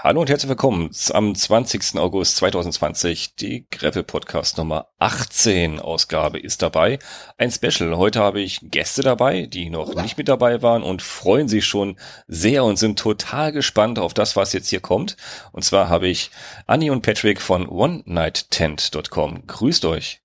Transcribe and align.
Hallo 0.00 0.20
und 0.20 0.30
herzlich 0.30 0.48
willkommen 0.48 0.90
am 1.10 1.34
20. 1.34 1.96
August 1.98 2.36
2020. 2.36 3.34
Die 3.34 3.66
Gravel 3.68 4.04
Podcast 4.04 4.56
Nummer 4.56 4.86
18 5.00 5.80
Ausgabe 5.80 6.38
ist 6.38 6.62
dabei. 6.62 7.00
Ein 7.36 7.50
Special. 7.50 7.96
Heute 7.96 8.20
habe 8.20 8.40
ich 8.40 8.60
Gäste 8.62 9.02
dabei, 9.02 9.46
die 9.46 9.70
noch 9.70 9.96
nicht 9.96 10.16
mit 10.16 10.28
dabei 10.28 10.62
waren 10.62 10.84
und 10.84 11.02
freuen 11.02 11.48
sich 11.48 11.66
schon 11.66 11.96
sehr 12.28 12.62
und 12.62 12.78
sind 12.78 12.96
total 12.96 13.50
gespannt 13.50 13.98
auf 13.98 14.14
das, 14.14 14.36
was 14.36 14.52
jetzt 14.52 14.68
hier 14.68 14.80
kommt. 14.80 15.16
Und 15.50 15.64
zwar 15.64 15.88
habe 15.88 16.06
ich 16.06 16.30
Annie 16.68 16.92
und 16.92 17.02
Patrick 17.02 17.40
von 17.40 17.68
OneNightTent.com. 17.68 19.48
Grüßt 19.48 19.84
euch. 19.84 20.20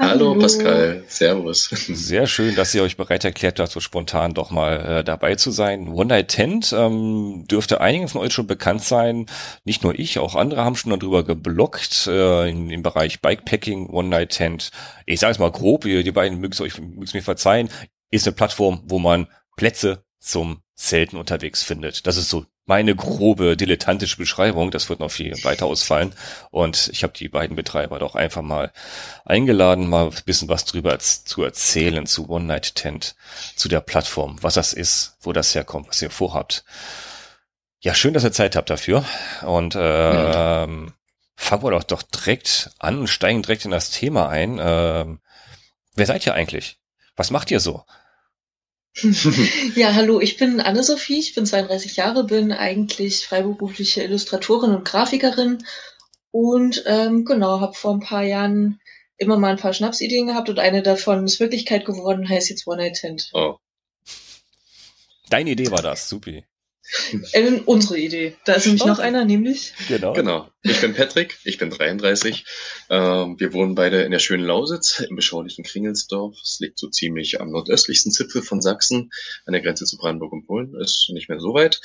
Hallo, 0.00 0.34
Pascal, 0.34 1.04
Servus. 1.08 1.66
Sehr 1.68 2.26
schön, 2.26 2.54
dass 2.56 2.74
ihr 2.74 2.82
euch 2.82 2.96
bereit 2.96 3.24
erklärt 3.24 3.60
habt, 3.60 3.70
so 3.70 3.80
spontan 3.80 4.32
doch 4.32 4.50
mal 4.50 4.80
äh, 4.80 5.04
dabei 5.04 5.34
zu 5.34 5.50
sein. 5.50 5.88
One 5.88 6.06
Night 6.06 6.28
Tent 6.28 6.74
ähm, 6.76 7.44
dürfte 7.50 7.82
einigen 7.82 8.08
von 8.08 8.22
euch 8.22 8.32
schon 8.32 8.46
bekannt 8.46 8.82
sein. 8.82 9.26
Nicht 9.64 9.84
nur 9.84 9.98
ich, 9.98 10.18
auch 10.18 10.36
andere 10.36 10.64
haben 10.64 10.74
schon 10.74 10.98
darüber 10.98 11.22
geblockt 11.22 12.06
äh, 12.06 12.48
in, 12.48 12.70
im 12.70 12.82
Bereich 12.82 13.20
Bikepacking, 13.20 13.90
One 13.90 14.08
Night 14.08 14.30
Tent. 14.30 14.70
Ich 15.04 15.20
sage 15.20 15.32
es 15.32 15.38
mal 15.38 15.52
grob, 15.52 15.84
ihr, 15.84 16.02
die 16.02 16.12
beiden 16.12 16.40
mögt 16.40 16.58
euch 16.62 16.80
mögt 16.80 17.12
mir 17.12 17.22
verzeihen, 17.22 17.68
ist 18.10 18.26
eine 18.26 18.34
Plattform, 18.34 18.82
wo 18.86 18.98
man 18.98 19.26
Plätze 19.56 20.02
zum 20.18 20.62
Zelten 20.76 21.18
unterwegs 21.18 21.62
findet. 21.62 22.06
Das 22.06 22.16
ist 22.16 22.30
so 22.30 22.46
meine 22.70 22.94
grobe 22.94 23.56
dilettantische 23.56 24.16
Beschreibung. 24.16 24.70
Das 24.70 24.88
wird 24.88 25.00
noch 25.00 25.10
viel 25.10 25.34
weiter 25.42 25.66
ausfallen. 25.66 26.14
Und 26.52 26.88
ich 26.92 27.02
habe 27.02 27.12
die 27.12 27.28
beiden 27.28 27.56
Betreiber 27.56 27.98
doch 27.98 28.14
einfach 28.14 28.42
mal 28.42 28.70
eingeladen, 29.24 29.88
mal 29.88 30.06
ein 30.06 30.16
bisschen 30.24 30.48
was 30.48 30.66
drüber 30.66 30.96
zu 31.00 31.42
erzählen 31.42 32.06
zu 32.06 32.30
One 32.30 32.44
Night 32.44 32.76
Tent, 32.76 33.16
zu 33.56 33.68
der 33.68 33.80
Plattform, 33.80 34.36
was 34.40 34.54
das 34.54 34.72
ist, 34.72 35.16
wo 35.20 35.32
das 35.32 35.52
herkommt, 35.52 35.88
was 35.88 36.00
ihr 36.00 36.10
vorhabt. 36.10 36.64
Ja, 37.80 37.92
schön, 37.92 38.14
dass 38.14 38.22
ihr 38.22 38.30
Zeit 38.30 38.54
habt 38.54 38.70
dafür. 38.70 39.04
Und 39.44 39.74
äh, 39.74 40.66
mhm. 40.68 40.92
fangen 41.34 41.62
wir 41.64 41.72
doch, 41.72 41.82
doch 41.82 42.02
direkt 42.02 42.70
an 42.78 43.00
und 43.00 43.08
steigen 43.08 43.42
direkt 43.42 43.64
in 43.64 43.72
das 43.72 43.90
Thema 43.90 44.28
ein. 44.28 44.60
Ähm, 44.62 45.18
wer 45.96 46.06
seid 46.06 46.24
ihr 46.24 46.34
eigentlich? 46.34 46.78
Was 47.16 47.32
macht 47.32 47.50
ihr 47.50 47.58
so? 47.58 47.84
ja, 49.76 49.94
hallo, 49.94 50.20
ich 50.20 50.36
bin 50.36 50.60
Anne-Sophie, 50.60 51.18
ich 51.18 51.34
bin 51.34 51.46
32 51.46 51.96
Jahre, 51.96 52.24
bin 52.24 52.52
eigentlich 52.52 53.26
freiberufliche 53.26 54.02
Illustratorin 54.02 54.74
und 54.74 54.84
Grafikerin 54.84 55.64
und 56.32 56.82
ähm, 56.86 57.24
genau, 57.24 57.60
habe 57.60 57.74
vor 57.74 57.94
ein 57.94 58.00
paar 58.00 58.24
Jahren 58.24 58.80
immer 59.16 59.38
mal 59.38 59.52
ein 59.52 59.58
paar 59.58 59.74
Schnapsideen 59.74 60.26
gehabt 60.26 60.48
und 60.48 60.58
eine 60.58 60.82
davon 60.82 61.24
ist 61.24 61.40
Wirklichkeit 61.40 61.84
geworden, 61.84 62.28
heißt 62.28 62.50
jetzt 62.50 62.66
One 62.66 62.78
Night 62.78 62.96
Tent. 62.96 63.30
Oh. 63.32 63.56
Deine 65.28 65.50
Idee 65.50 65.70
war 65.70 65.82
das, 65.82 66.08
supi. 66.08 66.44
Äh, 67.32 67.60
unsere 67.66 67.98
Idee. 67.98 68.36
Da 68.44 68.54
ist 68.54 68.66
nämlich 68.66 68.82
oh. 68.82 68.88
noch 68.88 68.98
einer, 68.98 69.24
nämlich. 69.24 69.74
Genau. 69.88 70.12
Genau. 70.12 70.48
Ich 70.62 70.82
bin 70.82 70.92
Patrick, 70.92 71.38
ich 71.44 71.56
bin 71.56 71.70
33. 71.70 72.44
Ähm, 72.90 73.40
wir 73.40 73.54
wohnen 73.54 73.74
beide 73.74 74.02
in 74.02 74.10
der 74.10 74.18
schönen 74.18 74.44
Lausitz, 74.44 75.00
im 75.00 75.16
beschaulichen 75.16 75.64
Kringelsdorf. 75.64 76.36
Es 76.42 76.60
liegt 76.60 76.78
so 76.78 76.88
ziemlich 76.88 77.40
am 77.40 77.50
nordöstlichsten 77.50 78.12
Zipfel 78.12 78.42
von 78.42 78.60
Sachsen, 78.60 79.10
an 79.46 79.54
der 79.54 79.62
Grenze 79.62 79.86
zu 79.86 79.96
Brandenburg 79.96 80.32
und 80.32 80.46
Polen. 80.46 80.74
Ist 80.78 81.08
nicht 81.14 81.30
mehr 81.30 81.40
so 81.40 81.54
weit. 81.54 81.80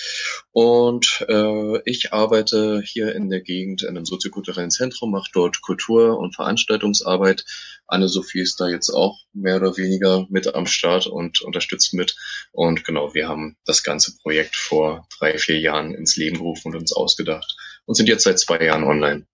Und 0.52 1.26
äh, 1.30 1.80
ich 1.86 2.12
arbeite 2.12 2.82
hier 2.86 3.16
in 3.16 3.30
der 3.30 3.40
Gegend 3.40 3.84
in 3.84 3.90
einem 3.90 4.06
soziokulturellen 4.06 4.72
Zentrum, 4.72 5.12
mache 5.12 5.32
dort 5.34 5.62
Kultur- 5.62 6.20
und 6.20 6.36
Veranstaltungsarbeit. 6.36 7.46
Anne-Sophie 7.88 8.42
ist 8.42 8.60
da 8.60 8.68
jetzt 8.68 8.90
auch 8.90 9.20
mehr 9.32 9.56
oder 9.56 9.78
weniger 9.78 10.28
mit 10.30 10.54
am 10.54 10.68
Start 10.68 11.08
und 11.08 11.40
unterstützt 11.42 11.94
mit. 11.94 12.18
Und 12.52 12.84
genau, 12.84 13.14
wir 13.14 13.30
haben 13.30 13.56
das 13.64 13.84
ganze 13.84 14.18
Projekt 14.18 14.58
vor 14.58 15.08
drei, 15.18 15.38
vier 15.38 15.60
Jahren 15.62 15.96
ins 15.96 16.18
Leben 16.18 16.40
gerufen 16.40 16.74
und 16.74 16.82
uns 16.82 16.92
ausgedacht 16.92 17.56
und 17.86 17.96
sind 17.96 18.08
jetzt 18.08 18.24
seit 18.24 18.40
zwei 18.40 18.60
Jahren 18.64 18.84
online. 18.84 19.26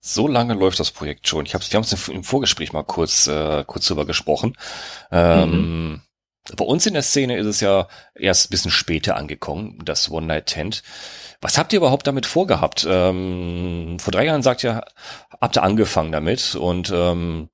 So 0.00 0.26
lange 0.26 0.54
läuft 0.54 0.80
das 0.80 0.90
Projekt 0.90 1.28
schon. 1.28 1.44
Ich 1.44 1.54
hab's, 1.54 1.70
wir 1.70 1.76
haben 1.76 1.84
es 1.84 2.08
im 2.08 2.24
Vorgespräch 2.24 2.72
mal 2.72 2.82
kurz, 2.82 3.26
äh, 3.26 3.64
kurz 3.66 3.86
drüber 3.86 4.06
gesprochen. 4.06 4.56
Ähm, 5.12 5.50
mhm. 5.50 6.02
Bei 6.56 6.64
uns 6.64 6.86
in 6.86 6.94
der 6.94 7.02
Szene 7.02 7.36
ist 7.36 7.46
es 7.46 7.60
ja 7.60 7.86
erst 8.14 8.46
ein 8.46 8.50
bisschen 8.50 8.70
später 8.70 9.16
angekommen, 9.16 9.78
das 9.84 10.10
One 10.10 10.26
Night 10.26 10.46
Tent. 10.46 10.82
Was 11.42 11.58
habt 11.58 11.72
ihr 11.72 11.78
überhaupt 11.78 12.06
damit 12.06 12.26
vorgehabt? 12.26 12.86
Ähm, 12.88 13.98
vor 14.00 14.10
drei 14.10 14.24
Jahren 14.24 14.42
sagt 14.42 14.64
ihr, 14.64 14.82
habt 15.40 15.56
ihr 15.56 15.62
angefangen 15.62 16.12
damit 16.12 16.54
und 16.54 16.90
ähm, 16.94 17.50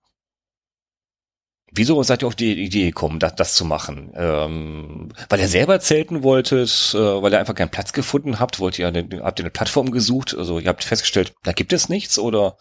Wieso 1.76 2.02
seid 2.02 2.22
ihr 2.22 2.26
auf 2.26 2.34
die 2.34 2.52
Idee 2.54 2.86
gekommen, 2.86 3.18
das, 3.18 3.34
das 3.34 3.54
zu 3.54 3.64
machen? 3.64 4.12
Ähm, 4.16 5.12
weil 5.28 5.40
ihr 5.40 5.48
selber 5.48 5.78
zelten 5.80 6.22
wolltet, 6.22 6.94
äh, 6.94 6.98
weil 6.98 7.32
ihr 7.32 7.38
einfach 7.38 7.54
keinen 7.54 7.70
Platz 7.70 7.92
gefunden 7.92 8.40
habt, 8.40 8.58
wollt 8.58 8.78
ihr 8.78 8.88
eine, 8.88 9.06
habt 9.22 9.38
ihr 9.38 9.44
eine 9.44 9.50
Plattform 9.50 9.90
gesucht? 9.90 10.34
Also 10.36 10.58
ihr 10.58 10.68
habt 10.68 10.84
festgestellt, 10.84 11.34
da 11.42 11.52
gibt 11.52 11.72
es 11.72 11.88
nichts 11.88 12.18
oder 12.18 12.56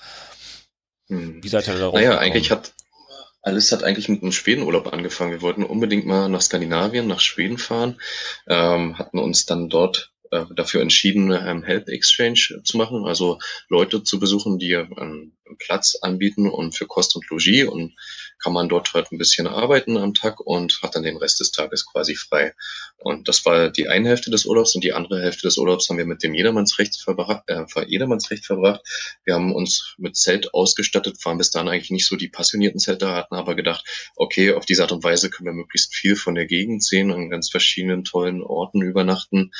hm. 1.07 1.41
wie 1.41 1.47
seid 1.47 1.67
ihr 1.67 1.75
darauf? 1.75 1.93
Naja, 1.93 2.09
gekommen? 2.09 2.25
eigentlich 2.25 2.51
hat 2.51 2.73
alles 3.41 3.71
hat 3.71 3.83
eigentlich 3.83 4.09
mit 4.09 4.23
einem 4.23 4.31
Schwedenurlaub 4.31 4.91
angefangen. 4.91 5.31
Wir 5.31 5.41
wollten 5.43 5.63
unbedingt 5.63 6.07
mal 6.07 6.27
nach 6.29 6.41
Skandinavien, 6.41 7.07
nach 7.07 7.19
Schweden 7.19 7.59
fahren, 7.59 8.01
ähm, 8.47 8.97
hatten 8.97 9.19
uns 9.19 9.45
dann 9.45 9.69
dort 9.69 10.11
äh, 10.31 10.45
dafür 10.55 10.81
entschieden, 10.81 11.31
ähm, 11.31 11.63
Help 11.63 11.87
Exchange 11.87 12.61
zu 12.63 12.77
machen, 12.77 13.05
also 13.05 13.37
Leute 13.69 14.03
zu 14.03 14.19
besuchen, 14.19 14.57
die 14.57 14.75
einen 14.75 15.37
Platz 15.59 15.95
anbieten 16.01 16.49
und 16.49 16.75
für 16.75 16.87
Kost 16.87 17.15
und 17.15 17.29
Logis 17.29 17.65
und 17.65 17.93
kann 18.41 18.53
man 18.53 18.69
dort 18.69 18.93
halt 18.93 19.11
ein 19.11 19.17
bisschen 19.17 19.47
arbeiten 19.47 19.97
am 19.97 20.13
Tag 20.13 20.39
und 20.39 20.79
hat 20.81 20.95
dann 20.95 21.03
den 21.03 21.17
Rest 21.17 21.39
des 21.39 21.51
Tages 21.51 21.85
quasi 21.85 22.15
frei. 22.15 22.53
Und 22.97 23.27
das 23.27 23.45
war 23.45 23.69
die 23.69 23.87
eine 23.87 24.09
Hälfte 24.09 24.31
des 24.31 24.45
Urlaubs 24.45 24.75
und 24.75 24.83
die 24.83 24.93
andere 24.93 25.21
Hälfte 25.21 25.47
des 25.47 25.57
Urlaubs 25.57 25.89
haben 25.89 25.97
wir 25.97 26.05
mit 26.05 26.23
dem 26.23 26.33
Jedermannsrecht 26.33 26.95
verbracht. 27.01 27.43
Äh, 27.47 27.65
Jedermannsrecht 27.87 28.45
verbracht. 28.45 28.81
Wir 29.23 29.35
haben 29.35 29.53
uns 29.53 29.95
mit 29.97 30.15
Zelt 30.15 30.53
ausgestattet, 30.53 31.17
waren 31.23 31.37
bis 31.37 31.51
dahin 31.51 31.69
eigentlich 31.69 31.91
nicht 31.91 32.07
so 32.07 32.15
die 32.15 32.29
passionierten 32.29 32.79
Zelter, 32.79 33.13
hatten 33.13 33.35
aber 33.35 33.55
gedacht, 33.55 33.85
okay, 34.15 34.53
auf 34.53 34.65
diese 34.65 34.83
Art 34.83 34.91
und 34.91 35.03
Weise 35.03 35.29
können 35.29 35.47
wir 35.47 35.53
möglichst 35.53 35.93
viel 35.93 36.15
von 36.15 36.35
der 36.35 36.45
Gegend 36.45 36.83
sehen, 36.83 37.11
an 37.11 37.29
ganz 37.29 37.49
verschiedenen 37.49 38.03
tollen 38.03 38.41
Orten 38.41 38.81
übernachten 38.81 39.51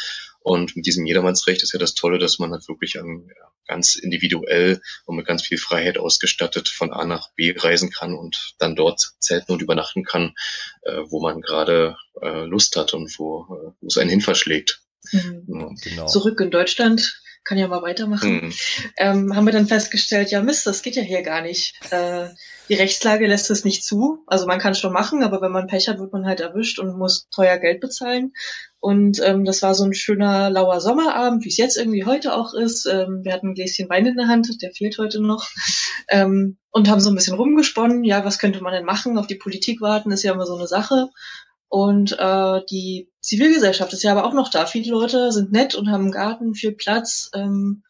und 0.45 0.75
mit 0.75 0.85
diesem 0.85 1.07
Jedermannsrecht 1.07 1.63
ist 1.63 1.73
ja 1.73 1.79
das 1.79 1.95
Tolle, 1.95 2.19
dass 2.19 2.37
man 2.37 2.51
halt 2.51 2.67
wirklich 2.67 2.99
an, 2.99 3.27
ja, 3.27 3.51
ganz 3.65 3.95
individuell 3.95 4.79
und 5.05 5.15
mit 5.15 5.25
ganz 5.25 5.41
viel 5.41 5.57
Freiheit 5.57 5.97
ausgestattet 5.97 6.69
von 6.69 6.93
A 6.93 7.03
nach 7.03 7.31
B 7.33 7.55
reisen 7.57 7.89
kann 7.89 8.13
und 8.13 8.53
dann 8.59 8.75
dort 8.75 9.15
zelten 9.17 9.53
und 9.53 9.63
übernachten 9.63 10.03
kann, 10.03 10.35
äh, 10.83 11.01
wo 11.07 11.19
man 11.19 11.41
gerade 11.41 11.97
äh, 12.21 12.45
Lust 12.45 12.75
hat 12.75 12.93
und 12.93 13.11
wo, 13.17 13.41
äh, 13.41 13.71
wo 13.81 13.87
es 13.87 13.97
einen 13.97 14.11
hin 14.11 14.21
verschlägt. 14.21 14.83
Mhm. 15.11 15.45
Ja. 15.47 15.69
Genau. 15.81 16.05
Zurück 16.05 16.39
in 16.39 16.51
Deutschland 16.51 17.23
kann 17.45 17.57
ja 17.57 17.67
mal 17.67 17.83
weitermachen, 17.83 18.47
mhm. 18.47 18.53
ähm, 18.97 19.35
haben 19.35 19.45
wir 19.45 19.53
dann 19.53 19.67
festgestellt, 19.67 20.31
ja 20.31 20.41
Mist, 20.41 20.65
das 20.67 20.81
geht 20.81 20.95
ja 20.95 21.03
hier 21.03 21.21
gar 21.21 21.41
nicht. 21.41 21.75
Äh, 21.91 22.29
die 22.67 22.73
Rechtslage 22.73 23.27
lässt 23.27 23.51
es 23.51 23.63
nicht 23.63 23.83
zu. 23.83 24.23
Also 24.25 24.47
man 24.47 24.59
kann 24.59 24.71
es 24.71 24.79
schon 24.79 24.91
machen, 24.91 25.23
aber 25.23 25.41
wenn 25.41 25.51
man 25.51 25.67
Pech 25.67 25.87
hat, 25.87 25.99
wird 25.99 26.11
man 26.11 26.25
halt 26.25 26.39
erwischt 26.39 26.79
und 26.79 26.97
muss 26.97 27.29
teuer 27.29 27.57
Geld 27.57 27.79
bezahlen. 27.79 28.33
Und 28.79 29.21
ähm, 29.23 29.45
das 29.45 29.61
war 29.61 29.75
so 29.75 29.83
ein 29.83 29.93
schöner 29.93 30.49
lauer 30.49 30.81
Sommerabend, 30.81 31.45
wie 31.45 31.49
es 31.49 31.57
jetzt 31.57 31.77
irgendwie 31.77 32.05
heute 32.05 32.35
auch 32.35 32.53
ist. 32.53 32.87
Ähm, 32.87 33.21
wir 33.23 33.33
hatten 33.33 33.49
ein 33.49 33.53
Gläschen 33.53 33.89
Wein 33.89 34.07
in 34.07 34.17
der 34.17 34.27
Hand, 34.27 34.61
der 34.61 34.71
fehlt 34.71 34.97
heute 34.97 35.21
noch. 35.21 35.47
Ähm, 36.09 36.57
und 36.71 36.89
haben 36.89 36.99
so 36.99 37.09
ein 37.09 37.15
bisschen 37.15 37.35
rumgesponnen, 37.35 38.03
ja, 38.03 38.25
was 38.25 38.37
könnte 38.37 38.61
man 38.61 38.73
denn 38.73 38.85
machen? 38.85 39.17
Auf 39.17 39.27
die 39.27 39.35
Politik 39.35 39.81
warten 39.81 40.11
ist 40.11 40.23
ja 40.23 40.33
immer 40.33 40.45
so 40.45 40.55
eine 40.55 40.67
Sache. 40.67 41.09
Und 41.67 42.17
äh, 42.17 42.61
die 42.69 43.09
Zivilgesellschaft 43.21 43.91
ist 43.93 44.03
ja 44.03 44.11
aber 44.11 44.25
auch 44.25 44.33
noch 44.33 44.49
da. 44.49 44.65
Viele 44.65 44.91
Leute 44.91 45.31
sind 45.31 45.51
nett 45.51 45.75
und 45.75 45.89
haben 45.89 46.03
einen 46.03 46.11
Garten, 46.11 46.53
viel 46.53 46.71
Platz. 46.71 47.29
Ähm, 47.33 47.83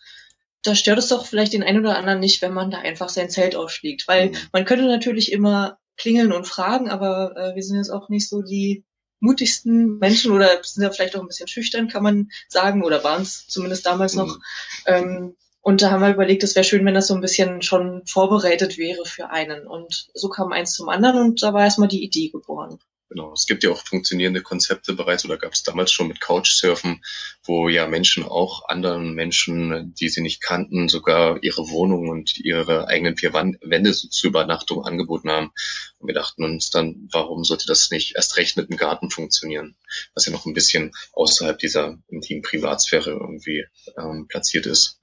da 0.64 0.76
stört 0.76 0.98
es 0.98 1.10
doch 1.10 1.26
vielleicht 1.26 1.54
den 1.54 1.64
einen 1.64 1.80
oder 1.80 1.98
anderen 1.98 2.20
nicht, 2.20 2.42
wenn 2.42 2.54
man 2.54 2.72
da 2.72 2.80
einfach 2.80 3.10
sein 3.10 3.30
Zelt 3.30 3.56
aufschlägt. 3.56 4.08
Weil 4.08 4.30
mhm. 4.30 4.38
man 4.52 4.66
könnte 4.66 4.86
natürlich 4.86 5.32
immer 5.32 5.78
klingeln 5.98 6.32
und 6.32 6.48
fragen, 6.48 6.90
aber 6.90 7.36
äh, 7.38 7.56
wir 7.56 7.64
sind 7.64 7.78
jetzt 7.78 7.92
auch 7.92 8.10
nicht 8.10 8.28
so 8.28 8.42
die 8.42 8.84
mutigsten 9.20 9.98
Menschen 9.98 10.32
oder 10.32 10.64
sind 10.64 10.84
ja 10.84 10.92
vielleicht 10.92 11.16
auch 11.16 11.22
ein 11.22 11.28
bisschen 11.28 11.48
schüchtern, 11.48 11.88
kann 11.88 12.04
man 12.04 12.30
sagen, 12.48 12.84
oder 12.84 13.04
waren 13.04 13.22
es 13.22 13.48
zumindest 13.48 13.86
damals 13.86 14.14
noch. 14.14 14.38
Mhm. 14.38 14.42
Ähm, 14.86 15.36
und 15.62 15.82
da 15.82 15.90
haben 15.90 16.02
wir 16.02 16.14
überlegt, 16.14 16.44
es 16.44 16.56
wäre 16.56 16.64
schön, 16.64 16.86
wenn 16.86 16.94
das 16.94 17.08
so 17.08 17.16
ein 17.16 17.22
bisschen 17.22 17.64
schon 17.64 18.06
vorbereitet 18.06 18.78
wäre 18.78 19.04
für 19.06 19.32
einen. 19.32 19.66
Und 19.66 20.10
so 20.14 20.30
kam 20.30 20.52
eins 20.52 20.74
zum 20.74 20.90
anderen 20.90 21.22
und 21.22 21.42
da 21.42 21.54
war 21.54 21.64
erstmal 21.64 21.88
die 21.88 22.04
Idee 22.04 22.30
geboren. 22.30 22.78
Genau, 23.16 23.32
es 23.32 23.46
gibt 23.46 23.64
ja 23.64 23.72
auch 23.72 23.82
funktionierende 23.82 24.42
Konzepte 24.42 24.92
bereits 24.92 25.24
oder 25.24 25.38
gab 25.38 25.54
es 25.54 25.64
damals 25.64 25.94
schon 25.94 26.10
mit 26.10 26.20
Couchsurfen, 26.20 27.02
wo 27.46 27.70
ja 27.70 27.88
Menschen 27.88 28.26
auch 28.26 28.68
anderen 28.68 29.14
Menschen, 29.14 29.94
die 29.94 30.10
sie 30.10 30.20
nicht 30.20 30.42
kannten, 30.42 30.90
sogar 30.90 31.42
ihre 31.42 31.70
Wohnung 31.70 32.10
und 32.10 32.38
ihre 32.38 32.90
eigenen 32.90 33.16
vier 33.16 33.32
Wände 33.32 33.94
zur 33.94 34.30
Übernachtung 34.30 34.84
angeboten 34.84 35.32
haben. 35.32 35.54
Und 35.98 36.08
wir 36.08 36.14
dachten 36.14 36.44
uns 36.44 36.72
dann, 36.72 37.08
warum 37.10 37.46
sollte 37.46 37.68
das 37.68 37.90
nicht 37.90 38.18
erst 38.18 38.36
recht 38.36 38.58
mit 38.58 38.70
dem 38.70 38.76
Garten 38.76 39.10
funktionieren, 39.10 39.78
was 40.14 40.26
ja 40.26 40.34
noch 40.34 40.46
ein 40.46 40.54
bisschen 40.54 40.92
außerhalb 41.14 41.58
dieser 41.58 41.98
intimen 42.10 42.44
Privatsphäre 42.44 43.12
irgendwie 43.12 43.64
ähm, 43.98 44.28
platziert 44.28 44.66
ist. 44.66 45.00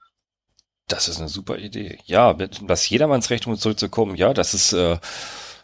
Das 0.87 1.07
ist 1.07 1.17
eine 1.17 1.29
super 1.29 1.57
Idee. 1.57 1.97
Ja, 2.05 2.33
das 2.35 2.87
Jedermannsrecht, 2.87 3.47
um 3.47 3.57
zurückzukommen, 3.57 4.15
ja, 4.15 4.35
das 4.35 4.53
ist 4.53 4.73
äh, 4.73 4.99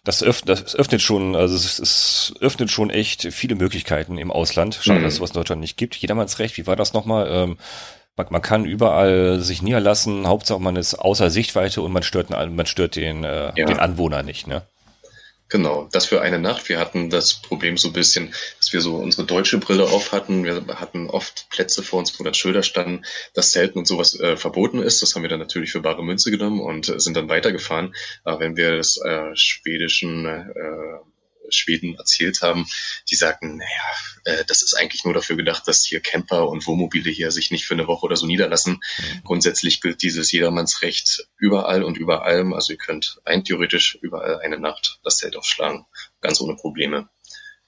das 0.04 0.24
öffnet, 0.24 0.50
das 0.64 0.76
öffnet 0.76 1.02
schon, 1.02 1.36
also 1.36 1.56
es, 1.56 1.80
es 1.80 2.34
öffnet 2.40 2.72
schon 2.72 2.90
echt 2.90 3.34
viele 3.34 3.56
Möglichkeiten 3.56 4.18
im 4.18 4.32
Ausland. 4.32 4.80
Schade, 4.82 5.00
mhm. 5.00 5.04
dass 5.04 5.14
es 5.16 5.22
was 5.22 5.32
in 5.32 5.36
Deutschland 5.36 5.62
nicht 5.62 5.78
gibt. 5.78 5.96
Jedermanns 5.96 6.40
Recht, 6.40 6.58
wie 6.58 6.68
war 6.68 6.76
das 6.76 6.94
nochmal? 6.94 7.28
Ähm, 7.30 7.58
man, 8.16 8.28
man 8.30 8.42
kann 8.42 8.66
überall 8.66 9.40
sich 9.40 9.62
niederlassen, 9.62 10.28
Hauptsache 10.28 10.60
man 10.60 10.76
ist 10.76 10.96
außer 10.96 11.30
Sichtweite 11.30 11.82
und 11.82 11.92
man 11.92 12.04
stört, 12.04 12.30
man 12.30 12.66
stört 12.66 12.96
den, 12.96 13.24
äh, 13.24 13.52
ja. 13.56 13.66
den 13.66 13.80
Anwohner 13.80 14.24
nicht, 14.24 14.48
ne? 14.48 14.64
Genau, 15.50 15.90
das 15.92 16.06
für 16.06 16.22
eine 16.22 16.38
Nacht. 16.38 16.70
Wir 16.70 16.80
hatten 16.80 17.10
das 17.10 17.34
Problem 17.34 17.76
so 17.76 17.88
ein 17.90 17.94
bisschen, 17.94 18.34
dass 18.58 18.72
wir 18.72 18.82
so 18.82 18.98
unsere 18.98 19.26
deutsche 19.26 19.58
Brille 19.58 19.86
auf 19.86 20.12
hatten. 20.12 20.44
Wir 20.44 20.64
hatten 20.80 21.10
oft 21.10 21.50
Plätze 21.50 21.82
vor 21.82 21.98
uns, 22.00 22.20
wo 22.20 22.24
dann 22.24 22.36
Schilder 22.36 22.62
standen, 22.62 23.04
dass 23.34 23.52
Zelten 23.52 23.80
und 23.80 23.88
sowas 23.88 24.20
äh, 24.20 24.38
verboten 24.38 24.80
ist. 24.80 25.02
Das 25.02 25.16
haben 25.16 25.24
wir 25.24 25.30
dann 25.30 25.40
natürlich 25.40 25.72
für 25.72 25.82
bare 25.82 26.04
Münze 26.04 26.30
genommen 26.30 26.62
und 26.62 26.88
äh, 26.90 27.00
sind 27.00 27.18
dann 27.18 27.30
weitergefahren. 27.30 27.96
Aber 28.24 28.40
wenn 28.42 28.58
wir 28.58 28.78
das 28.78 28.98
äh, 29.04 29.36
schwedischen 29.36 30.28
äh, 30.28 31.00
Schweden 31.52 31.96
erzählt 31.96 32.42
haben, 32.42 32.68
die 33.10 33.16
sagten, 33.16 33.58
naja, 33.58 33.70
äh, 34.26 34.46
das 34.46 34.62
ist 34.62 34.74
eigentlich 34.76 35.04
nur 35.06 35.14
dafür 35.14 35.36
gedacht, 35.36 35.68
dass 35.68 35.86
hier 35.86 36.00
Camper 36.00 36.50
und 36.50 36.66
Wohnmobile 36.68 37.10
hier 37.10 37.32
sich 37.32 37.52
nicht 37.52 37.66
für 37.66 37.74
eine 37.74 37.88
Woche 37.88 38.06
oder 38.06 38.16
so 38.16 38.26
niederlassen. 38.26 38.74
Mhm. 38.98 39.24
Grundsätzlich 39.24 39.82
gilt 39.82 40.02
dieses 40.02 40.32
Jedermannsrecht 40.32 41.28
überall 41.38 41.84
und 41.84 41.98
über 41.98 42.24
allem. 42.24 42.54
Also 42.54 42.74
ihr 42.74 42.80
könnt 42.80 43.20
rein 43.26 43.44
theoretisch 43.44 43.98
überall 44.02 44.40
eine 44.40 44.60
Nacht 44.60 45.00
das 45.04 45.18
Zelt 45.18 45.36
aufschlagen, 45.36 45.86
ganz 46.22 46.42
ohne 46.42 46.56
Probleme. 46.56 47.10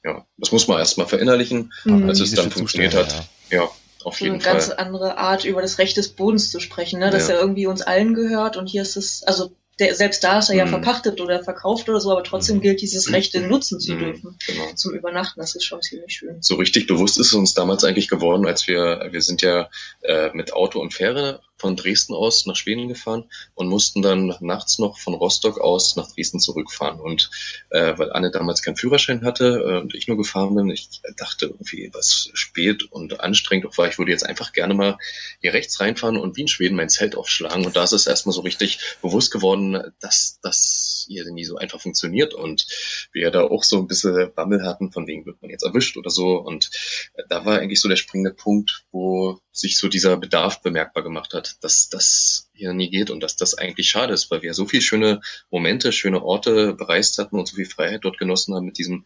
Ja, 0.04 0.26
das 0.38 0.52
muss 0.52 0.68
man 0.68 0.80
erstmal 0.80 1.08
verinnerlichen, 1.08 1.74
mhm. 1.84 2.10
als 2.10 2.20
es 2.20 2.34
dann 2.34 2.52
funktioniert 2.52 2.96
hat. 2.96 3.28
Ja. 3.50 3.64
ja. 3.64 3.72
Auf 4.04 4.20
jeden 4.20 4.42
so 4.42 4.50
eine 4.50 4.60
Fall. 4.60 4.68
ganz 4.68 4.80
andere 4.80 5.18
Art, 5.18 5.46
über 5.46 5.62
das 5.62 5.78
Recht 5.78 5.96
des 5.96 6.10
Bodens 6.10 6.50
zu 6.50 6.60
sprechen, 6.60 7.00
ne? 7.00 7.12
dass 7.12 7.28
ja. 7.28 7.36
er 7.36 7.42
irgendwie 7.42 7.68
uns 7.68 7.84
allen 7.84 8.16
gehört 8.16 8.58
und 8.58 8.66
hier 8.66 8.82
ist 8.82 8.98
es, 8.98 9.22
also 9.24 9.56
der, 9.80 9.96
selbst 9.96 10.24
da 10.24 10.40
ist 10.40 10.50
er 10.50 10.56
ja 10.56 10.66
mhm. 10.66 10.70
verpachtet 10.70 11.22
oder 11.22 11.44
verkauft 11.44 11.90
oder 11.90 12.00
so, 12.00 12.12
aber 12.12 12.24
trotzdem 12.24 12.58
mhm. 12.58 12.62
gilt 12.62 12.82
dieses 12.82 13.12
Recht, 13.12 13.34
den 13.34 13.48
nutzen 13.48 13.80
zu 13.80 13.94
mhm. 13.94 14.00
dürfen 14.00 14.38
genau. 14.46 14.74
zum 14.76 14.94
Übernachten. 14.94 15.40
Das 15.40 15.56
ist 15.56 15.64
schon 15.64 15.82
ziemlich 15.82 16.14
schön. 16.14 16.38
So 16.42 16.56
richtig 16.56 16.88
bewusst 16.88 17.20
ist 17.20 17.28
es 17.28 17.34
uns 17.34 17.54
damals 17.54 17.84
eigentlich 17.84 18.08
geworden, 18.08 18.46
als 18.46 18.68
wir, 18.68 19.08
wir 19.12 19.22
sind 19.22 19.42
ja 19.42 19.70
äh, 20.02 20.30
mit 20.34 20.54
Auto 20.54 20.80
und 20.80 20.94
Fähre 20.94 21.42
von 21.62 21.76
Dresden 21.76 22.16
aus 22.16 22.48
nach 22.48 22.56
Schweden 22.56 22.88
gefahren 22.88 23.26
und 23.54 23.68
mussten 23.68 24.02
dann 24.02 24.36
nachts 24.40 24.80
noch 24.80 24.98
von 24.98 25.14
Rostock 25.14 25.60
aus 25.60 25.96
nach 25.96 26.12
Dresden 26.12 26.40
zurückfahren. 26.40 27.00
Und 27.00 27.30
äh, 27.70 27.94
weil 27.98 28.12
Anne 28.12 28.32
damals 28.32 28.64
keinen 28.64 28.78
Führerschein 28.78 29.24
hatte 29.24 29.64
äh, 29.64 29.80
und 29.80 29.94
ich 29.94 30.08
nur 30.08 30.18
gefahren 30.18 30.56
bin, 30.56 30.70
ich 30.72 30.90
dachte 31.18 31.46
irgendwie, 31.46 31.92
was 31.94 32.30
spät 32.34 32.92
und 32.92 33.20
anstrengend 33.20 33.68
auch 33.68 33.78
war, 33.78 33.88
ich 33.88 34.00
würde 34.00 34.12
jetzt 34.12 34.26
einfach 34.26 34.54
gerne 34.54 34.74
mal 34.74 34.98
hier 35.40 35.54
rechts 35.54 35.80
reinfahren 35.80 36.18
und 36.18 36.36
wie 36.36 36.42
in 36.42 36.48
Schweden 36.48 36.76
mein 36.76 36.90
Zelt 36.90 37.16
aufschlagen. 37.16 37.66
Und 37.66 37.76
da 37.76 37.84
ist 37.84 37.94
es 37.94 38.08
erstmal 38.08 38.34
so 38.34 38.42
richtig 38.42 38.80
bewusst 39.04 39.32
geworden, 39.32 39.94
dass 40.00 40.40
das 40.42 41.06
hier 41.08 41.30
nie 41.32 41.46
so 41.46 41.58
einfach 41.58 41.80
funktioniert 41.80 42.34
und 42.34 42.66
wir 43.12 43.30
da 43.30 43.44
auch 43.44 43.64
so 43.64 43.78
ein 43.78 43.88
bisschen 43.88 44.34
Bammel 44.34 44.66
hatten, 44.66 44.92
von 44.92 45.06
wegen 45.06 45.26
wird 45.26 45.42
man 45.42 45.52
jetzt 45.52 45.64
erwischt 45.64 45.96
oder 45.98 46.10
so. 46.10 46.38
Und 46.38 46.72
äh, 47.14 47.24
da 47.30 47.46
war 47.46 47.60
eigentlich 47.60 47.82
so 47.82 47.88
der 47.88 47.98
springende 47.98 48.34
Punkt, 48.34 48.86
wo 48.92 49.40
sich 49.52 49.78
so 49.78 49.88
dieser 49.88 50.18
Bedarf 50.18 50.62
bemerkbar 50.62 51.04
gemacht 51.04 51.34
hat, 51.34 51.51
dass 51.60 51.90
das 51.90 52.50
hier 52.54 52.74
nie 52.74 52.90
geht 52.90 53.10
und 53.10 53.22
dass 53.22 53.36
das 53.36 53.56
eigentlich 53.56 53.90
schade 53.90 54.14
ist, 54.14 54.32
weil 54.32 54.42
wir 54.42 54.54
so 54.54 54.66
viele 54.66 54.82
schöne 54.82 55.22
Momente, 55.50 55.92
schöne 55.92 56.24
Orte 56.24 56.74
bereist 56.74 57.18
hatten 57.18 57.38
und 57.40 57.48
so 57.48 57.56
viel 57.56 57.66
Freiheit 57.66 58.04
dort 58.04 58.18
genossen 58.18 58.56
haben 58.56 58.66
mit 58.66 58.78
diesem 58.78 59.06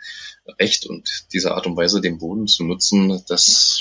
Recht 0.59 0.85
und 0.85 1.25
dieser 1.33 1.55
Art 1.55 1.65
und 1.67 1.77
Weise 1.77 2.01
den 2.01 2.17
Boden 2.17 2.47
zu 2.47 2.63
nutzen, 2.63 3.23
dass 3.27 3.79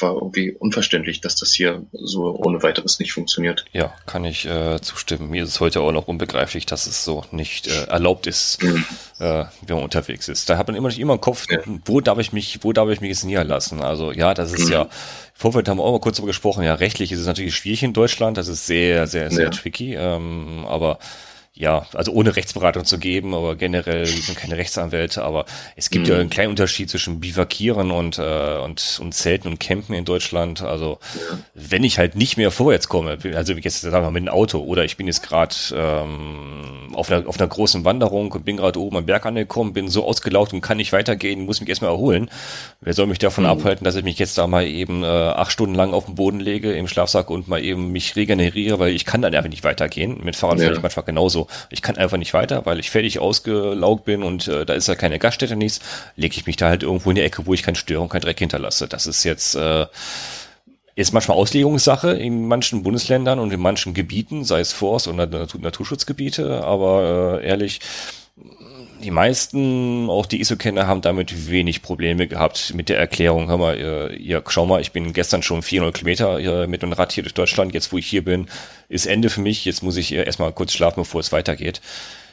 war 0.00 0.14
irgendwie 0.14 0.52
unverständlich, 0.52 1.20
dass 1.20 1.36
das 1.36 1.52
hier 1.52 1.84
so 1.92 2.34
ohne 2.36 2.62
weiteres 2.62 2.98
nicht 2.98 3.12
funktioniert. 3.12 3.64
Ja, 3.72 3.94
kann 4.06 4.24
ich 4.24 4.46
äh, 4.46 4.80
zustimmen. 4.80 5.30
Mir 5.30 5.44
ist 5.44 5.50
es 5.50 5.60
heute 5.60 5.80
auch 5.80 5.92
noch 5.92 6.08
unbegreiflich, 6.08 6.66
dass 6.66 6.86
es 6.86 7.04
so 7.04 7.24
nicht 7.30 7.66
äh, 7.66 7.84
erlaubt 7.84 8.26
ist, 8.26 8.62
mhm. 8.62 8.84
äh, 9.18 9.44
wenn 9.66 9.76
man 9.76 9.84
unterwegs 9.84 10.28
ist. 10.28 10.48
Da 10.48 10.58
hat 10.58 10.66
man 10.66 10.76
immer 10.76 10.88
nicht 10.88 10.98
immer 10.98 11.14
im 11.14 11.20
Kopf, 11.20 11.46
ja. 11.50 11.58
wo 11.84 12.00
darf 12.00 12.18
ich 12.18 12.32
mich, 12.32 12.58
wo 12.62 12.72
darf 12.72 12.88
ich 12.90 13.00
mich 13.00 13.10
jetzt 13.10 13.24
niederlassen? 13.24 13.82
Also 13.82 14.12
ja, 14.12 14.34
das 14.34 14.52
ist 14.52 14.66
mhm. 14.66 14.72
ja, 14.72 14.88
Vorfeld 15.34 15.68
haben 15.68 15.78
wir 15.78 15.84
auch 15.84 15.92
mal 15.92 16.00
kurz 16.00 16.16
darüber 16.16 16.30
gesprochen, 16.30 16.64
ja, 16.64 16.74
rechtlich 16.74 17.12
ist 17.12 17.20
es 17.20 17.26
natürlich 17.26 17.54
schwierig 17.54 17.82
in 17.82 17.92
Deutschland, 17.92 18.36
das 18.36 18.48
ist 18.48 18.66
sehr, 18.66 19.06
sehr, 19.06 19.30
sehr 19.30 19.44
ja. 19.44 19.50
tricky, 19.50 19.94
ähm, 19.94 20.64
aber 20.66 20.98
ja, 21.58 21.86
also 21.94 22.12
ohne 22.12 22.36
Rechtsberatung 22.36 22.84
zu 22.84 22.98
geben, 22.98 23.34
aber 23.34 23.56
generell 23.56 24.04
sind 24.04 24.36
keine 24.36 24.58
Rechtsanwälte, 24.58 25.24
aber 25.24 25.46
es 25.74 25.88
gibt 25.88 26.06
mhm. 26.06 26.12
ja 26.12 26.20
einen 26.20 26.28
kleinen 26.28 26.50
Unterschied 26.50 26.90
zwischen 26.90 27.18
Bivakieren 27.18 27.90
und, 27.90 28.18
äh, 28.18 28.58
und, 28.58 29.00
und 29.02 29.14
Zelten 29.14 29.48
und 29.48 29.58
Campen 29.58 29.94
in 29.94 30.04
Deutschland. 30.04 30.60
Also 30.60 30.98
ja. 31.14 31.38
wenn 31.54 31.82
ich 31.82 31.98
halt 31.98 32.14
nicht 32.14 32.36
mehr 32.36 32.50
vorwärts 32.50 32.88
komme, 32.88 33.16
also 33.34 33.54
jetzt 33.54 33.80
sagen 33.80 33.94
wir 33.94 34.00
mal 34.02 34.10
mit 34.10 34.28
einem 34.28 34.36
Auto 34.36 34.58
oder 34.58 34.84
ich 34.84 34.98
bin 34.98 35.06
jetzt 35.06 35.22
gerade 35.22 35.54
ähm, 35.74 36.94
auf, 36.94 37.10
einer, 37.10 37.26
auf 37.26 37.40
einer 37.40 37.48
großen 37.48 37.86
Wanderung 37.86 38.32
und 38.32 38.44
bin 38.44 38.58
gerade 38.58 38.78
oben 38.78 38.98
am 38.98 39.06
Berg 39.06 39.24
angekommen, 39.24 39.72
bin 39.72 39.88
so 39.88 40.04
ausgelaugt 40.04 40.52
und 40.52 40.60
kann 40.60 40.76
nicht 40.76 40.92
weitergehen, 40.92 41.46
muss 41.46 41.60
mich 41.60 41.70
erstmal 41.70 41.90
erholen. 41.90 42.28
Wer 42.82 42.92
soll 42.92 43.06
mich 43.06 43.18
davon 43.18 43.44
mhm. 43.44 43.50
abhalten, 43.50 43.84
dass 43.84 43.96
ich 43.96 44.04
mich 44.04 44.18
jetzt 44.18 44.36
da 44.36 44.46
mal 44.46 44.66
eben 44.66 45.04
äh, 45.04 45.06
acht 45.06 45.52
Stunden 45.52 45.74
lang 45.74 45.94
auf 45.94 46.04
den 46.04 46.16
Boden 46.16 46.38
lege 46.38 46.74
im 46.74 46.86
Schlafsack 46.86 47.30
und 47.30 47.48
mal 47.48 47.64
eben 47.64 47.92
mich 47.92 48.14
regeneriere, 48.14 48.78
weil 48.78 48.92
ich 48.92 49.06
kann 49.06 49.22
dann 49.22 49.34
einfach 49.34 49.48
nicht 49.48 49.64
weitergehen. 49.64 50.20
Mit 50.22 50.36
Fahrrad 50.36 50.58
ja. 50.58 50.66
vielleicht 50.66 50.82
manchmal 50.82 51.06
genauso 51.06 51.45
ich 51.70 51.82
kann 51.82 51.96
einfach 51.96 52.16
nicht 52.16 52.34
weiter, 52.34 52.66
weil 52.66 52.78
ich 52.78 52.90
fertig 52.90 53.18
ausgelaugt 53.18 54.04
bin 54.04 54.22
und 54.22 54.48
äh, 54.48 54.66
da 54.66 54.74
ist 54.74 54.88
ja 54.88 54.94
keine 54.94 55.18
Gaststätte, 55.18 55.56
nichts, 55.56 55.80
lege 56.16 56.36
ich 56.36 56.46
mich 56.46 56.56
da 56.56 56.68
halt 56.68 56.82
irgendwo 56.82 57.10
in 57.10 57.16
die 57.16 57.22
Ecke, 57.22 57.46
wo 57.46 57.54
ich 57.54 57.62
keine 57.62 57.76
Störung, 57.76 58.08
kein 58.08 58.20
Dreck 58.20 58.38
hinterlasse. 58.38 58.88
Das 58.88 59.06
ist 59.06 59.24
jetzt 59.24 59.54
äh, 59.54 59.86
ist 60.96 61.12
manchmal 61.12 61.36
Auslegungssache 61.36 62.12
in 62.12 62.48
manchen 62.48 62.82
Bundesländern 62.82 63.38
und 63.38 63.52
in 63.52 63.60
manchen 63.60 63.92
Gebieten, 63.92 64.44
sei 64.44 64.60
es 64.60 64.72
Forst- 64.72 65.08
oder 65.08 65.26
Natur 65.26 65.60
Naturschutzgebiete, 65.60 66.64
aber 66.64 67.40
äh, 67.42 67.46
ehrlich, 67.46 67.80
die 69.02 69.10
meisten, 69.10 70.08
auch 70.10 70.26
die 70.26 70.40
ISO-Kenner, 70.40 70.86
haben 70.86 71.00
damit 71.00 71.48
wenig 71.48 71.82
Probleme 71.82 72.26
gehabt 72.26 72.74
mit 72.74 72.88
der 72.88 72.98
Erklärung. 72.98 73.48
Hör 73.48 73.58
mal, 73.58 73.78
ihr, 73.78 74.10
ihr, 74.12 74.44
schau 74.48 74.66
mal, 74.66 74.80
ich 74.80 74.92
bin 74.92 75.12
gestern 75.12 75.42
schon 75.42 75.62
400 75.62 75.94
Kilometer 75.94 76.66
mit 76.66 76.82
dem 76.82 76.92
Rad 76.92 77.12
hier 77.12 77.22
durch 77.22 77.34
Deutschland. 77.34 77.74
Jetzt, 77.74 77.92
wo 77.92 77.98
ich 77.98 78.06
hier 78.06 78.24
bin, 78.24 78.48
ist 78.88 79.06
Ende 79.06 79.30
für 79.30 79.40
mich. 79.40 79.64
Jetzt 79.64 79.82
muss 79.82 79.96
ich 79.96 80.12
erstmal 80.12 80.52
kurz 80.52 80.72
schlafen, 80.72 81.00
bevor 81.00 81.20
es 81.20 81.32
weitergeht. 81.32 81.80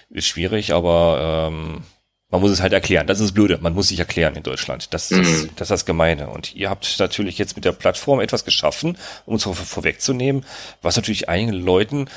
Ist 0.10 0.28
schwierig, 0.28 0.74
aber 0.74 1.50
ähm, 1.52 1.84
man 2.30 2.42
muss 2.42 2.52
es 2.52 2.62
halt 2.62 2.74
erklären. 2.74 3.06
Das 3.06 3.20
ist 3.20 3.28
das 3.28 3.34
Blöde. 3.34 3.60
Man 3.62 3.74
muss 3.74 3.90
sich 3.90 4.00
erklären 4.00 4.36
in 4.36 4.42
Deutschland. 4.44 4.94
Das, 4.94 5.12
mhm. 5.12 5.50
das, 5.56 5.68
ist 5.68 5.72
das 5.72 5.86
Gemeine. 5.86 6.30
Und 6.30 6.56
ihr 6.56 6.70
habt 6.70 7.00
natürlich 7.00 7.38
jetzt 7.38 7.56
mit 7.56 7.64
der 7.64 7.74
Plattform 7.74 8.20
etwas 8.20 8.44
geschaffen, 8.44 8.98
um 9.26 9.36
es 9.36 9.44
vorwegzunehmen, 9.44 10.44
was 10.82 10.96
natürlich 10.96 11.30
einigen 11.30 11.54
Leuten 11.54 12.10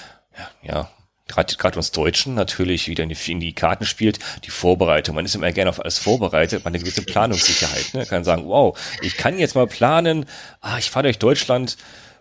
ja, 0.62 0.90
gerade 1.28 1.76
uns 1.76 1.90
Deutschen 1.90 2.34
natürlich 2.34 2.88
wieder 2.88 3.02
in 3.02 3.08
die, 3.08 3.32
in 3.32 3.40
die, 3.40 3.52
Karten 3.52 3.84
spielt, 3.84 4.18
die 4.44 4.50
Vorbereitung. 4.50 5.14
Man 5.14 5.24
ist 5.24 5.34
immer 5.34 5.50
gerne 5.52 5.70
auf 5.70 5.80
alles 5.80 5.98
vorbereitet, 5.98 6.64
man 6.64 6.72
hat 6.72 6.76
eine 6.76 6.84
gewisse 6.84 7.02
Planungssicherheit. 7.02 7.94
Ne? 7.94 8.06
Kann 8.06 8.24
sagen, 8.24 8.46
wow, 8.46 8.78
ich 9.02 9.16
kann 9.16 9.38
jetzt 9.38 9.54
mal 9.54 9.66
planen, 9.66 10.26
ah, 10.60 10.78
ich 10.78 10.90
fahre 10.90 11.04
durch 11.04 11.18
Deutschland, 11.18 11.76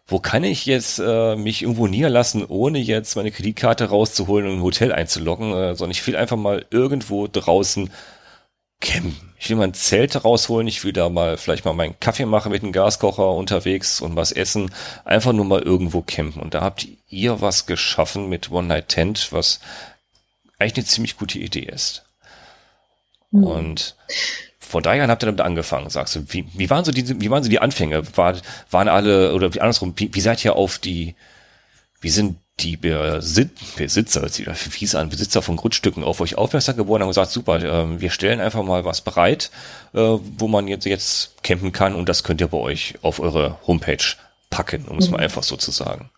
wo 0.08 0.20
kann 0.20 0.44
ich 0.44 0.66
jetzt 0.66 1.00
äh, 1.00 1.36
mich 1.36 1.64
irgendwo 1.64 1.88
niederlassen, 1.88 2.46
ohne 2.46 2.78
jetzt 2.78 3.16
meine 3.16 3.32
Kreditkarte 3.32 3.86
rauszuholen 3.86 4.48
und 4.48 4.58
ein 4.58 4.64
Hotel 4.64 4.92
einzuloggen, 4.92 5.52
äh, 5.52 5.76
sondern 5.76 5.92
ich 5.92 6.06
will 6.06 6.16
einfach 6.16 6.38
mal 6.38 6.66
irgendwo 6.70 7.28
draußen 7.28 7.90
campen. 8.82 9.25
Ich 9.38 9.50
will 9.50 9.58
mal 9.58 9.66
ein 9.66 9.74
Zelt 9.74 10.24
rausholen, 10.24 10.68
ich 10.68 10.84
will 10.84 10.94
da 10.94 11.10
mal 11.10 11.38
vielleicht 11.38 11.66
mal 11.66 11.74
meinen 11.74 12.00
Kaffee 12.00 12.26
machen 12.26 12.52
mit 12.52 12.64
einem 12.64 12.72
Gaskocher 12.72 13.32
unterwegs 13.32 14.02
und 14.02 14.16
was 14.16 14.32
essen. 14.32 14.72
Einfach 15.04 15.34
nur 15.34 15.46
mal 15.46 15.62
irgendwo 15.62 16.02
campen. 16.02 16.42
Und 16.42 16.54
da 16.54 16.62
habt 16.62 16.88
ihr 17.10 17.42
was 17.42 17.66
geschaffen 17.66 18.30
mit 18.30 18.52
One 18.52 18.68
Night 18.68 18.90
Tent, 18.90 19.32
was 19.32 19.60
eigentlich 20.58 20.78
eine 20.78 20.86
ziemlich 20.86 21.18
gute 21.18 21.40
Idee 21.40 21.66
ist. 21.66 22.06
Mhm. 23.32 23.44
Und 23.44 23.96
vor 24.60 24.82
drei 24.82 24.98
Jahren 24.98 25.12
habt 25.12 25.24
ihr 25.24 25.28
damit 25.28 25.42
angefangen, 25.42 25.90
sagst 25.90 26.16
du. 26.16 26.26
Wie, 26.30 26.48
wie 26.54 26.70
waren 26.70 26.86
so 26.86 26.92
die, 26.92 27.22
wie 27.22 27.30
waren 27.30 27.44
so 27.44 27.50
die 27.50 27.60
Anfänge? 27.60 28.04
War, 28.18 28.36
waren 28.72 28.88
alle, 28.88 29.34
oder 29.34 29.48
andersrum, 29.48 29.94
wie, 29.98 30.14
wie 30.14 30.22
seid 30.22 30.44
ihr 30.46 30.56
auf 30.56 30.80
die, 30.80 31.16
wie 32.02 32.10
sind 32.10 32.38
die 32.60 32.78
Besitzer, 32.78 34.24
wie 34.24 34.56
fies 34.56 34.96
an, 34.96 35.10
Besitzer 35.10 35.42
von 35.42 35.58
Grundstücken 35.58 36.04
auf 36.04 36.22
euch 36.22 36.38
aufmerksam 36.38 36.78
geworden 36.78 37.04
und 37.04 37.10
gesagt, 37.10 37.32
super, 37.32 37.62
äh, 37.62 38.00
wir 38.00 38.10
stellen 38.10 38.40
einfach 38.40 38.64
mal 38.64 38.86
was 38.86 39.02
bereit, 39.02 39.52
äh, 39.94 40.00
wo 40.00 40.48
man 40.48 40.68
jetzt, 40.68 40.86
jetzt 40.86 41.44
campen 41.44 41.74
kann 41.74 41.96
und 41.96 42.08
das 42.08 42.24
könnt 42.24 42.40
ihr 42.40 42.48
bei 42.48 42.58
euch 42.58 42.96
auf 43.02 43.20
eure 43.20 43.60
Homepage 43.68 44.04
packen, 44.50 44.86
um 44.86 44.98
es 45.00 45.08
mhm. 45.08 45.14
mal 45.14 45.20
einfach 45.24 45.44
so 45.44 45.58
zu 45.58 45.72
sagen. 45.72 46.10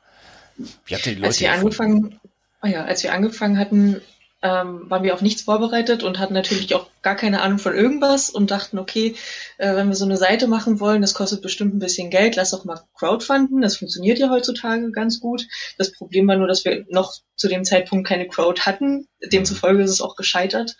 Wie 0.85 0.95
habt 0.95 1.07
ihr 1.07 1.15
die 1.15 1.19
Leute 1.19 1.27
als 1.27 1.39
wir 1.39 1.51
angefangen, 1.51 2.19
oh 2.61 2.67
ja, 2.67 2.83
als 2.83 3.01
wir 3.01 3.13
angefangen 3.13 3.57
hatten, 3.57 4.01
ähm, 4.43 4.89
waren 4.89 5.03
wir 5.03 5.13
auf 5.13 5.21
nichts 5.21 5.41
vorbereitet 5.41 6.03
und 6.03 6.19
hatten 6.19 6.33
natürlich 6.33 6.75
auch 6.75 6.87
gar 7.01 7.15
keine 7.15 7.41
Ahnung 7.41 7.57
von 7.57 7.73
irgendwas 7.73 8.29
und 8.29 8.51
dachten, 8.51 8.77
okay, 8.77 9.15
äh, 9.57 9.75
wenn 9.75 9.87
wir 9.87 9.95
so 9.95 10.05
eine 10.05 10.17
Seite 10.17 10.47
machen 10.47 10.79
wollen, 10.79 11.01
das 11.01 11.15
kostet 11.15 11.41
bestimmt 11.41 11.73
ein 11.73 11.79
bisschen 11.79 12.11
Geld, 12.11 12.35
lass 12.35 12.51
doch 12.51 12.63
mal 12.63 12.79
crowdfunden. 12.95 13.61
Das 13.61 13.77
funktioniert 13.77 14.19
ja 14.19 14.29
heutzutage 14.29 14.91
ganz 14.91 15.19
gut. 15.19 15.47
Das 15.77 15.91
Problem 15.91 16.27
war 16.27 16.37
nur, 16.37 16.47
dass 16.47 16.65
wir 16.65 16.85
noch 16.89 17.13
zu 17.35 17.47
dem 17.47 17.63
Zeitpunkt 17.63 18.07
keine 18.07 18.27
Crowd 18.27 18.61
hatten. 18.61 19.07
Demzufolge 19.23 19.83
ist 19.83 19.91
es 19.91 20.01
auch 20.01 20.15
gescheitert. 20.15 20.75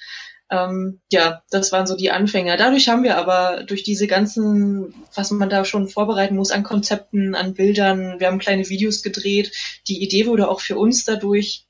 Ähm, 0.50 1.02
ja, 1.12 1.42
das 1.50 1.72
waren 1.72 1.88
so 1.88 1.98
die 1.98 2.12
Anfänger. 2.12 2.56
Dadurch 2.58 2.88
haben 2.88 3.04
wir 3.04 3.18
aber 3.18 3.64
durch 3.64 3.84
diese 3.84 4.08
ganzen, 4.08 4.94
was 5.14 5.32
man 5.32 5.50
da 5.50 5.66
schon 5.66 5.90
vorbereiten 5.90 6.36
muss 6.36 6.52
an 6.52 6.64
Konzepten, 6.64 7.36
an 7.36 7.54
Bildern, 7.54 8.20
wir 8.20 8.28
haben 8.28 8.40
kleine 8.40 8.70
Videos 8.70 9.04
gedreht. 9.04 9.52
Die 9.88 10.02
Idee 10.02 10.26
wurde 10.26 10.48
auch 10.48 10.62
für 10.62 10.78
uns 10.78 11.04
dadurch 11.04 11.66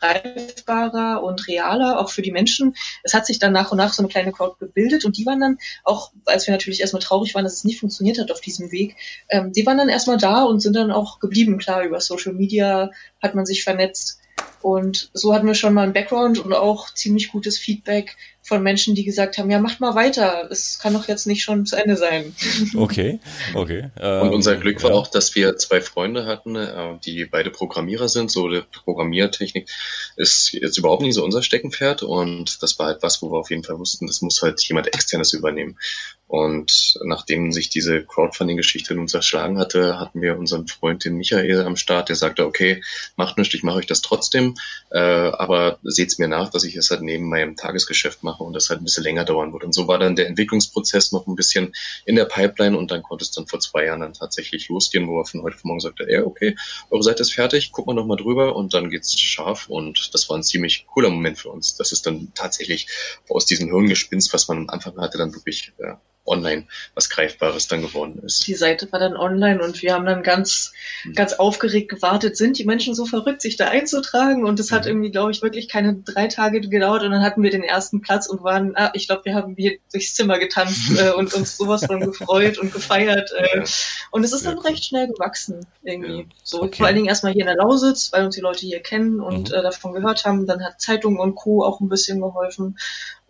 greifbarer 0.00 1.22
und 1.22 1.46
realer, 1.46 2.00
auch 2.00 2.10
für 2.10 2.22
die 2.22 2.32
Menschen. 2.32 2.74
Es 3.02 3.14
hat 3.14 3.26
sich 3.26 3.38
dann 3.38 3.52
nach 3.52 3.70
und 3.70 3.78
nach 3.78 3.92
so 3.92 4.02
eine 4.02 4.08
kleine 4.08 4.32
Crowd 4.32 4.56
gebildet 4.58 5.04
und 5.04 5.16
die 5.16 5.26
waren 5.26 5.40
dann, 5.40 5.58
auch 5.84 6.12
als 6.24 6.46
wir 6.46 6.52
natürlich 6.52 6.80
erstmal 6.80 7.02
traurig 7.02 7.34
waren, 7.34 7.44
dass 7.44 7.54
es 7.54 7.64
nicht 7.64 7.80
funktioniert 7.80 8.18
hat 8.18 8.32
auf 8.32 8.40
diesem 8.40 8.72
Weg, 8.72 8.96
ähm, 9.28 9.52
die 9.52 9.64
waren 9.66 9.78
dann 9.78 9.88
erstmal 9.88 10.18
da 10.18 10.42
und 10.42 10.60
sind 10.60 10.74
dann 10.74 10.90
auch 10.90 11.20
geblieben. 11.20 11.58
Klar, 11.58 11.84
über 11.84 12.00
Social 12.00 12.32
Media 12.32 12.90
hat 13.22 13.34
man 13.34 13.46
sich 13.46 13.62
vernetzt. 13.62 14.18
Und 14.62 15.10
so 15.14 15.34
hatten 15.34 15.46
wir 15.46 15.54
schon 15.54 15.72
mal 15.72 15.84
einen 15.84 15.94
Background 15.94 16.38
und 16.38 16.52
auch 16.52 16.92
ziemlich 16.92 17.32
gutes 17.32 17.58
Feedback 17.58 18.16
von 18.50 18.64
Menschen, 18.64 18.96
die 18.96 19.04
gesagt 19.04 19.38
haben, 19.38 19.48
ja, 19.48 19.60
macht 19.60 19.78
mal 19.78 19.94
weiter, 19.94 20.48
es 20.50 20.80
kann 20.80 20.92
doch 20.92 21.06
jetzt 21.06 21.24
nicht 21.24 21.44
schon 21.44 21.66
zu 21.66 21.76
Ende 21.76 21.96
sein. 21.96 22.34
Okay, 22.74 23.20
okay. 23.54 23.90
Ähm, 23.96 24.22
und 24.22 24.34
unser 24.34 24.56
Glück 24.56 24.82
war 24.82 24.90
ja. 24.90 24.96
auch, 24.96 25.06
dass 25.06 25.36
wir 25.36 25.56
zwei 25.56 25.80
Freunde 25.80 26.26
hatten, 26.26 26.56
äh, 26.56 26.98
die 27.04 27.26
beide 27.26 27.50
Programmierer 27.50 28.08
sind. 28.08 28.28
So 28.28 28.48
die 28.48 28.62
Programmiertechnik 28.84 29.70
ist 30.16 30.52
jetzt 30.52 30.78
überhaupt 30.78 31.02
nicht 31.02 31.14
so 31.14 31.22
unser 31.22 31.44
Steckenpferd 31.44 32.02
und 32.02 32.60
das 32.60 32.76
war 32.80 32.86
halt 32.86 33.04
was, 33.04 33.22
wo 33.22 33.30
wir 33.30 33.38
auf 33.38 33.50
jeden 33.50 33.62
Fall 33.62 33.78
wussten, 33.78 34.08
das 34.08 34.20
muss 34.20 34.42
halt 34.42 34.60
jemand 34.64 34.88
externes 34.88 35.32
übernehmen. 35.32 35.76
Und 36.30 36.96
nachdem 37.02 37.50
sich 37.50 37.70
diese 37.70 38.04
Crowdfunding-Geschichte 38.04 38.94
in 38.94 39.00
uns 39.00 39.14
erschlagen 39.14 39.58
hatte, 39.58 39.98
hatten 39.98 40.22
wir 40.22 40.38
unseren 40.38 40.68
Freund, 40.68 41.04
den 41.04 41.16
Michael, 41.16 41.62
am 41.62 41.74
Start, 41.74 42.08
der 42.08 42.14
sagte, 42.14 42.46
okay, 42.46 42.84
macht 43.16 43.36
nichts, 43.36 43.52
ich 43.52 43.64
mache 43.64 43.78
euch 43.78 43.86
das 43.86 44.00
trotzdem, 44.00 44.54
äh, 44.92 45.00
aber 45.00 45.80
seht's 45.82 46.18
mir 46.18 46.28
nach, 46.28 46.48
dass 46.50 46.62
ich 46.62 46.76
es 46.76 46.88
halt 46.92 47.02
neben 47.02 47.28
meinem 47.28 47.56
Tagesgeschäft 47.56 48.22
mache 48.22 48.39
und 48.44 48.54
das 48.54 48.68
halt 48.68 48.80
ein 48.80 48.84
bisschen 48.84 49.04
länger 49.04 49.24
dauern 49.24 49.52
wird. 49.52 49.64
Und 49.64 49.74
so 49.74 49.88
war 49.88 49.98
dann 49.98 50.16
der 50.16 50.26
Entwicklungsprozess 50.26 51.12
noch 51.12 51.26
ein 51.26 51.34
bisschen 51.34 51.72
in 52.04 52.16
der 52.16 52.24
Pipeline 52.24 52.76
und 52.76 52.90
dann 52.90 53.02
konnte 53.02 53.24
es 53.24 53.30
dann 53.30 53.46
vor 53.46 53.60
zwei 53.60 53.86
Jahren 53.86 54.00
dann 54.00 54.14
tatsächlich 54.14 54.68
losgehen, 54.68 55.08
wo 55.08 55.20
er 55.20 55.26
von 55.26 55.42
heute 55.42 55.56
Morgen 55.62 55.80
sagte, 55.80 56.08
ey, 56.08 56.20
okay, 56.20 56.56
eure 56.90 57.02
Seite 57.02 57.22
ist 57.22 57.32
fertig, 57.32 57.70
guck 57.72 57.86
mal 57.86 57.94
noch 57.94 58.06
mal 58.06 58.16
drüber 58.16 58.56
und 58.56 58.74
dann 58.74 58.90
geht's 58.90 59.18
scharf 59.18 59.68
und 59.68 60.10
das 60.12 60.28
war 60.28 60.36
ein 60.36 60.42
ziemlich 60.42 60.86
cooler 60.86 61.10
Moment 61.10 61.38
für 61.38 61.50
uns. 61.50 61.76
Das 61.76 61.92
ist 61.92 62.06
dann 62.06 62.32
tatsächlich 62.34 62.88
aus 63.28 63.46
diesem 63.46 63.68
Hirngespinst, 63.68 64.32
was 64.32 64.48
man 64.48 64.58
am 64.58 64.68
Anfang 64.70 64.96
hatte, 64.98 65.18
dann 65.18 65.34
wirklich 65.34 65.72
ja, 65.78 66.00
online 66.26 66.66
was 66.94 67.10
Greifbares 67.10 67.68
dann 67.68 67.82
geworden 67.82 68.20
ist. 68.24 68.46
Die 68.46 68.54
Seite 68.54 68.90
war 68.92 69.00
dann 69.00 69.16
online 69.16 69.62
und 69.62 69.82
wir 69.82 69.94
haben 69.94 70.06
dann 70.06 70.22
ganz, 70.22 70.72
mhm. 71.04 71.14
ganz 71.14 71.32
aufgeregt 71.34 71.88
gewartet, 71.88 72.36
sind 72.36 72.58
die 72.58 72.64
Menschen 72.64 72.94
so 72.94 73.06
verrückt, 73.06 73.42
sich 73.42 73.56
da 73.56 73.68
einzutragen? 73.68 74.44
Und 74.44 74.60
es 74.60 74.70
hat 74.70 74.84
mhm. 74.84 74.90
irgendwie, 74.90 75.10
glaube 75.10 75.32
ich, 75.32 75.42
wirklich 75.42 75.68
keine 75.68 75.94
drei 75.94 76.28
Tage 76.28 76.60
gedauert 76.60 77.02
und 77.02 77.10
dann 77.10 77.22
hatten 77.22 77.42
wir 77.42 77.50
den 77.50 77.62
ersten 77.62 78.00
Platz 78.00 78.26
und 78.26 78.42
waren, 78.42 78.76
ah, 78.76 78.90
ich 78.94 79.06
glaube, 79.06 79.24
wir 79.24 79.34
haben 79.34 79.54
hier 79.56 79.78
durchs 79.92 80.14
Zimmer 80.14 80.38
getanzt 80.38 80.90
äh, 80.98 81.10
und 81.10 81.32
uns 81.34 81.56
sowas 81.56 81.84
von 81.84 82.00
gefreut 82.00 82.58
und 82.58 82.72
gefeiert. 82.72 83.30
Äh, 83.36 83.58
ja. 83.58 83.64
Und 84.10 84.24
es 84.24 84.32
ist 84.32 84.42
Sehr 84.42 84.54
dann 84.54 84.60
recht 84.60 84.84
schnell 84.84 85.08
gewachsen 85.08 85.66
irgendwie. 85.82 86.20
Ja. 86.20 86.24
So 86.42 86.62
okay. 86.62 86.76
vor 86.76 86.86
allen 86.86 86.96
Dingen 86.96 87.08
erstmal 87.08 87.32
hier 87.32 87.42
in 87.42 87.46
der 87.46 87.56
Lausitz, 87.56 88.12
weil 88.12 88.24
uns 88.24 88.34
die 88.34 88.40
Leute 88.40 88.66
hier 88.66 88.80
kennen 88.80 89.20
und 89.20 89.50
mhm. 89.50 89.54
äh, 89.54 89.62
davon 89.62 89.92
gehört 89.92 90.24
haben. 90.24 90.46
Dann 90.46 90.64
hat 90.64 90.80
Zeitung 90.80 91.18
und 91.18 91.34
Co. 91.34 91.64
auch 91.64 91.80
ein 91.80 91.88
bisschen 91.88 92.20
geholfen. 92.20 92.76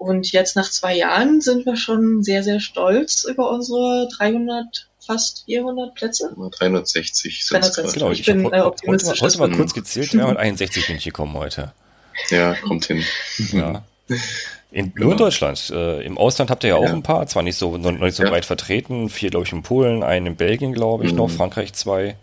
Und 0.01 0.33
jetzt 0.33 0.57
nach 0.57 0.71
zwei 0.71 0.97
Jahren 0.97 1.43
sind 1.43 1.67
wir 1.67 1.77
schon 1.77 2.23
sehr, 2.23 2.43
sehr 2.43 2.59
stolz 2.59 3.25
über 3.25 3.51
unsere 3.51 4.09
300 4.17 4.89
fast 4.99 5.45
400 5.45 5.95
Plätze. 5.95 6.35
360 6.35 7.45
sind 7.45 7.63
es 7.63 7.93
Genau, 7.93 8.11
ich, 8.11 8.21
ich 8.21 8.27
bin 8.27 8.51
äh, 8.51 8.61
optimistisch. 8.61 9.21
Heute, 9.21 9.39
heute 9.39 9.51
mal 9.51 9.57
kurz 9.59 9.75
gezählt, 9.75 10.15
361 10.15 10.87
bin 10.87 10.97
ich 10.97 11.05
gekommen 11.05 11.35
heute. 11.35 11.73
Ja, 12.31 12.55
kommt 12.55 12.87
hin. 12.87 13.05
Ja. 13.53 13.83
In, 14.71 14.95
genau. 14.95 15.05
Nur 15.05 15.13
in 15.13 15.19
Deutschland. 15.19 15.69
Äh, 15.69 16.03
Im 16.03 16.17
Ausland 16.17 16.51
habt 16.51 16.65
ihr 16.65 16.71
ja 16.71 16.77
auch 16.77 16.85
ja. 16.85 16.95
ein 16.95 17.03
paar, 17.03 17.27
zwar 17.27 17.43
nicht 17.43 17.57
so, 17.57 17.77
noch 17.77 17.93
nicht 17.93 18.17
so 18.17 18.23
ja. 18.23 18.31
weit 18.31 18.47
vertreten. 18.47 19.11
Vier, 19.11 19.29
glaube 19.29 19.45
ich, 19.45 19.53
in 19.53 19.63
Polen, 19.63 20.03
einen 20.03 20.29
in 20.29 20.37
Belgien, 20.37 20.73
glaube 20.73 21.05
ich, 21.05 21.13
mhm. 21.13 21.19
noch, 21.19 21.31
Frankreich 21.31 21.75
zwei. 21.75 22.17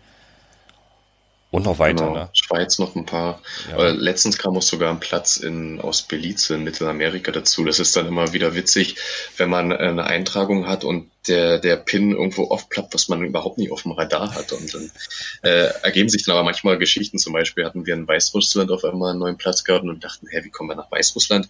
Und 1.50 1.64
noch 1.64 1.78
weiter, 1.78 2.06
genau. 2.06 2.18
ne? 2.18 2.28
Schweiz 2.34 2.78
noch 2.78 2.94
ein 2.94 3.06
paar. 3.06 3.40
Ja. 3.70 3.88
Letztens 3.88 4.36
kam 4.36 4.56
auch 4.56 4.62
sogar 4.62 4.90
ein 4.90 5.00
Platz 5.00 5.38
in, 5.38 5.80
aus 5.80 6.02
Belize 6.02 6.54
in 6.54 6.64
Mittelamerika 6.64 7.32
dazu. 7.32 7.64
Das 7.64 7.78
ist 7.78 7.96
dann 7.96 8.06
immer 8.06 8.34
wieder 8.34 8.54
witzig, 8.54 8.96
wenn 9.38 9.48
man 9.48 9.72
eine 9.72 10.04
Eintragung 10.04 10.66
hat 10.66 10.84
und 10.84 11.10
der, 11.26 11.58
der 11.58 11.76
Pin 11.76 12.12
irgendwo 12.12 12.44
aufplappt, 12.44 12.94
was 12.94 13.08
man 13.08 13.22
überhaupt 13.22 13.58
nicht 13.58 13.72
auf 13.72 13.82
dem 13.82 13.92
Radar 13.92 14.34
hat. 14.34 14.52
Und 14.52 14.72
dann 14.72 14.90
äh, 15.42 15.70
ergeben 15.82 16.08
sich 16.08 16.24
dann 16.24 16.36
aber 16.36 16.44
manchmal 16.44 16.78
Geschichten. 16.78 17.18
Zum 17.18 17.32
Beispiel 17.32 17.64
hatten 17.64 17.86
wir 17.86 17.94
in 17.94 18.06
Weißrussland 18.06 18.70
auf 18.70 18.84
einmal 18.84 19.10
einen 19.10 19.18
neuen 19.18 19.36
Platz 19.36 19.64
gehabt 19.64 19.84
und 19.84 20.04
dachten, 20.04 20.26
hä, 20.28 20.40
wie 20.44 20.50
kommen 20.50 20.70
wir 20.70 20.76
nach 20.76 20.90
Weißrussland? 20.90 21.48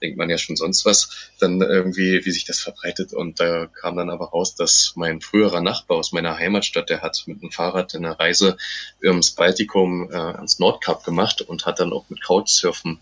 Denkt 0.00 0.16
man 0.16 0.30
ja 0.30 0.38
schon 0.38 0.56
sonst 0.56 0.84
was. 0.84 1.30
Dann 1.38 1.60
irgendwie, 1.60 2.24
wie 2.24 2.30
sich 2.30 2.44
das 2.44 2.60
verbreitet. 2.60 3.12
Und 3.12 3.40
da 3.40 3.66
kam 3.66 3.96
dann 3.96 4.10
aber 4.10 4.30
raus, 4.30 4.54
dass 4.54 4.94
mein 4.96 5.20
früherer 5.20 5.60
Nachbar 5.60 5.98
aus 5.98 6.12
meiner 6.12 6.36
Heimatstadt, 6.36 6.90
der 6.90 7.02
hat 7.02 7.22
mit 7.26 7.42
dem 7.42 7.50
Fahrrad 7.50 7.94
eine 7.94 8.18
Reise 8.18 8.56
ums 9.02 9.32
Baltikum 9.32 10.10
äh, 10.10 10.16
ans 10.16 10.58
Nordkap 10.58 11.04
gemacht 11.04 11.42
und 11.42 11.66
hat 11.66 11.80
dann 11.80 11.92
auch 11.92 12.08
mit 12.08 12.22
Couchsurfen 12.22 13.00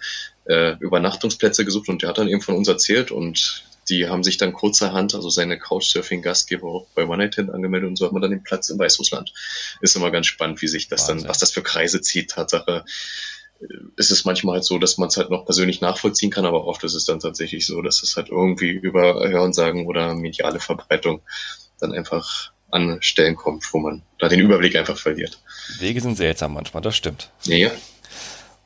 äh, 0.49 0.77
Übernachtungsplätze 0.81 1.65
gesucht 1.65 1.89
und 1.89 2.03
der 2.03 2.11
hat 2.11 2.19
dann 2.19 2.29
eben 2.29 2.41
von 2.41 2.57
uns 2.57 2.69
erzählt 2.69 3.11
und 3.11 3.65
die 3.89 4.09
haben 4.09 4.23
sich 4.23 4.37
dann 4.37 4.53
kurzerhand, 4.53 5.15
also 5.15 5.31
seine 5.31 5.59
Couchsurfing-Gastgeber 5.59 6.67
auch 6.67 6.87
bei 6.95 7.05
One 7.05 7.19
Night 7.19 7.35
Tent 7.35 7.51
angemeldet 7.51 7.89
und 7.89 7.97
so 7.97 8.07
hat 8.07 8.13
man 8.13 8.23
dann 8.23 8.31
den 8.31 8.43
Platz 8.43 8.69
in 8.71 8.79
Weißrussland. 8.79 9.33
Ist 9.81 9.97
immer 9.97 10.11
ganz 10.11 10.27
spannend, 10.27 10.61
wie 10.63 10.69
sich 10.69 10.89
das 10.89 11.03
Wahnsinn. 11.03 11.19
dann, 11.19 11.29
was 11.29 11.39
das 11.39 11.53
für 11.53 11.63
Kreise 11.63 12.01
zieht. 12.01 12.31
Tatsache 12.31 12.85
äh, 13.61 13.67
ist 13.97 14.11
es 14.11 14.25
manchmal 14.25 14.55
halt 14.55 14.65
so, 14.65 14.79
dass 14.79 14.99
man 14.99 15.09
es 15.09 15.17
halt 15.17 15.31
noch 15.31 15.45
persönlich 15.45 15.81
nachvollziehen 15.81 16.31
kann, 16.31 16.47
aber 16.47 16.67
oft 16.67 16.85
ist 16.85 16.95
es 16.95 17.05
dann 17.05 17.21
tatsächlich 17.21 17.67
so, 17.67 17.83
dass 17.83 18.03
es 18.03 18.17
halt 18.17 18.29
irgendwie 18.29 18.71
über 18.71 19.29
Hörensagen 19.29 19.87
oder 19.87 20.15
mediale 20.15 20.61
Verbreitung 20.61 21.23
dann 21.81 21.93
einfach 21.93 22.53
an 22.71 22.99
Stellen 23.01 23.37
kommt, 23.37 23.65
wo 23.73 23.79
man 23.79 24.03
da 24.19 24.29
den 24.29 24.41
Überblick 24.41 24.77
einfach 24.77 24.99
verliert. 24.99 25.41
Wege 25.79 26.01
sind 26.01 26.17
seltsam 26.17 26.53
manchmal, 26.53 26.83
das 26.83 26.97
stimmt. 26.97 27.31
Ja, 27.45 27.71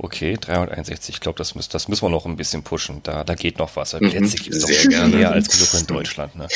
Okay, 0.02 0.36
361. 0.36 1.14
Ich 1.14 1.20
glaube, 1.20 1.38
das, 1.38 1.54
das 1.68 1.86
müssen 1.86 2.04
wir 2.04 2.10
noch 2.10 2.26
ein 2.26 2.34
bisschen 2.34 2.64
pushen. 2.64 3.00
Da, 3.04 3.22
da 3.22 3.36
geht 3.36 3.58
noch 3.58 3.76
was. 3.76 3.92
Mhm, 3.92 4.10
Plätze 4.10 4.36
gibt 4.36 4.56
es 4.56 4.62
doch 4.62 4.90
gerne. 4.90 5.14
mehr 5.14 5.30
als 5.30 5.48
genug 5.48 5.80
in 5.80 5.86
Deutschland. 5.86 6.34
Ne? 6.34 6.48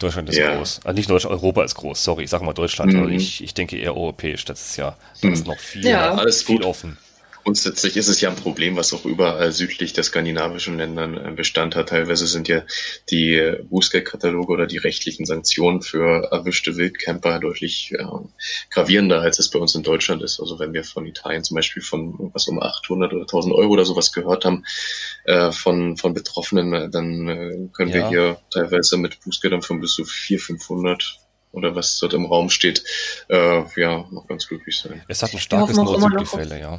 Deutschland 0.00 0.30
ist 0.30 0.38
ja. 0.38 0.56
groß. 0.56 0.80
Also 0.84 0.96
nicht 0.96 1.10
Deutschland, 1.10 1.36
Europa 1.36 1.64
ist 1.64 1.74
groß. 1.74 2.02
Sorry, 2.02 2.24
ich 2.24 2.30
sage 2.30 2.46
mal 2.46 2.54
Deutschland. 2.54 2.94
Mhm. 2.94 3.10
ich, 3.10 3.44
ich 3.44 3.52
denke 3.52 3.76
eher 3.76 3.94
europäisch. 3.94 4.46
Das 4.46 4.70
ist 4.70 4.76
ja, 4.78 4.96
da 5.20 5.28
ist 5.28 5.42
mhm. 5.42 5.52
noch 5.52 5.58
viel, 5.58 5.84
ja, 5.84 6.14
alles 6.14 6.42
viel 6.42 6.62
offen. 6.62 6.96
Grundsätzlich 7.48 7.96
ist 7.96 8.08
es 8.08 8.20
ja 8.20 8.28
ein 8.28 8.36
Problem, 8.36 8.76
was 8.76 8.92
auch 8.92 9.06
überall 9.06 9.52
südlich 9.52 9.94
der 9.94 10.04
skandinavischen 10.04 10.76
Ländern 10.76 11.16
äh, 11.16 11.30
Bestand 11.30 11.76
hat. 11.76 11.88
Teilweise 11.88 12.26
sind 12.26 12.46
ja 12.46 12.60
die 13.08 13.54
Bußgeldkataloge 13.70 14.52
oder 14.52 14.66
die 14.66 14.76
rechtlichen 14.76 15.24
Sanktionen 15.24 15.80
für 15.80 16.28
erwischte 16.30 16.76
Wildcamper 16.76 17.38
deutlich 17.38 17.94
äh, 17.94 18.04
gravierender, 18.68 19.22
als 19.22 19.38
es 19.38 19.48
bei 19.48 19.58
uns 19.58 19.74
in 19.74 19.82
Deutschland 19.82 20.22
ist. 20.22 20.40
Also 20.40 20.58
wenn 20.58 20.74
wir 20.74 20.84
von 20.84 21.06
Italien 21.06 21.42
zum 21.42 21.54
Beispiel 21.54 21.82
von 21.82 22.30
was 22.34 22.48
um 22.48 22.60
800 22.60 23.14
oder 23.14 23.22
1000 23.22 23.54
Euro 23.54 23.72
oder 23.72 23.86
sowas 23.86 24.12
gehört 24.12 24.44
haben 24.44 24.66
äh, 25.24 25.50
von, 25.50 25.96
von 25.96 26.12
Betroffenen, 26.12 26.74
äh, 26.74 26.90
dann 26.90 27.28
äh, 27.28 27.68
können 27.72 27.92
ja. 27.92 27.94
wir 27.94 28.08
hier 28.10 28.40
teilweise 28.50 28.98
mit 28.98 29.20
Bußgeldern 29.24 29.62
von 29.62 29.80
bis 29.80 29.94
zu 29.94 30.04
400, 30.04 30.44
500 30.44 31.18
oder 31.52 31.74
was 31.74 31.98
dort 31.98 32.12
im 32.12 32.26
Raum 32.26 32.50
steht, 32.50 32.84
äh, 33.28 33.62
ja, 33.80 34.04
noch 34.10 34.26
ganz 34.28 34.46
glücklich 34.48 34.78
sein. 34.78 35.02
Es 35.08 35.22
hat 35.22 35.32
ein 35.32 35.38
starkes 35.38 35.78
Nord-Süd-Gefälle, 35.78 36.60
ja. 36.60 36.78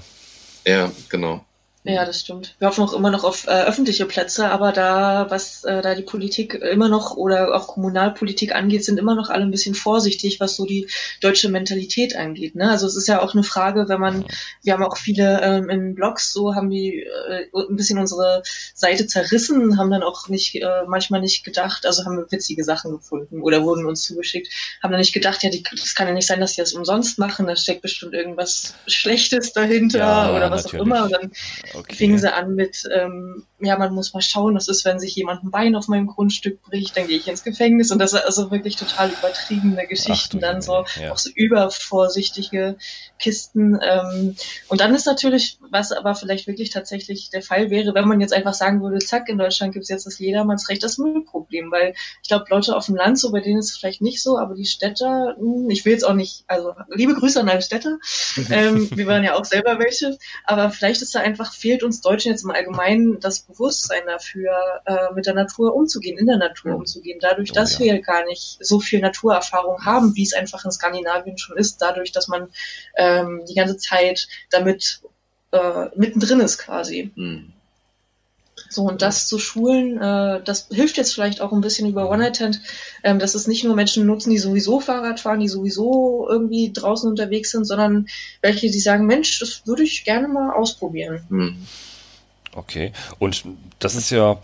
Ja, 0.65 0.91
genau. 1.09 1.45
Ja, 1.93 2.05
das 2.05 2.19
stimmt. 2.19 2.55
Wir 2.59 2.67
hoffen 2.67 2.83
auch 2.83 2.93
immer 2.93 3.09
noch 3.09 3.23
auf 3.23 3.47
äh, 3.47 3.63
öffentliche 3.63 4.05
Plätze, 4.05 4.49
aber 4.49 4.71
da, 4.71 5.25
was 5.29 5.63
äh, 5.63 5.81
da 5.81 5.95
die 5.95 6.03
Politik 6.03 6.53
immer 6.53 6.89
noch 6.89 7.17
oder 7.17 7.55
auch 7.55 7.67
Kommunalpolitik 7.67 8.53
angeht, 8.53 8.85
sind 8.85 8.99
immer 8.99 9.15
noch 9.15 9.29
alle 9.29 9.43
ein 9.43 9.51
bisschen 9.51 9.75
vorsichtig, 9.75 10.39
was 10.39 10.55
so 10.55 10.65
die 10.65 10.87
deutsche 11.21 11.49
Mentalität 11.49 12.15
angeht. 12.15 12.55
Ne? 12.55 12.69
Also 12.69 12.87
es 12.87 12.95
ist 12.95 13.07
ja 13.07 13.21
auch 13.21 13.33
eine 13.33 13.43
Frage, 13.43 13.89
wenn 13.89 13.99
man, 13.99 14.25
wir 14.63 14.73
haben 14.73 14.83
auch 14.83 14.97
viele 14.97 15.41
ähm, 15.41 15.69
in 15.69 15.95
Blogs, 15.95 16.31
so 16.31 16.55
haben 16.55 16.69
die 16.69 17.03
äh, 17.03 17.47
ein 17.53 17.75
bisschen 17.75 17.99
unsere 17.99 18.43
Seite 18.73 19.07
zerrissen, 19.07 19.77
haben 19.77 19.91
dann 19.91 20.03
auch 20.03 20.27
nicht, 20.29 20.55
äh, 20.55 20.83
manchmal 20.87 21.21
nicht 21.21 21.43
gedacht, 21.43 21.85
also 21.85 22.05
haben 22.05 22.17
wir 22.17 22.31
witzige 22.31 22.63
Sachen 22.63 22.91
gefunden 22.91 23.41
oder 23.41 23.63
wurden 23.63 23.85
uns 23.85 24.03
zugeschickt, 24.03 24.49
haben 24.83 24.91
dann 24.91 24.99
nicht 24.99 25.13
gedacht, 25.13 25.43
ja, 25.43 25.49
das 25.71 25.95
kann 25.95 26.07
ja 26.07 26.13
nicht 26.13 26.27
sein, 26.27 26.39
dass 26.39 26.53
die 26.53 26.61
das 26.61 26.73
umsonst 26.73 27.19
machen, 27.19 27.47
da 27.47 27.55
steckt 27.55 27.81
bestimmt 27.81 28.13
irgendwas 28.13 28.73
Schlechtes 28.87 29.53
dahinter 29.53 29.99
ja, 29.99 30.35
oder 30.35 30.51
was 30.51 30.63
natürlich. 30.63 30.81
auch 30.81 30.85
immer. 30.85 31.03
Und 31.03 31.11
dann 31.11 31.31
okay. 31.79 31.95
fingen 31.95 32.19
sie 32.19 32.33
an 32.33 32.55
mit, 32.55 32.83
ähm, 32.93 33.45
ja, 33.61 33.77
man 33.77 33.93
muss 33.93 34.13
mal 34.13 34.21
schauen, 34.21 34.55
das 34.55 34.67
ist, 34.67 34.85
wenn 34.85 34.99
sich 34.99 35.15
jemand 35.15 35.43
ein 35.43 35.51
Bein 35.51 35.75
auf 35.75 35.87
meinem 35.87 36.07
Grundstück 36.07 36.61
bricht, 36.63 36.95
dann 36.95 37.07
gehe 37.07 37.17
ich 37.17 37.27
ins 37.27 37.43
Gefängnis. 37.43 37.91
Und 37.91 37.99
das 37.99 38.13
ist 38.13 38.23
also 38.25 38.51
wirklich 38.51 38.75
total 38.75 39.09
übertriebene 39.09 39.85
Geschichten, 39.87 40.37
Ach, 40.37 40.41
dann 40.41 40.61
so, 40.61 40.85
ja. 41.01 41.11
auch 41.11 41.17
so 41.17 41.29
übervorsichtige 41.33 42.77
Kisten. 43.19 43.77
Ähm, 43.81 44.35
und 44.69 44.81
dann 44.81 44.95
ist 44.95 45.05
natürlich, 45.05 45.57
was 45.69 45.91
aber 45.91 46.15
vielleicht 46.15 46.47
wirklich 46.47 46.69
tatsächlich 46.69 47.29
der 47.29 47.41
Fall 47.41 47.69
wäre, 47.69 47.93
wenn 47.93 48.07
man 48.07 48.21
jetzt 48.21 48.33
einfach 48.33 48.53
sagen 48.53 48.81
würde, 48.81 48.99
zack, 48.99 49.27
in 49.29 49.37
Deutschland 49.37 49.73
gibt 49.73 49.83
es 49.83 49.89
jetzt 49.89 50.05
das 50.05 50.19
Jedermannsrecht, 50.19 50.83
das 50.83 50.97
Müllproblem. 50.97 51.71
Weil 51.71 51.93
ich 52.21 52.29
glaube, 52.29 52.45
Leute 52.49 52.75
auf 52.75 52.85
dem 52.85 52.95
Land, 52.95 53.19
so 53.19 53.31
bei 53.31 53.41
denen 53.41 53.59
ist 53.59 53.71
es 53.71 53.77
vielleicht 53.77 54.01
nicht 54.01 54.23
so, 54.23 54.37
aber 54.37 54.55
die 54.55 54.65
Städter, 54.65 55.35
hm, 55.37 55.69
ich 55.69 55.85
will 55.85 55.93
jetzt 55.93 56.03
auch 56.03 56.13
nicht, 56.13 56.43
also 56.47 56.73
liebe 56.89 57.13
Grüße 57.13 57.39
an 57.39 57.49
alle 57.49 57.61
Städter, 57.61 57.97
ähm, 58.49 58.89
wir 58.95 59.07
waren 59.07 59.23
ja 59.23 59.35
auch 59.35 59.45
selber 59.45 59.79
welche, 59.79 60.17
aber 60.45 60.69
vielleicht 60.69 61.01
ist 61.01 61.13
da 61.13 61.19
einfach, 61.19 61.53
fehlt 61.53 61.83
uns 61.83 62.01
Deutschen 62.01 62.31
jetzt 62.31 62.43
im 62.43 62.51
Allgemeinen 62.51 63.19
das 63.19 63.48
Bewusstsein 63.49 64.03
dafür, 64.05 64.51
äh, 64.85 65.13
mit 65.13 65.25
der 65.25 65.33
Natur 65.33 65.75
umzugehen, 65.75 66.17
in 66.17 66.27
der 66.27 66.37
Natur 66.37 66.75
umzugehen. 66.75 67.19
Dadurch, 67.19 67.51
dass 67.51 67.79
oh, 67.79 67.83
ja. 67.83 67.95
wir 67.95 68.01
gar 68.01 68.25
nicht 68.25 68.57
so 68.61 68.79
viel 68.79 69.01
Naturerfahrung 69.01 69.83
haben, 69.85 70.15
wie 70.15 70.23
es 70.23 70.33
einfach 70.33 70.63
in 70.63 70.71
Skandinavien 70.71 71.37
schon 71.37 71.57
ist, 71.57 71.81
dadurch, 71.81 72.11
dass 72.11 72.27
man 72.27 72.49
ähm, 72.95 73.43
die 73.49 73.55
ganze 73.55 73.77
Zeit 73.77 74.27
damit 74.51 75.01
äh, 75.51 75.85
mittendrin 75.95 76.39
ist 76.39 76.59
quasi. 76.59 77.11
Mhm. 77.15 77.53
So, 78.69 78.83
und 78.83 79.01
das 79.01 79.27
zu 79.27 79.39
schulen, 79.39 79.97
äh, 79.97 80.41
das 80.43 80.67
hilft 80.69 80.97
jetzt 80.97 81.13
vielleicht 81.13 81.41
auch 81.41 81.51
ein 81.51 81.61
bisschen 81.61 81.89
über 81.89 82.09
One 82.09 82.19
Night 82.19 82.35
Tent, 82.35 82.61
ähm, 83.03 83.17
dass 83.17 83.33
es 83.33 83.47
nicht 83.47 83.63
nur 83.63 83.75
Menschen 83.75 84.05
nutzen, 84.05 84.29
die 84.29 84.37
sowieso 84.37 84.79
Fahrrad 84.79 85.19
fahren, 85.19 85.39
die 85.39 85.47
sowieso 85.47 86.27
irgendwie 86.29 86.71
draußen 86.71 87.09
unterwegs 87.09 87.51
sind, 87.51 87.65
sondern 87.65 88.07
welche, 88.41 88.69
die 88.69 88.79
sagen, 88.79 89.05
Mensch, 89.05 89.39
das 89.39 89.65
würde 89.65 89.83
ich 89.83 90.03
gerne 90.03 90.27
mal 90.27 90.53
ausprobieren. 90.53 91.25
Hm. 91.29 91.67
Okay, 92.55 92.91
und 93.19 93.43
das 93.79 93.95
ist 93.95 94.09
ja 94.09 94.39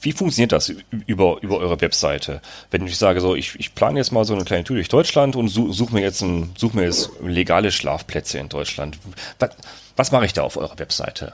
wie 0.00 0.12
funktioniert 0.12 0.52
das 0.52 0.72
über, 1.06 1.38
über 1.42 1.58
eure 1.58 1.80
Webseite? 1.80 2.40
Wenn 2.70 2.86
ich 2.86 2.96
sage, 2.96 3.20
so, 3.20 3.34
ich, 3.34 3.58
ich 3.58 3.74
plane 3.74 3.98
jetzt 3.98 4.12
mal 4.12 4.24
so 4.24 4.34
eine 4.34 4.44
kleine 4.44 4.64
Tour 4.64 4.76
durch 4.76 4.88
Deutschland 4.88 5.34
und 5.36 5.48
suche 5.48 5.72
such 5.72 5.90
mir 5.90 6.00
jetzt 6.00 6.22
ein, 6.22 6.52
such 6.56 6.72
mir 6.74 6.84
jetzt 6.84 7.10
legale 7.22 7.72
Schlafplätze 7.72 8.38
in 8.38 8.48
Deutschland. 8.48 8.98
Was, 9.38 9.50
was 9.96 10.12
mache 10.12 10.26
ich 10.26 10.32
da 10.32 10.42
auf 10.42 10.56
eurer 10.56 10.78
Webseite? 10.78 11.32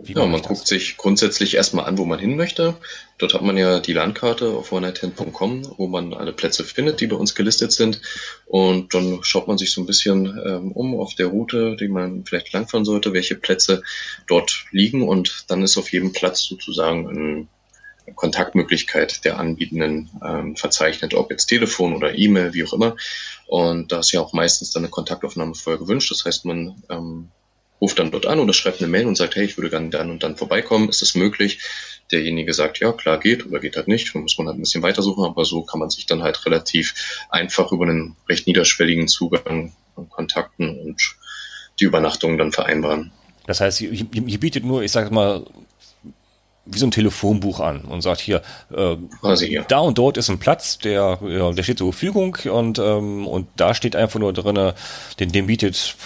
Ja, 0.00 0.24
man 0.26 0.42
guckt 0.42 0.66
sich 0.66 0.96
grundsätzlich 0.96 1.54
erstmal 1.54 1.86
an, 1.86 1.98
wo 1.98 2.04
man 2.04 2.18
hin 2.18 2.36
möchte. 2.36 2.76
Dort 3.18 3.34
hat 3.34 3.42
man 3.42 3.56
ja 3.56 3.80
die 3.80 3.92
Landkarte 3.92 4.50
auf 4.50 4.70
onenighten.com, 4.70 5.74
wo 5.76 5.88
man 5.88 6.14
alle 6.14 6.32
Plätze 6.32 6.62
findet, 6.62 7.00
die 7.00 7.08
bei 7.08 7.16
uns 7.16 7.34
gelistet 7.34 7.72
sind. 7.72 8.00
Und 8.46 8.94
dann 8.94 9.20
schaut 9.22 9.48
man 9.48 9.58
sich 9.58 9.72
so 9.72 9.80
ein 9.80 9.86
bisschen 9.86 10.26
ähm, 10.46 10.72
um 10.72 10.98
auf 10.98 11.14
der 11.14 11.26
Route, 11.26 11.76
die 11.76 11.88
man 11.88 12.24
vielleicht 12.24 12.52
langfahren 12.52 12.84
sollte, 12.84 13.12
welche 13.12 13.34
Plätze 13.34 13.82
dort 14.28 14.66
liegen. 14.70 15.08
Und 15.08 15.46
dann 15.48 15.62
ist 15.62 15.76
auf 15.76 15.90
jedem 15.90 16.12
Platz 16.12 16.44
sozusagen 16.44 17.08
eine 17.08 18.14
Kontaktmöglichkeit 18.14 19.24
der 19.24 19.38
Anbietenden 19.38 20.10
ähm, 20.24 20.56
verzeichnet, 20.56 21.12
ob 21.14 21.30
jetzt 21.30 21.46
Telefon 21.46 21.94
oder 21.94 22.16
E-Mail, 22.16 22.54
wie 22.54 22.64
auch 22.64 22.72
immer. 22.72 22.96
Und 23.48 23.90
da 23.90 23.98
ist 23.98 24.12
ja 24.12 24.20
auch 24.20 24.32
meistens 24.32 24.70
dann 24.70 24.84
eine 24.84 24.90
Kontaktaufnahme 24.90 25.56
vorher 25.56 25.80
gewünscht. 25.80 26.10
Das 26.12 26.24
heißt, 26.24 26.44
man 26.44 26.82
ähm, 26.88 27.30
ruft 27.80 27.98
dann 27.98 28.10
dort 28.10 28.26
an 28.26 28.40
oder 28.40 28.52
schreibt 28.52 28.80
eine 28.80 28.90
Mail 28.90 29.06
und 29.06 29.16
sagt, 29.16 29.36
hey, 29.36 29.44
ich 29.44 29.56
würde 29.56 29.70
gerne 29.70 29.90
dann 29.90 30.10
und 30.10 30.22
dann 30.22 30.36
vorbeikommen, 30.36 30.88
ist 30.88 31.02
das 31.02 31.14
möglich? 31.14 31.60
Derjenige 32.10 32.54
sagt, 32.54 32.80
ja, 32.80 32.92
klar 32.92 33.18
geht 33.20 33.46
oder 33.46 33.60
geht 33.60 33.76
halt 33.76 33.88
nicht, 33.88 34.14
dann 34.14 34.22
muss 34.22 34.38
man 34.38 34.46
halt 34.46 34.58
ein 34.58 34.62
bisschen 34.62 34.82
weitersuchen, 34.82 35.24
aber 35.24 35.44
so 35.44 35.62
kann 35.62 35.80
man 35.80 35.90
sich 35.90 36.06
dann 36.06 36.22
halt 36.22 36.44
relativ 36.46 37.26
einfach 37.30 37.70
über 37.70 37.84
einen 37.84 38.16
recht 38.28 38.46
niederschwelligen 38.46 39.08
Zugang 39.08 39.72
Kontakten 40.10 40.78
und 40.80 41.16
die 41.80 41.84
Übernachtung 41.84 42.38
dann 42.38 42.52
vereinbaren. 42.52 43.12
Das 43.46 43.60
heißt, 43.60 43.80
ihr, 43.80 43.90
ihr 43.92 44.40
bietet 44.40 44.64
nur, 44.64 44.82
ich 44.82 44.92
sage 44.92 45.12
mal, 45.12 45.44
wie 46.70 46.78
so 46.78 46.86
ein 46.86 46.90
Telefonbuch 46.90 47.60
an 47.60 47.80
und 47.82 48.02
sagt 48.02 48.20
hier, 48.20 48.42
äh, 48.70 48.96
Quasi, 49.20 49.52
ja. 49.52 49.64
da 49.68 49.78
und 49.78 49.96
dort 49.96 50.18
ist 50.18 50.28
ein 50.28 50.38
Platz, 50.38 50.78
der, 50.78 51.18
ja, 51.22 51.50
der 51.52 51.62
steht 51.62 51.78
zur 51.78 51.92
Verfügung 51.92 52.36
und, 52.44 52.78
ähm, 52.78 53.26
und 53.26 53.48
da 53.56 53.74
steht 53.74 53.96
einfach 53.96 54.20
nur 54.20 54.32
drin, 54.34 54.72
den, 55.18 55.32
den 55.32 55.46
bietet 55.46 55.96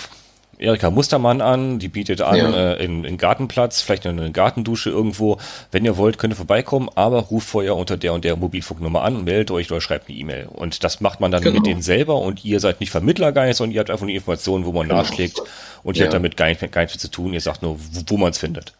Erika 0.62 0.90
Mustermann 0.90 1.40
an, 1.40 1.78
die 1.78 1.88
bietet 1.88 2.20
an 2.20 2.36
ja. 2.36 2.72
äh, 2.72 2.84
in, 2.84 3.04
in 3.04 3.18
Gartenplatz, 3.18 3.82
vielleicht 3.82 4.06
eine 4.06 4.30
Gartendusche 4.32 4.90
irgendwo. 4.90 5.38
Wenn 5.70 5.84
ihr 5.84 5.96
wollt, 5.96 6.18
könnt 6.18 6.32
ihr 6.32 6.36
vorbeikommen, 6.36 6.88
aber 6.94 7.20
ruft 7.20 7.48
vorher 7.48 7.76
unter 7.76 7.96
der 7.96 8.12
und 8.12 8.24
der 8.24 8.36
Mobilfunknummer 8.36 9.02
an, 9.02 9.24
meldet 9.24 9.50
euch 9.50 9.70
oder 9.70 9.80
schreibt 9.80 10.08
eine 10.08 10.18
E-Mail. 10.18 10.46
Und 10.46 10.84
das 10.84 11.00
macht 11.00 11.20
man 11.20 11.30
dann 11.30 11.42
genau. 11.42 11.56
mit 11.56 11.66
denen 11.66 11.82
selber 11.82 12.18
und 12.18 12.44
ihr 12.44 12.60
seid 12.60 12.80
nicht 12.80 12.90
Vermittler 12.90 13.32
gar 13.32 13.46
nicht, 13.46 13.56
sondern 13.56 13.74
ihr 13.74 13.80
habt 13.80 13.90
einfach 13.90 14.04
eine 14.04 14.14
Information, 14.14 14.64
wo 14.64 14.72
man 14.72 14.88
genau. 14.88 15.02
nachschlägt 15.02 15.40
und 15.82 15.96
ihr 15.96 16.00
ja. 16.00 16.06
habt 16.06 16.14
damit 16.14 16.36
gar 16.36 16.46
nicht, 16.46 16.72
gar 16.72 16.82
nichts 16.82 16.98
zu 16.98 17.10
tun. 17.10 17.32
Ihr 17.32 17.40
sagt 17.40 17.62
nur, 17.62 17.78
wo, 17.78 18.00
wo 18.06 18.16
man 18.16 18.30
es 18.30 18.38
findet. 18.38 18.72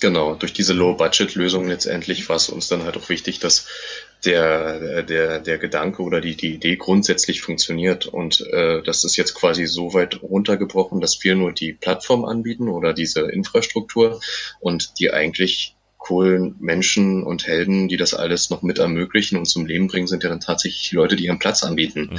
Genau, 0.00 0.34
durch 0.34 0.52
diese 0.52 0.72
Low-Budget-Lösung 0.72 1.68
letztendlich 1.68 2.28
war 2.28 2.36
es 2.36 2.48
uns 2.48 2.68
dann 2.68 2.82
halt 2.82 2.96
auch 2.96 3.08
wichtig, 3.08 3.38
dass 3.38 3.66
der, 4.26 5.02
der, 5.02 5.40
der 5.40 5.58
Gedanke 5.58 6.02
oder 6.02 6.20
die, 6.20 6.36
die 6.36 6.54
Idee 6.54 6.76
grundsätzlich 6.76 7.42
funktioniert. 7.42 8.06
Und 8.06 8.40
äh, 8.52 8.82
das 8.82 9.04
ist 9.04 9.16
jetzt 9.16 9.34
quasi 9.34 9.66
so 9.66 9.94
weit 9.94 10.22
runtergebrochen, 10.22 11.00
dass 11.00 11.22
wir 11.22 11.34
nur 11.34 11.52
die 11.52 11.72
Plattform 11.72 12.24
anbieten 12.24 12.68
oder 12.68 12.92
diese 12.92 13.22
Infrastruktur 13.30 14.20
und 14.60 14.98
die 14.98 15.12
eigentlich 15.12 15.76
coolen 15.98 16.56
Menschen 16.60 17.22
und 17.22 17.46
Helden, 17.46 17.88
die 17.88 17.96
das 17.96 18.12
alles 18.12 18.50
noch 18.50 18.62
mit 18.62 18.78
ermöglichen 18.78 19.38
und 19.38 19.46
zum 19.46 19.64
Leben 19.64 19.86
bringen, 19.86 20.06
sind 20.06 20.22
ja 20.22 20.28
dann 20.28 20.40
tatsächlich 20.40 20.92
Leute, 20.92 21.16
die 21.16 21.24
ihren 21.24 21.38
Platz 21.38 21.62
anbieten. 21.62 22.10
Mhm. 22.12 22.18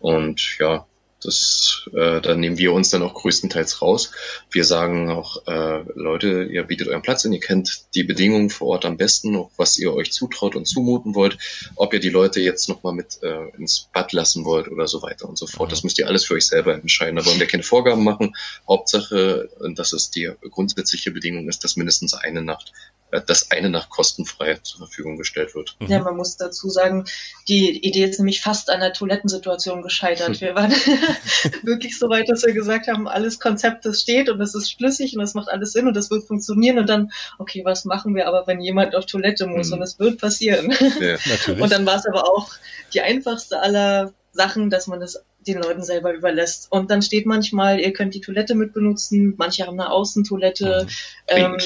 Und 0.00 0.58
ja, 0.58 0.86
das, 1.22 1.88
äh, 1.92 2.20
da 2.20 2.34
nehmen 2.34 2.58
wir 2.58 2.72
uns 2.72 2.90
dann 2.90 3.02
auch 3.02 3.14
größtenteils 3.14 3.82
raus. 3.82 4.12
Wir 4.50 4.64
sagen 4.64 5.10
auch, 5.10 5.46
äh, 5.46 5.84
Leute, 5.94 6.44
ihr 6.44 6.62
bietet 6.64 6.88
euren 6.88 7.02
Platz 7.02 7.26
an, 7.26 7.32
ihr 7.32 7.40
kennt 7.40 7.94
die 7.94 8.04
Bedingungen 8.04 8.50
vor 8.50 8.68
Ort 8.68 8.84
am 8.84 8.96
besten, 8.96 9.36
auch 9.36 9.50
was 9.56 9.78
ihr 9.78 9.92
euch 9.92 10.12
zutraut 10.12 10.56
und 10.56 10.66
zumuten 10.66 11.14
wollt, 11.14 11.38
ob 11.76 11.92
ihr 11.92 12.00
die 12.00 12.08
Leute 12.08 12.40
jetzt 12.40 12.68
nochmal 12.68 12.94
mit 12.94 13.22
äh, 13.22 13.48
ins 13.56 13.88
Bad 13.92 14.12
lassen 14.12 14.44
wollt 14.44 14.68
oder 14.68 14.86
so 14.86 15.02
weiter 15.02 15.28
und 15.28 15.36
so 15.36 15.46
fort. 15.46 15.72
Das 15.72 15.84
müsst 15.84 15.98
ihr 15.98 16.06
alles 16.06 16.24
für 16.24 16.34
euch 16.34 16.46
selber 16.46 16.74
entscheiden. 16.74 17.16
Da 17.16 17.26
wollen 17.26 17.40
wir 17.40 17.46
keine 17.46 17.62
Vorgaben 17.62 18.02
machen. 18.02 18.34
Hauptsache, 18.66 19.50
dass 19.74 19.92
es 19.92 20.10
die 20.10 20.30
grundsätzliche 20.50 21.10
Bedingung 21.10 21.48
ist, 21.48 21.64
dass 21.64 21.76
mindestens 21.76 22.14
eine 22.14 22.42
Nacht 22.42 22.72
äh, 23.10 23.20
dass 23.26 23.50
eine 23.50 23.70
Nacht 23.70 23.90
kostenfrei 23.90 24.54
zur 24.62 24.78
Verfügung 24.78 25.16
gestellt 25.16 25.54
wird. 25.54 25.76
Ja, 25.80 26.00
man 26.00 26.16
muss 26.16 26.36
dazu 26.36 26.68
sagen, 26.68 27.04
die 27.48 27.84
Idee 27.84 28.04
ist 28.04 28.18
nämlich 28.18 28.40
fast 28.40 28.70
an 28.70 28.80
der 28.80 28.92
Toilettensituation 28.92 29.82
gescheitert. 29.82 30.40
Wir 30.40 30.54
waren 30.54 30.70
wirklich 31.62 31.98
so 31.98 32.08
weit, 32.08 32.28
dass 32.28 32.44
wir 32.44 32.52
gesagt 32.52 32.88
haben, 32.88 33.08
alles 33.08 33.40
Konzept, 33.40 33.84
das 33.84 34.02
steht 34.02 34.28
und 34.28 34.40
es 34.40 34.54
ist 34.54 34.70
schlüssig 34.70 35.16
und 35.16 35.22
es 35.22 35.34
macht 35.34 35.48
alles 35.48 35.72
Sinn 35.72 35.86
und 35.86 35.94
das 35.94 36.10
wird 36.10 36.26
funktionieren 36.26 36.78
und 36.78 36.88
dann, 36.88 37.10
okay, 37.38 37.62
was 37.64 37.84
machen 37.84 38.14
wir 38.14 38.26
aber, 38.26 38.46
wenn 38.46 38.60
jemand 38.60 38.94
auf 38.94 39.06
Toilette 39.06 39.46
muss 39.46 39.68
mhm. 39.68 39.74
und 39.74 39.82
es 39.82 39.98
wird 39.98 40.20
passieren. 40.20 40.70
Ja, 41.00 41.18
natürlich. 41.26 41.60
Und 41.60 41.72
dann 41.72 41.86
war 41.86 41.96
es 41.96 42.06
aber 42.06 42.24
auch 42.24 42.50
die 42.94 43.00
einfachste 43.00 43.60
aller 43.60 44.12
Sachen, 44.32 44.70
dass 44.70 44.86
man 44.86 45.00
das 45.00 45.24
den 45.46 45.58
Leuten 45.58 45.82
selber 45.82 46.12
überlässt. 46.12 46.66
Und 46.70 46.90
dann 46.90 47.02
steht 47.02 47.26
manchmal, 47.26 47.80
ihr 47.80 47.92
könnt 47.92 48.14
die 48.14 48.20
Toilette 48.20 48.54
mit 48.54 48.72
benutzen, 48.72 49.34
manche 49.38 49.66
haben 49.66 49.80
eine 49.80 49.90
Außentoilette 49.90 50.86
mhm. 50.86 50.90
ähm, 51.28 51.56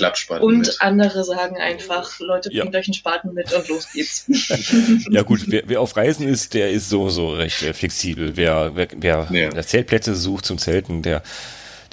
und 0.41 0.59
mit. 0.59 0.81
andere 0.81 1.25
sagen 1.25 1.57
einfach, 1.57 2.19
Leute, 2.21 2.51
bringt 2.51 2.73
ja. 2.73 2.81
euch 2.81 2.87
einen 2.87 2.95
Spaten 2.95 3.35
mit 3.35 3.53
und 3.53 3.69
los 3.69 3.89
geht's. 3.93 4.27
ja 5.11 5.23
gut, 5.23 5.45
wer, 5.47 5.63
wer 5.67 5.81
auf 5.81 5.97
Reisen 5.97 6.29
ist, 6.29 6.55
der 6.55 6.71
ist 6.71 6.89
so 6.89 7.09
so 7.09 7.31
recht 7.31 7.63
äh, 7.63 7.73
flexibel. 7.73 8.37
Wer, 8.37 8.73
wer, 8.75 8.89
wer 8.97 9.29
ja. 9.31 9.63
Zeltplätze 9.63 10.15
sucht 10.15 10.47
zum 10.47 10.59
Zelten, 10.59 11.03
der 11.03 11.23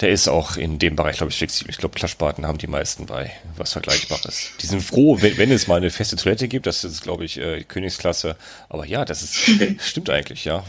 der 0.00 0.10
ist 0.10 0.28
auch 0.28 0.56
in 0.56 0.78
dem 0.78 0.96
Bereich, 0.96 1.18
glaube 1.18 1.30
ich, 1.30 1.38
flexibel. 1.38 1.70
Ich 1.70 1.78
glaube, 1.78 1.94
Klatschspaten 1.94 2.46
haben 2.46 2.58
die 2.58 2.66
meisten 2.66 3.06
bei, 3.06 3.30
was 3.56 3.72
Vergleichbares. 3.72 4.50
Die 4.60 4.66
sind 4.66 4.82
froh, 4.82 5.18
wenn, 5.20 5.36
wenn 5.38 5.50
es 5.50 5.66
mal 5.66 5.76
eine 5.76 5.90
feste 5.90 6.16
Toilette 6.16 6.48
gibt. 6.48 6.66
Das 6.66 6.84
ist, 6.84 7.02
glaube 7.02 7.24
ich, 7.24 7.38
äh, 7.38 7.62
Königsklasse. 7.64 8.36
Aber 8.68 8.86
ja, 8.86 9.04
das 9.04 9.22
ist, 9.22 9.36
stimmt 9.80 10.10
eigentlich, 10.10 10.44
ja. 10.44 10.64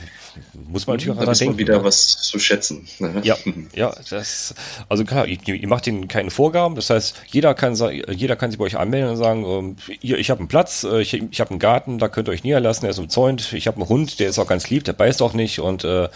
Muss 0.53 0.87
man 0.87 0.95
natürlich 0.95 1.15
auch 1.15 1.19
daran 1.19 1.37
denken. 1.37 1.57
wieder 1.57 1.77
ne? 1.77 1.83
was 1.83 2.21
zu 2.21 2.39
schätzen. 2.39 2.87
Ne? 2.99 3.21
Ja, 3.23 3.37
ja, 3.75 3.95
das, 4.09 4.55
also 4.89 5.05
klar, 5.05 5.27
ihr, 5.27 5.37
ihr, 5.47 5.67
macht 5.67 5.85
ihnen 5.87 6.07
keine 6.07 6.31
Vorgaben. 6.31 6.75
Das 6.75 6.89
heißt, 6.89 7.15
jeder 7.27 7.53
kann, 7.53 7.75
jeder 8.09 8.35
kann 8.35 8.51
sich 8.51 8.57
bei 8.57 8.65
euch 8.65 8.77
anmelden 8.77 9.11
und 9.11 9.17
sagen, 9.17 9.45
ähm, 9.45 9.75
hier, 10.01 10.17
ich 10.17 10.29
habe 10.29 10.39
einen 10.39 10.47
Platz, 10.47 10.83
äh, 10.83 11.01
ich, 11.01 11.13
ich 11.13 11.39
habe 11.39 11.51
einen 11.51 11.59
Garten, 11.59 11.99
da 11.99 12.09
könnt 12.09 12.27
ihr 12.27 12.31
euch 12.31 12.43
niederlassen, 12.43 12.85
er 12.85 12.91
ist 12.91 12.99
umzäunt. 12.99 13.53
Ich 13.53 13.67
habe 13.67 13.77
einen 13.77 13.89
Hund, 13.89 14.19
der 14.19 14.29
ist 14.29 14.39
auch 14.39 14.47
ganz 14.47 14.69
lieb, 14.69 14.83
der 14.83 14.93
beißt 14.93 15.21
auch 15.21 15.33
nicht 15.33 15.59
und, 15.59 15.83
äh, 15.83 16.09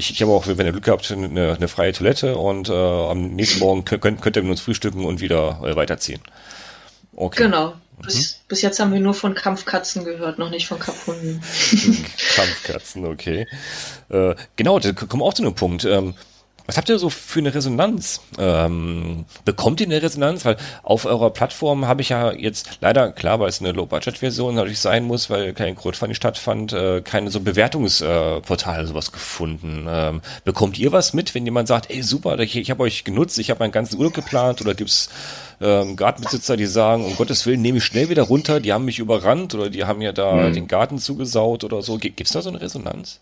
ich, 0.00 0.10
ich 0.10 0.22
habe 0.22 0.32
auch, 0.32 0.46
wenn 0.46 0.66
ihr 0.66 0.72
Glück 0.72 0.88
habt, 0.88 1.10
eine, 1.12 1.54
eine 1.54 1.68
freie 1.68 1.92
Toilette 1.92 2.36
und 2.36 2.68
äh, 2.70 2.72
am 2.72 3.34
nächsten 3.34 3.60
Morgen 3.60 3.84
könnt, 3.84 4.22
könnt 4.22 4.36
ihr 4.36 4.42
mit 4.42 4.50
uns 4.50 4.62
frühstücken 4.62 5.04
und 5.04 5.20
wieder 5.20 5.60
äh, 5.62 5.76
weiterziehen. 5.76 6.20
Okay. 7.14 7.44
Genau. 7.44 7.74
Bis, 8.02 8.16
mhm. 8.16 8.48
bis, 8.48 8.62
jetzt 8.62 8.80
haben 8.80 8.94
wir 8.94 9.00
nur 9.00 9.12
von 9.12 9.34
Kampfkatzen 9.34 10.06
gehört, 10.06 10.38
noch 10.38 10.48
nicht 10.48 10.66
von 10.66 10.78
Kampfhunden. 10.78 11.42
Kampfkatzen, 12.34 13.04
okay. 13.04 13.46
Äh, 14.08 14.34
genau, 14.56 14.78
da 14.78 14.92
kommen 14.92 15.20
wir 15.20 15.26
auch 15.26 15.34
zu 15.34 15.42
einem 15.42 15.54
Punkt. 15.54 15.84
Ähm, 15.84 16.14
was 16.66 16.76
habt 16.76 16.88
ihr 16.88 16.98
so 16.98 17.10
für 17.10 17.40
eine 17.40 17.54
Resonanz? 17.54 18.20
Ähm, 18.38 19.24
bekommt 19.44 19.80
ihr 19.80 19.86
eine 19.86 20.02
Resonanz? 20.02 20.44
Weil 20.44 20.56
auf 20.82 21.04
eurer 21.04 21.30
Plattform 21.30 21.86
habe 21.86 22.02
ich 22.02 22.10
ja 22.10 22.32
jetzt 22.32 22.78
leider, 22.80 23.12
klar, 23.12 23.40
weil 23.40 23.48
es 23.48 23.60
eine 23.60 23.72
Low-Budget-Version 23.72 24.54
natürlich 24.54 24.78
sein 24.78 25.04
muss, 25.04 25.30
weil 25.30 25.52
kein 25.52 25.76
Crowdfunding 25.76 26.14
stattfand, 26.14 26.72
äh, 26.72 27.00
keine 27.02 27.30
so 27.30 27.40
Bewertungsportale 27.40 28.86
sowas 28.86 29.12
gefunden. 29.12 29.86
Ähm, 29.88 30.20
bekommt 30.44 30.78
ihr 30.78 30.92
was 30.92 31.12
mit, 31.12 31.34
wenn 31.34 31.44
jemand 31.44 31.68
sagt, 31.68 31.90
ey 31.90 32.02
super, 32.02 32.38
ich, 32.38 32.56
ich 32.56 32.70
habe 32.70 32.82
euch 32.82 33.04
genutzt, 33.04 33.38
ich 33.38 33.50
habe 33.50 33.60
meinen 33.60 33.72
ganzen 33.72 33.98
Urlaub 33.98 34.14
geplant 34.14 34.60
oder 34.60 34.74
gibt's 34.74 35.08
ähm, 35.60 35.96
Gartenbesitzer, 35.96 36.56
die 36.56 36.66
sagen, 36.66 37.04
um 37.04 37.16
Gottes 37.16 37.46
Willen, 37.46 37.62
nehme 37.62 37.78
ich 37.78 37.84
schnell 37.84 38.08
wieder 38.08 38.22
runter, 38.22 38.60
die 38.60 38.72
haben 38.72 38.84
mich 38.84 38.98
überrannt 38.98 39.54
oder 39.54 39.70
die 39.70 39.84
haben 39.84 40.00
ja 40.00 40.12
da 40.12 40.34
mhm. 40.34 40.54
den 40.54 40.68
Garten 40.68 40.98
zugesaut 40.98 41.64
oder 41.64 41.82
so. 41.82 41.98
Gibt's 41.98 42.32
da 42.32 42.42
so 42.42 42.48
eine 42.48 42.60
Resonanz? 42.60 43.20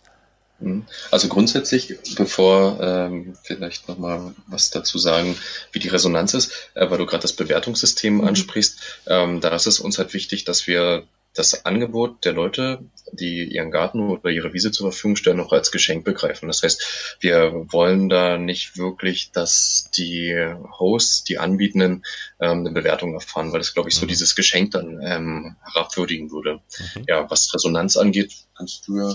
Mhm. 0.61 0.87
Also 1.11 1.29
grundsätzlich, 1.29 1.99
bevor 2.17 2.79
ähm, 2.81 3.37
vielleicht 3.43 3.89
nochmal 3.89 4.35
was 4.47 4.71
dazu 4.71 4.99
sagen, 4.99 5.37
wie 5.73 5.79
die 5.79 5.89
Resonanz 5.89 6.35
ist, 6.35 6.53
äh, 6.75 6.91
weil 6.91 6.99
du 6.99 7.07
gerade 7.07 7.23
das 7.23 7.33
Bewertungssystem 7.33 8.17
mhm. 8.17 8.25
ansprichst, 8.25 8.79
ähm, 9.07 9.41
da 9.41 9.55
ist 9.55 9.67
es 9.67 9.81
uns 9.81 9.99
halt 9.99 10.15
wichtig, 10.15 10.45
dass 10.45 10.67
wir 10.67 11.05
das 11.35 11.65
Angebot 11.65 12.25
der 12.25 12.33
Leute, 12.33 12.81
die 13.13 13.45
ihren 13.45 13.71
Garten 13.71 14.01
oder 14.01 14.31
ihre 14.31 14.53
Wiese 14.55 14.73
zur 14.73 14.91
Verfügung 14.91 15.15
stellen, 15.15 15.39
auch 15.39 15.53
als 15.53 15.71
Geschenk 15.71 16.05
begreifen. 16.05 16.49
Das 16.49 16.63
heißt, 16.63 17.17
wir 17.21 17.67
wollen 17.69 18.09
da 18.09 18.39
nicht 18.39 18.77
wirklich, 18.77 19.31
dass 19.31 19.89
die 19.97 20.35
Hosts, 20.79 21.25
die 21.25 21.39
Anbietenden, 21.39 22.05
ähm, 22.41 22.61
eine 22.61 22.73
Bewertung 22.73 23.15
erfahren, 23.15 23.53
weil 23.53 23.61
das, 23.61 23.75
glaube 23.75 23.89
ich, 23.89 23.95
so 23.95 24.05
mhm. 24.05 24.09
dieses 24.09 24.35
Geschenk 24.35 24.73
dann 24.73 25.01
ähm, 25.01 25.57
herabwürdigen 25.63 26.33
würde. 26.33 26.61
Mhm. 26.95 27.05
Ja, 27.07 27.31
was 27.31 27.55
Resonanz 27.55 27.97
angeht, 27.97 28.35
kannst 28.57 28.89
du 28.89 28.99
ja 28.99 29.15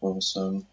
was 0.00 0.32
sagen. 0.32 0.66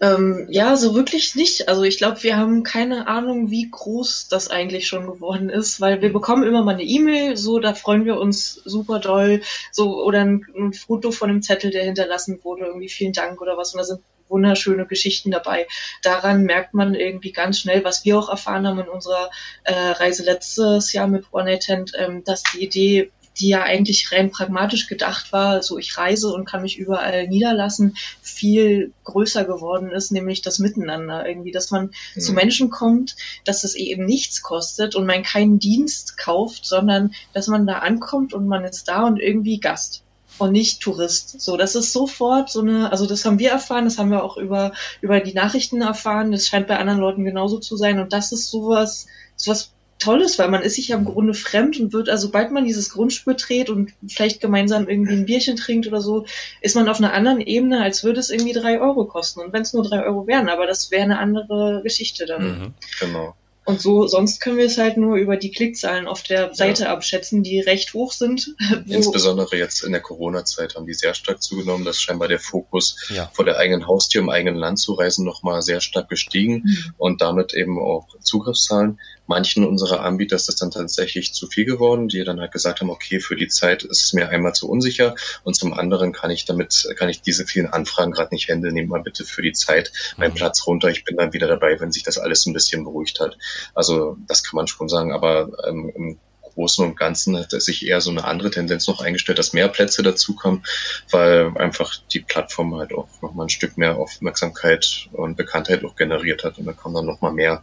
Ähm, 0.00 0.46
ja, 0.50 0.76
so 0.76 0.94
wirklich 0.94 1.34
nicht. 1.34 1.68
Also 1.68 1.82
ich 1.82 1.98
glaube, 1.98 2.22
wir 2.22 2.36
haben 2.36 2.62
keine 2.62 3.06
Ahnung, 3.06 3.50
wie 3.50 3.70
groß 3.70 4.28
das 4.28 4.48
eigentlich 4.48 4.86
schon 4.88 5.06
geworden 5.06 5.48
ist, 5.48 5.80
weil 5.80 6.02
wir 6.02 6.12
bekommen 6.12 6.42
immer 6.42 6.62
mal 6.62 6.74
eine 6.74 6.82
E-Mail, 6.82 7.36
so 7.36 7.60
da 7.60 7.74
freuen 7.74 8.04
wir 8.04 8.18
uns 8.18 8.54
super 8.64 8.98
doll, 8.98 9.42
so 9.70 10.02
oder 10.02 10.20
ein, 10.20 10.44
ein, 10.56 10.72
Foto 10.72 11.12
von 11.12 11.30
einem 11.30 11.42
Zettel, 11.42 11.70
der 11.70 11.84
hinterlassen 11.84 12.40
wurde, 12.42 12.66
irgendwie 12.66 12.88
vielen 12.88 13.12
Dank 13.12 13.40
oder 13.40 13.56
was. 13.56 13.72
Und 13.74 13.78
da 13.78 13.84
sind 13.84 14.00
wunderschöne 14.28 14.86
Geschichten 14.86 15.30
dabei. 15.30 15.66
Daran 16.02 16.44
merkt 16.44 16.74
man 16.74 16.94
irgendwie 16.94 17.32
ganz 17.32 17.60
schnell, 17.60 17.84
was 17.84 18.04
wir 18.04 18.18
auch 18.18 18.28
erfahren 18.28 18.66
haben 18.66 18.80
in 18.80 18.88
unserer 18.88 19.30
äh, 19.64 19.72
Reise 19.72 20.24
letztes 20.24 20.92
Jahr 20.92 21.06
mit 21.06 21.26
One 21.32 21.44
Night 21.44 21.60
Tent, 21.60 21.92
ähm, 21.96 22.24
dass 22.24 22.42
die 22.42 22.64
Idee 22.64 23.12
die 23.38 23.48
ja 23.48 23.62
eigentlich 23.62 24.12
rein 24.12 24.30
pragmatisch 24.30 24.86
gedacht 24.86 25.32
war, 25.32 25.62
so 25.62 25.78
ich 25.78 25.96
reise 25.98 26.32
und 26.32 26.44
kann 26.44 26.62
mich 26.62 26.78
überall 26.78 27.26
niederlassen, 27.28 27.96
viel 28.22 28.92
größer 29.04 29.44
geworden 29.44 29.90
ist, 29.90 30.12
nämlich 30.12 30.42
das 30.42 30.58
Miteinander 30.58 31.26
irgendwie, 31.26 31.52
dass 31.52 31.70
man 31.70 31.90
mhm. 32.14 32.20
zu 32.20 32.32
Menschen 32.32 32.70
kommt, 32.70 33.16
dass 33.44 33.64
es 33.64 33.74
eben 33.74 34.04
nichts 34.04 34.42
kostet 34.42 34.94
und 34.94 35.06
man 35.06 35.22
keinen 35.22 35.58
Dienst 35.58 36.16
kauft, 36.16 36.64
sondern 36.64 37.12
dass 37.32 37.48
man 37.48 37.66
da 37.66 37.78
ankommt 37.78 38.34
und 38.34 38.46
man 38.46 38.64
ist 38.64 38.88
da 38.88 39.04
und 39.04 39.18
irgendwie 39.18 39.58
Gast 39.58 40.04
und 40.38 40.52
nicht 40.52 40.80
Tourist. 40.80 41.40
So, 41.40 41.56
das 41.56 41.74
ist 41.74 41.92
sofort 41.92 42.50
so 42.50 42.60
eine, 42.60 42.90
also 42.90 43.06
das 43.06 43.24
haben 43.24 43.38
wir 43.38 43.50
erfahren, 43.50 43.84
das 43.84 43.98
haben 43.98 44.10
wir 44.10 44.24
auch 44.24 44.36
über, 44.36 44.72
über 45.00 45.20
die 45.20 45.34
Nachrichten 45.34 45.82
erfahren, 45.82 46.32
das 46.32 46.48
scheint 46.48 46.66
bei 46.66 46.78
anderen 46.78 47.00
Leuten 47.00 47.24
genauso 47.24 47.58
zu 47.58 47.76
sein 47.76 48.00
und 48.00 48.12
das 48.12 48.32
ist 48.32 48.50
sowas, 48.50 49.06
sowas 49.36 49.73
Tolles, 50.04 50.38
weil 50.38 50.48
man 50.48 50.62
ist 50.62 50.74
sich 50.74 50.88
ja 50.88 50.96
im 50.96 51.04
Grunde 51.04 51.34
fremd 51.34 51.80
und 51.80 51.92
wird, 51.92 52.08
also 52.08 52.26
sobald 52.26 52.50
man 52.50 52.64
dieses 52.64 52.90
Grundstück 52.90 53.36
betritt 53.36 53.70
und 53.70 53.92
vielleicht 54.06 54.40
gemeinsam 54.40 54.88
irgendwie 54.88 55.14
ein 55.14 55.26
Bierchen 55.26 55.56
trinkt 55.56 55.86
oder 55.86 56.00
so, 56.00 56.26
ist 56.60 56.76
man 56.76 56.88
auf 56.88 56.98
einer 56.98 57.12
anderen 57.12 57.40
Ebene, 57.40 57.82
als 57.82 58.04
würde 58.04 58.20
es 58.20 58.30
irgendwie 58.30 58.52
drei 58.52 58.80
Euro 58.80 59.06
kosten. 59.06 59.40
Und 59.40 59.52
wenn 59.52 59.62
es 59.62 59.72
nur 59.72 59.84
drei 59.84 60.04
Euro 60.04 60.26
wären, 60.26 60.48
aber 60.48 60.66
das 60.66 60.90
wäre 60.90 61.04
eine 61.04 61.18
andere 61.18 61.80
Geschichte 61.82 62.26
dann. 62.26 62.44
Mhm, 62.44 62.74
genau. 63.00 63.34
Und 63.64 63.80
so, 63.80 64.06
sonst 64.06 64.40
können 64.40 64.58
wir 64.58 64.66
es 64.66 64.76
halt 64.76 64.98
nur 64.98 65.16
über 65.16 65.36
die 65.36 65.50
Klickzahlen 65.50 66.06
auf 66.06 66.22
der 66.22 66.54
Seite 66.54 66.84
ja. 66.84 66.92
abschätzen, 66.92 67.42
die 67.42 67.60
recht 67.60 67.94
hoch 67.94 68.12
sind. 68.12 68.54
Insbesondere 68.86 69.56
jetzt 69.56 69.82
in 69.84 69.92
der 69.92 70.02
Corona-Zeit 70.02 70.74
haben 70.74 70.86
die 70.86 70.92
sehr 70.92 71.14
stark 71.14 71.42
zugenommen. 71.42 71.84
dass 71.84 72.00
scheinbar 72.00 72.28
der 72.28 72.40
Fokus 72.40 72.96
ja. 73.08 73.30
vor 73.32 73.44
der 73.46 73.56
eigenen 73.56 73.86
Haustür 73.86 74.20
im 74.20 74.28
eigenen 74.28 74.56
Land 74.56 74.78
zu 74.78 74.92
reisen 74.92 75.24
nochmal 75.24 75.62
sehr 75.62 75.80
stark 75.80 76.10
gestiegen 76.10 76.62
mhm. 76.64 76.94
und 76.98 77.22
damit 77.22 77.54
eben 77.54 77.80
auch 77.80 78.06
Zugriffszahlen. 78.20 78.98
Manchen 79.26 79.64
unserer 79.64 80.00
Anbieter 80.00 80.36
ist 80.36 80.48
das 80.48 80.56
dann 80.56 80.70
tatsächlich 80.70 81.32
zu 81.32 81.46
viel 81.46 81.64
geworden, 81.64 82.08
die 82.08 82.22
dann 82.24 82.40
halt 82.40 82.52
gesagt 82.52 82.80
haben, 82.80 82.90
okay, 82.90 83.20
für 83.20 83.36
die 83.36 83.48
Zeit 83.48 83.82
ist 83.82 84.02
es 84.02 84.12
mir 84.12 84.28
einmal 84.28 84.52
zu 84.52 84.68
unsicher 84.68 85.14
und 85.44 85.56
zum 85.56 85.72
anderen 85.72 86.12
kann 86.12 86.30
ich 86.30 86.44
damit, 86.44 86.86
kann 86.96 87.08
ich 87.08 87.22
diese 87.22 87.46
vielen 87.46 87.66
Anfragen 87.66 88.12
gerade 88.12 88.34
nicht 88.34 88.50
handeln. 88.50 88.74
Nehmt 88.74 88.90
mal 88.90 89.02
bitte 89.02 89.24
für 89.24 89.40
die 89.40 89.52
Zeit 89.52 89.92
meinen 90.18 90.32
mhm. 90.32 90.36
Platz 90.36 90.66
runter. 90.66 90.88
Ich 90.88 91.04
bin 91.04 91.16
dann 91.16 91.32
wieder 91.32 91.46
dabei, 91.46 91.80
wenn 91.80 91.90
sich 91.90 92.02
das 92.02 92.18
alles 92.18 92.44
ein 92.44 92.52
bisschen 92.52 92.84
beruhigt 92.84 93.18
hat. 93.20 93.38
Also 93.74 94.16
das 94.26 94.42
kann 94.42 94.56
man 94.56 94.66
schon 94.66 94.88
sagen, 94.88 95.12
aber 95.12 95.50
ähm, 95.66 95.92
im 95.94 96.18
Großen 96.54 96.84
und 96.84 96.96
Ganzen 96.96 97.36
hat 97.36 97.50
sich 97.50 97.86
eher 97.86 98.00
so 98.00 98.10
eine 98.10 98.24
andere 98.24 98.50
Tendenz 98.50 98.86
noch 98.86 99.00
eingestellt, 99.00 99.38
dass 99.38 99.52
mehr 99.52 99.68
Plätze 99.68 100.02
dazukommen, 100.02 100.62
weil 101.10 101.52
einfach 101.58 101.94
die 102.12 102.20
Plattform 102.20 102.76
halt 102.76 102.94
auch 102.94 103.08
nochmal 103.20 103.46
ein 103.46 103.50
Stück 103.50 103.76
mehr 103.76 103.96
Aufmerksamkeit 103.96 105.08
und 105.12 105.36
Bekanntheit 105.36 105.84
auch 105.84 105.96
generiert 105.96 106.44
hat 106.44 106.58
und 106.58 106.66
da 106.66 106.72
kommen 106.72 106.94
dann 106.94 107.06
nochmal 107.06 107.32
mehr 107.32 107.62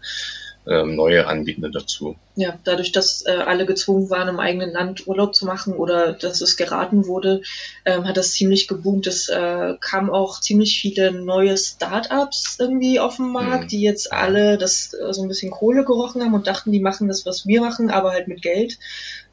ähm, 0.68 0.96
neue 0.96 1.28
Anbietende 1.28 1.72
dazu. 1.72 2.16
Ja, 2.36 2.58
dadurch, 2.64 2.92
dass 2.92 3.26
äh, 3.26 3.32
alle 3.32 3.66
gezwungen 3.66 4.10
waren, 4.10 4.28
im 4.28 4.40
eigenen 4.40 4.72
Land 4.72 5.08
Urlaub 5.08 5.34
zu 5.34 5.46
machen 5.46 5.74
oder 5.74 6.14
dass 6.14 6.42
es 6.42 6.56
geraten 6.56 7.08
wurde, 7.08 7.42
ähm, 7.86 8.08
hat 8.08 8.18
das 8.18 8.34
ziemlich 8.34 8.68
geboomt. 8.68 9.08
Es 9.08 9.28
äh, 9.28 9.74
kamen 9.80 10.10
auch 10.10 10.40
ziemlich 10.40 10.80
viele 10.80 11.12
neue 11.12 11.58
Start-ups 11.58 12.58
irgendwie 12.60 13.00
auf 13.00 13.18
den 13.18 13.32
Markt, 13.32 13.66
mhm. 13.66 13.68
die 13.70 13.82
jetzt 13.82 14.14
alle 14.14 14.58
das 14.58 14.94
äh, 14.94 15.12
so 15.14 15.24
ein 15.24 15.28
bisschen 15.28 15.52
Kohle 15.52 15.84
gerochen 15.84 16.24
haben 16.24 16.36
und 16.36 16.48
dachten, 16.48 16.72
die 16.72 16.80
machen 16.80 17.08
das, 17.08 17.26
was 17.26 17.48
wir 17.48 17.62
machen, 17.62 17.90
aber 17.90 18.12
halt 18.12 18.28
mit 18.28 18.42
Geld 18.42 18.78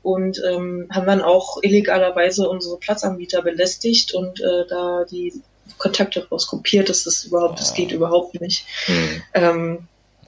und 0.02 0.40
ähm, 0.48 0.88
haben 0.90 1.06
dann 1.06 1.22
auch 1.22 1.58
illegalerweise 1.62 2.48
unsere 2.48 2.78
Platzanbieter 2.78 3.42
belästigt 3.42 4.14
und 4.14 4.40
äh, 4.40 4.66
da 4.68 5.04
die 5.04 5.42
Kontakte 5.76 6.26
rauskopiert, 6.26 6.88
dass 6.88 7.04
das 7.04 7.24
überhaupt, 7.24 7.60
das 7.60 7.74
geht 7.74 7.92
überhaupt 7.92 8.40
nicht. 8.40 8.64
Mhm. 8.86 9.22
Ähm, 9.34 9.78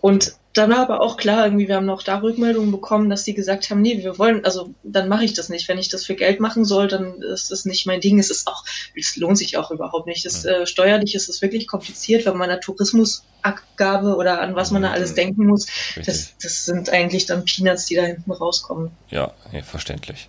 und 0.00 0.34
dann 0.52 0.70
war 0.70 0.78
aber 0.78 1.00
auch 1.00 1.16
klar, 1.16 1.44
irgendwie, 1.44 1.68
wir 1.68 1.76
haben 1.76 1.86
noch 1.86 2.02
da 2.02 2.18
Rückmeldungen 2.18 2.72
bekommen, 2.72 3.08
dass 3.08 3.22
die 3.22 3.34
gesagt 3.34 3.70
haben, 3.70 3.82
nee, 3.82 3.98
wir 3.98 4.18
wollen, 4.18 4.44
also 4.44 4.74
dann 4.82 5.08
mache 5.08 5.24
ich 5.24 5.32
das 5.32 5.48
nicht. 5.48 5.68
Wenn 5.68 5.78
ich 5.78 5.88
das 5.88 6.04
für 6.04 6.16
Geld 6.16 6.40
machen 6.40 6.64
soll, 6.64 6.88
dann 6.88 7.22
ist 7.22 7.52
das 7.52 7.64
nicht 7.64 7.86
mein 7.86 8.00
Ding. 8.00 8.18
Es 8.18 8.30
ist 8.30 8.48
auch, 8.48 8.64
es 8.96 9.16
lohnt 9.16 9.38
sich 9.38 9.56
auch 9.56 9.70
überhaupt 9.70 10.06
nicht. 10.06 10.26
Das, 10.26 10.44
äh, 10.44 10.66
steuerlich 10.66 11.14
ist 11.14 11.28
es 11.28 11.40
wirklich 11.40 11.68
kompliziert, 11.68 12.26
wenn 12.26 12.36
man 12.36 12.50
eine 12.50 12.58
Tourismusabgabe 12.58 14.16
oder 14.16 14.40
an 14.40 14.56
was 14.56 14.72
man 14.72 14.82
da 14.82 14.90
alles 14.90 15.14
denken 15.14 15.46
muss. 15.46 15.66
Das, 16.04 16.36
das 16.42 16.64
sind 16.64 16.90
eigentlich 16.90 17.26
dann 17.26 17.44
Peanuts, 17.44 17.86
die 17.86 17.94
da 17.94 18.02
hinten 18.02 18.32
rauskommen. 18.32 18.90
Ja, 19.08 19.32
nee, 19.52 19.62
verständlich. 19.62 20.28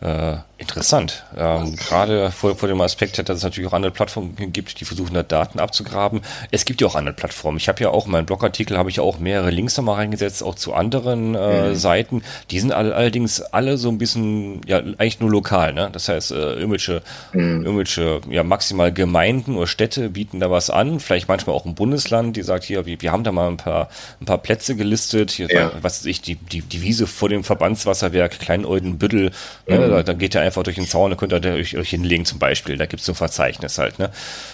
Äh, 0.00 0.36
interessant. 0.58 1.24
Ähm, 1.38 1.74
Gerade 1.74 2.30
vor, 2.30 2.54
vor 2.54 2.68
dem 2.68 2.80
Aspekt, 2.82 3.18
dass 3.18 3.38
es 3.38 3.42
natürlich 3.42 3.68
auch 3.70 3.72
andere 3.72 3.92
Plattformen 3.92 4.34
gibt, 4.52 4.78
die 4.78 4.84
versuchen, 4.84 5.14
da 5.14 5.22
Daten 5.22 5.58
abzugraben. 5.58 6.20
Es 6.50 6.66
gibt 6.66 6.82
ja 6.82 6.86
auch 6.86 6.96
andere 6.96 7.14
Plattformen. 7.14 7.56
Ich 7.56 7.68
habe 7.68 7.82
ja 7.82 7.88
auch 7.88 8.04
in 8.04 8.12
meinem 8.12 8.26
Blogartikel 8.26 8.76
habe 8.76 8.90
ich 8.90 8.96
ja 8.96 9.02
auch 9.02 9.18
mehrere 9.18 9.50
Links 9.50 9.76
nochmal 9.78 9.96
reingesetzt, 9.96 10.42
auch 10.42 10.54
zu 10.54 10.74
anderen 10.74 11.34
äh, 11.34 11.70
mhm. 11.70 11.74
Seiten. 11.74 12.22
Die 12.50 12.60
sind 12.60 12.72
alle, 12.72 12.94
allerdings 12.94 13.40
alle 13.40 13.78
so 13.78 13.88
ein 13.88 13.96
bisschen, 13.96 14.60
ja, 14.66 14.78
eigentlich 14.78 15.20
nur 15.20 15.30
lokal. 15.30 15.72
Ne? 15.72 15.88
Das 15.90 16.10
heißt, 16.10 16.30
äh, 16.32 16.54
irgendwelche, 16.54 17.02
mhm. 17.32 17.64
irgendwelche, 17.64 18.20
ja, 18.28 18.42
maximal 18.42 18.92
Gemeinden 18.92 19.56
oder 19.56 19.66
Städte 19.66 20.10
bieten 20.10 20.40
da 20.40 20.50
was 20.50 20.68
an. 20.68 21.00
Vielleicht 21.00 21.28
manchmal 21.28 21.56
auch 21.56 21.64
ein 21.64 21.74
Bundesland, 21.74 22.36
die 22.36 22.42
sagt 22.42 22.64
hier, 22.64 22.84
wir, 22.84 23.00
wir 23.00 23.12
haben 23.12 23.24
da 23.24 23.32
mal 23.32 23.48
ein 23.48 23.56
paar, 23.56 23.88
ein 24.20 24.26
paar 24.26 24.38
Plätze 24.38 24.76
gelistet. 24.76 25.30
Hier, 25.30 25.48
ja. 25.50 25.72
was 25.80 26.00
weiß 26.00 26.06
ich, 26.06 26.20
die, 26.20 26.34
die, 26.34 26.60
die 26.60 26.82
Wiese 26.82 27.06
vor 27.06 27.30
dem 27.30 27.44
Verbandswasserwerk 27.44 28.38
Kleinoldenbüttel. 28.38 29.30
Ne? 29.66 29.85
Mhm. 29.88 30.04
Dann 30.04 30.18
geht 30.18 30.34
ihr 30.34 30.40
einfach 30.40 30.62
durch 30.62 30.76
den 30.76 30.86
Zaun, 30.86 31.10
dann 31.10 31.18
könnt 31.18 31.32
ihr 31.32 31.52
euch, 31.52 31.76
euch 31.76 31.90
hinlegen 31.90 32.24
zum 32.24 32.38
Beispiel. 32.38 32.76
Da 32.76 32.86
gibt 32.86 33.00
es 33.00 33.06
so 33.06 33.12
ein 33.12 33.16
Verzeichnis 33.16 33.78
halt. 33.78 33.98
Ne? 33.98 34.10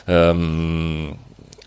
Ähm, 0.07 1.19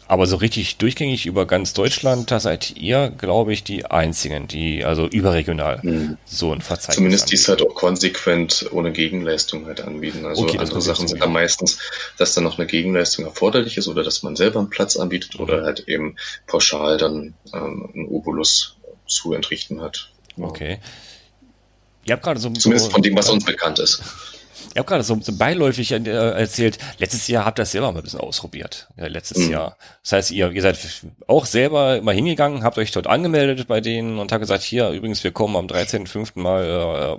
aber 0.08 0.28
so 0.28 0.36
richtig 0.36 0.78
durchgängig 0.78 1.26
über 1.26 1.48
ganz 1.48 1.74
Deutschland, 1.74 2.30
da 2.30 2.40
seid 2.40 2.78
ihr, 2.78 3.12
glaube 3.18 3.54
ich, 3.54 3.64
die 3.64 3.86
einzigen, 3.86 4.48
die 4.48 4.86
also 4.86 5.08
überregional 5.08 5.80
mhm. 5.82 6.18
so 6.26 6.52
ein 6.52 6.62
Verzeichnis 6.62 6.96
Zumindest 6.96 7.32
die 7.32 7.36
es 7.36 7.48
halt 7.48 7.62
auch 7.64 7.74
konsequent 7.74 8.70
ohne 8.72 8.92
Gegenleistung 8.92 9.66
halt 9.66 9.82
anbieten. 9.82 10.26
Also 10.26 10.44
okay, 10.44 10.60
andere 10.60 10.82
Sachen 10.82 11.08
sind 11.08 11.22
da 11.22 11.28
meistens, 11.28 11.80
dass 12.18 12.36
dann 12.36 12.44
noch 12.44 12.60
eine 12.60 12.68
Gegenleistung 12.68 13.26
erforderlich 13.26 13.78
ist 13.78 13.88
oder 13.88 14.04
dass 14.04 14.22
man 14.22 14.36
selber 14.36 14.60
einen 14.60 14.70
Platz 14.70 14.96
anbietet 14.96 15.40
oder 15.40 15.62
mhm. 15.62 15.66
halt 15.66 15.88
eben 15.88 16.16
pauschal 16.46 16.98
dann 16.98 17.34
ähm, 17.54 17.90
einen 17.94 18.08
Obolus 18.08 18.78
zu 19.08 19.34
entrichten 19.34 19.82
hat. 19.82 20.12
Okay. 20.40 20.80
Ihr 22.06 22.14
habt 22.14 22.24
gerade 22.24 22.40
so, 22.40 22.50
Zumindest 22.50 22.86
so, 22.86 22.92
von 22.92 23.02
dem, 23.02 23.16
was 23.16 23.30
uns 23.30 23.44
bekannt 23.44 23.80
ist. 23.80 24.02
Ich 24.76 24.78
habe 24.78 24.88
gerade 24.90 25.04
so, 25.04 25.18
so 25.22 25.32
beiläufig 25.32 25.92
äh, 25.92 26.04
erzählt, 26.06 26.78
letztes 27.00 27.30
Jahr 27.30 27.46
habt 27.46 27.60
ihr 27.60 27.64
das 27.64 27.72
selber 27.72 27.92
mal 27.94 28.00
ein 28.00 28.04
bisschen 28.04 28.20
ausprobiert. 28.20 28.90
Ja, 28.98 29.08
letztes 29.08 29.46
mhm. 29.46 29.52
Jahr. 29.52 29.78
Das 30.04 30.12
heißt, 30.12 30.32
ihr, 30.32 30.52
ihr 30.52 30.62
seid 30.62 30.78
auch 31.28 31.46
selber 31.46 32.02
mal 32.02 32.14
hingegangen, 32.14 32.64
habt 32.64 32.78
euch 32.78 32.92
dort 32.92 33.08
angemeldet 33.08 33.68
bei 33.68 33.80
denen 33.80 34.20
und 34.20 34.34
habt 34.34 34.42
gesagt, 34.42 34.64
hier, 34.64 34.90
übrigens, 34.90 35.24
wir 35.24 35.32
kommen 35.32 35.56
am 35.56 35.68
13.05. 35.68 36.38
mal 36.40 36.64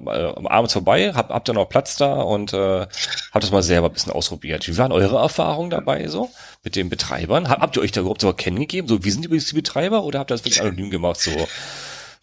äh, 0.06 0.10
äh, 0.10 0.46
abends 0.48 0.74
vorbei, 0.74 1.12
habt, 1.14 1.30
habt 1.30 1.48
ihr 1.48 1.54
noch 1.54 1.68
Platz 1.68 1.96
da 1.96 2.14
und 2.14 2.52
äh, 2.52 2.86
habt 3.32 3.42
das 3.42 3.50
mal 3.50 3.62
selber 3.62 3.88
ein 3.88 3.94
bisschen 3.94 4.12
ausprobiert. 4.12 4.68
Wie 4.68 4.76
waren 4.76 4.92
eure 4.92 5.16
Erfahrungen 5.16 5.70
dabei 5.70 6.08
so 6.08 6.30
mit 6.62 6.76
den 6.76 6.90
Betreibern? 6.90 7.48
Habt, 7.48 7.62
habt 7.62 7.76
ihr 7.76 7.82
euch 7.82 7.92
da 7.92 8.02
überhaupt 8.02 8.20
so 8.20 8.32
kennengegeben? 8.34 8.86
So, 8.86 9.02
wie 9.02 9.10
sind 9.10 9.24
übrigens 9.24 9.48
die 9.48 9.54
Betreiber 9.54 10.04
oder 10.04 10.18
habt 10.18 10.30
ihr 10.30 10.34
das 10.34 10.44
wirklich 10.44 10.60
anonym 10.60 10.90
gemacht, 10.90 11.20
so 11.20 11.30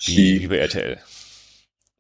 wie, 0.05 0.41
wie 0.41 0.47
bei 0.47 0.57
RTL? 0.57 0.99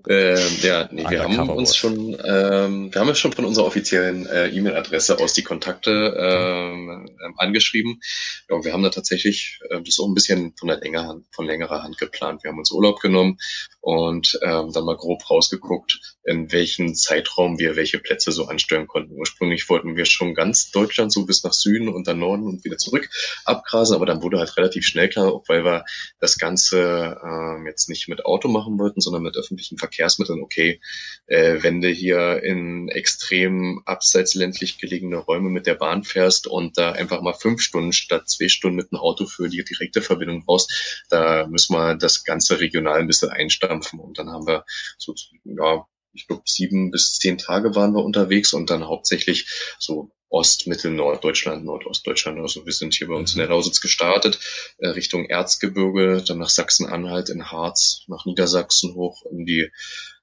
Ähm, 0.09 0.57
ja, 0.61 0.89
nee, 0.91 1.05
wir 1.09 1.23
haben 1.23 1.49
uns 1.49 1.75
schon, 1.75 2.17
ähm, 2.25 2.93
wir 2.93 2.99
haben 2.99 3.07
ja 3.07 3.15
schon 3.15 3.31
von 3.31 3.45
unserer 3.45 3.65
offiziellen 3.65 4.25
äh, 4.27 4.49
E-Mail-Adresse 4.49 5.19
aus 5.19 5.33
die 5.33 5.43
Kontakte 5.43 6.15
ähm, 6.17 7.09
ähm, 7.23 7.33
angeschrieben. 7.37 8.01
Ja, 8.49 8.55
und 8.55 8.65
wir 8.65 8.73
haben 8.73 8.83
da 8.83 8.89
tatsächlich 8.89 9.59
äh, 9.69 9.81
das 9.81 9.99
auch 9.99 10.07
ein 10.07 10.13
bisschen 10.13 10.53
von, 10.57 10.67
der 10.67 10.79
länger 10.79 11.21
von 11.31 11.45
längerer 11.45 11.83
Hand 11.83 11.97
geplant. 11.97 12.43
Wir 12.43 12.51
haben 12.51 12.59
uns 12.59 12.71
Urlaub 12.71 12.99
genommen 12.99 13.37
und 13.83 14.39
ähm, 14.41 14.71
dann 14.71 14.85
mal 14.85 14.95
grob 14.95 15.29
rausgeguckt, 15.29 15.99
in 16.23 16.53
welchem 16.53 16.95
Zeitraum 16.95 17.59
wir 17.59 17.75
welche 17.75 17.99
Plätze 17.99 18.31
so 18.31 18.45
ansteuern 18.45 18.87
konnten. 18.87 19.13
Ursprünglich 19.13 19.67
wollten 19.67 19.97
wir 19.97 20.05
schon 20.05 20.35
ganz 20.35 20.71
Deutschland 20.71 21.11
so 21.11 21.25
bis 21.25 21.43
nach 21.43 21.51
Süden 21.51 21.89
und 21.89 22.07
dann 22.07 22.19
Norden 22.19 22.47
und 22.47 22.63
wieder 22.63 22.77
zurück 22.77 23.09
abgrasen, 23.43 23.93
aber 23.93 24.05
dann 24.05 24.23
wurde 24.23 24.39
halt 24.39 24.55
relativ 24.55 24.85
schnell 24.85 25.09
klar, 25.09 25.43
weil 25.49 25.65
wir 25.65 25.83
das 26.21 26.37
Ganze 26.37 27.19
ähm, 27.21 27.65
jetzt 27.67 27.89
nicht 27.89 28.07
mit 28.07 28.23
Auto 28.25 28.47
machen 28.47 28.79
wollten, 28.79 29.01
sondern 29.01 29.21
mit 29.21 29.35
öffentlichen 29.35 29.77
Verkehrsmitteln. 29.77 30.41
Okay, 30.41 30.79
äh, 31.27 31.57
wenn 31.61 31.81
du 31.81 31.89
hier 31.89 32.41
in 32.41 32.87
extrem 32.87 33.81
abseits 33.83 34.33
ländlich 34.33 34.77
gelegene 34.77 35.17
Räume 35.17 35.49
mit 35.49 35.67
der 35.67 35.75
Bahn 35.75 36.05
fährst 36.05 36.47
und 36.47 36.77
da 36.77 36.93
einfach 36.93 37.21
mal 37.21 37.33
fünf 37.33 37.59
Stunden 37.59 37.91
statt 37.91 38.29
zwei 38.29 38.47
Stunden 38.47 38.77
mit 38.77 38.93
dem 38.93 38.99
Auto 38.99 39.25
für 39.25 39.49
die 39.49 39.65
direkte 39.65 40.01
Verbindung 40.01 40.45
brauchst, 40.45 41.03
da 41.09 41.47
müssen 41.47 41.75
wir 41.75 41.95
das 41.95 42.23
Ganze 42.23 42.61
regional 42.61 43.01
ein 43.01 43.07
bisschen 43.07 43.29
einstampfen 43.73 43.99
und 43.99 44.17
dann 44.17 44.29
haben 44.29 44.47
wir 44.47 44.65
so 44.97 45.13
ja, 45.43 45.85
ich 46.13 46.27
glaube, 46.27 46.43
sieben 46.45 46.91
bis 46.91 47.17
zehn 47.17 47.37
Tage 47.37 47.75
waren 47.75 47.93
wir 47.93 48.03
unterwegs 48.03 48.53
und 48.53 48.69
dann 48.69 48.85
hauptsächlich 48.85 49.75
so 49.79 50.11
Ost-, 50.29 50.67
Mittel-, 50.67 50.91
Norddeutschland, 50.91 51.65
Nordostdeutschland. 51.65 52.39
Also 52.39 52.65
wir 52.65 52.73
sind 52.73 52.93
hier 52.93 53.07
bei 53.07 53.15
uns 53.15 53.33
in 53.33 53.39
der 53.39 53.47
mhm. 53.47 53.53
Lausitz 53.53 53.81
gestartet, 53.81 54.39
äh, 54.77 54.89
Richtung 54.89 55.25
Erzgebirge, 55.25 56.23
dann 56.27 56.37
nach 56.37 56.49
Sachsen-Anhalt, 56.49 57.29
in 57.29 57.51
Harz, 57.51 58.03
nach 58.07 58.25
Niedersachsen 58.25 58.93
hoch 58.93 59.23
in 59.31 59.45
die 59.45 59.71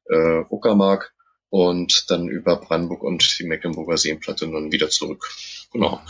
äh, 0.08 0.42
Uckermark 0.48 1.12
und 1.48 2.08
dann 2.08 2.28
über 2.28 2.56
Brandenburg 2.56 3.02
und 3.02 3.38
die 3.40 3.44
Mecklenburger 3.44 3.96
Seenplatte 3.96 4.46
und 4.46 4.52
dann 4.52 4.72
wieder 4.72 4.90
zurück. 4.90 5.28
Genau. 5.72 6.00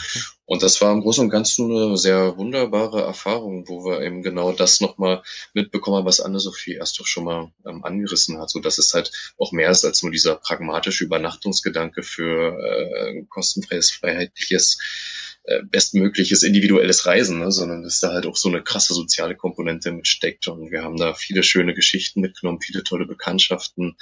Und 0.47 0.63
das 0.63 0.81
war 0.81 0.93
im 0.93 1.03
Großen 1.03 1.25
und 1.25 1.31
Ganzen 1.31 1.71
eine 1.71 1.97
sehr 1.97 2.37
wunderbare 2.39 3.03
Erfahrung, 3.03 3.69
wo 3.69 3.85
wir 3.85 4.01
eben 4.01 4.23
genau 4.23 4.53
das 4.53 4.81
nochmal 4.81 5.23
mitbekommen 5.53 5.99
haben, 5.99 6.07
was 6.07 6.21
Anne-Sophie 6.21 6.75
erst 6.75 6.99
doch 6.99 7.07
schon 7.07 7.25
mal 7.25 7.53
ähm, 7.67 7.85
angerissen 7.85 8.39
hat, 8.41 8.51
so 8.51 8.59
dass 8.59 8.79
es 8.79 8.95
halt 8.95 9.13
auch 9.39 9.53
mehr 9.53 9.71
ist 9.71 9.85
als 9.85 10.03
nur 10.03 10.11
dieser 10.11 10.37
pragmatische 10.37 11.05
Übernachtungsgedanke 11.05 12.03
für 12.03 12.59
äh, 12.59 13.23
kostenfreies, 13.29 13.91
freiheitliches 13.91 14.79
äh, 15.45 15.63
bestmögliches 15.63 16.43
individuelles 16.43 17.07
Reisen, 17.07 17.39
ne? 17.39 17.53
sondern 17.53 17.83
dass 17.83 18.01
da 18.01 18.13
halt 18.13 18.27
auch 18.27 18.37
so 18.37 18.49
eine 18.49 18.63
krasse 18.63 18.95
soziale 18.95 19.37
Komponente 19.37 19.93
mitsteckt. 19.93 20.49
Und 20.49 20.71
wir 20.71 20.83
haben 20.83 20.97
da 20.97 21.15
viele 21.15 21.43
schöne 21.43 21.75
Geschichten 21.75 22.23
mitgenommen, 22.23 22.61
viele 22.61 22.83
tolle 22.83 23.07
Bekanntschaften 23.07 23.97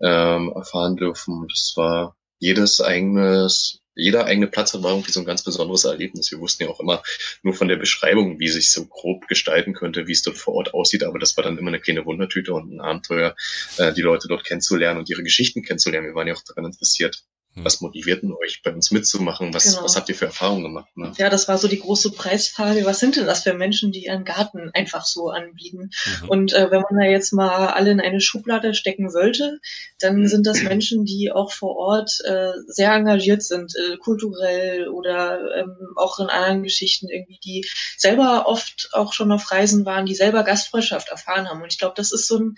ähm, 0.00 0.52
erfahren 0.54 0.96
dürfen. 0.96 1.46
Das 1.48 1.74
war 1.76 2.16
jedes 2.38 2.80
eigenes 2.80 3.80
jeder 4.00 4.26
eigene 4.26 4.46
Platz 4.46 4.74
war 4.74 4.90
irgendwie 4.90 5.12
so 5.12 5.20
ein 5.20 5.26
ganz 5.26 5.42
besonderes 5.42 5.84
Erlebnis. 5.84 6.30
Wir 6.30 6.40
wussten 6.40 6.64
ja 6.64 6.70
auch 6.70 6.80
immer 6.80 7.02
nur 7.42 7.54
von 7.54 7.68
der 7.68 7.76
Beschreibung, 7.76 8.38
wie 8.40 8.48
sich 8.48 8.70
so 8.72 8.86
grob 8.86 9.28
gestalten 9.28 9.74
könnte, 9.74 10.06
wie 10.06 10.12
es 10.12 10.22
dort 10.22 10.38
vor 10.38 10.54
Ort 10.54 10.74
aussieht. 10.74 11.04
Aber 11.04 11.18
das 11.18 11.36
war 11.36 11.44
dann 11.44 11.58
immer 11.58 11.68
eine 11.68 11.80
kleine 11.80 12.04
Wundertüte 12.04 12.52
und 12.52 12.72
ein 12.72 12.80
Abenteuer, 12.80 13.34
äh, 13.78 13.92
die 13.92 14.02
Leute 14.02 14.28
dort 14.28 14.44
kennenzulernen 14.44 15.00
und 15.00 15.10
ihre 15.10 15.22
Geschichten 15.22 15.62
kennenzulernen. 15.62 16.08
Wir 16.08 16.14
waren 16.14 16.28
ja 16.28 16.34
auch 16.34 16.44
daran 16.46 16.66
interessiert. 16.66 17.24
Was 17.64 17.80
motiviert 17.80 18.22
denn 18.22 18.32
euch, 18.32 18.62
bei 18.62 18.72
uns 18.72 18.90
mitzumachen? 18.90 19.52
Was, 19.54 19.64
genau. 19.64 19.84
was 19.84 19.96
habt 19.96 20.08
ihr 20.08 20.14
für 20.14 20.26
Erfahrungen 20.26 20.64
gemacht? 20.64 20.96
Ne? 20.96 21.12
Ja, 21.16 21.30
das 21.30 21.48
war 21.48 21.58
so 21.58 21.68
die 21.68 21.80
große 21.80 22.12
Preisfrage. 22.12 22.84
Was 22.84 23.00
sind 23.00 23.16
denn 23.16 23.26
das 23.26 23.42
für 23.42 23.54
Menschen, 23.54 23.92
die 23.92 24.06
ihren 24.06 24.24
Garten 24.24 24.70
einfach 24.74 25.04
so 25.04 25.30
anbieten? 25.30 25.90
Mhm. 26.22 26.28
Und 26.28 26.52
äh, 26.52 26.70
wenn 26.70 26.82
man 26.82 27.00
da 27.00 27.06
jetzt 27.06 27.32
mal 27.32 27.68
alle 27.68 27.90
in 27.90 28.00
eine 28.00 28.20
Schublade 28.20 28.74
stecken 28.74 29.12
wollte, 29.12 29.60
dann 29.98 30.26
sind 30.28 30.46
das 30.46 30.62
Menschen, 30.62 31.04
die 31.04 31.32
auch 31.32 31.52
vor 31.52 31.76
Ort 31.76 32.20
äh, 32.24 32.52
sehr 32.66 32.92
engagiert 32.92 33.42
sind, 33.42 33.74
äh, 33.76 33.96
kulturell 33.96 34.88
oder 34.88 35.38
ähm, 35.56 35.76
auch 35.96 36.18
in 36.18 36.26
anderen 36.26 36.62
Geschichten 36.62 37.08
irgendwie, 37.08 37.38
die 37.44 37.68
selber 37.96 38.46
oft 38.46 38.90
auch 38.92 39.12
schon 39.12 39.32
auf 39.32 39.50
Reisen 39.50 39.84
waren, 39.84 40.06
die 40.06 40.14
selber 40.14 40.42
Gastfreundschaft 40.44 41.08
erfahren 41.08 41.48
haben. 41.48 41.62
Und 41.62 41.72
ich 41.72 41.78
glaube, 41.78 41.94
das 41.96 42.12
ist 42.12 42.26
so 42.26 42.38
ein 42.38 42.56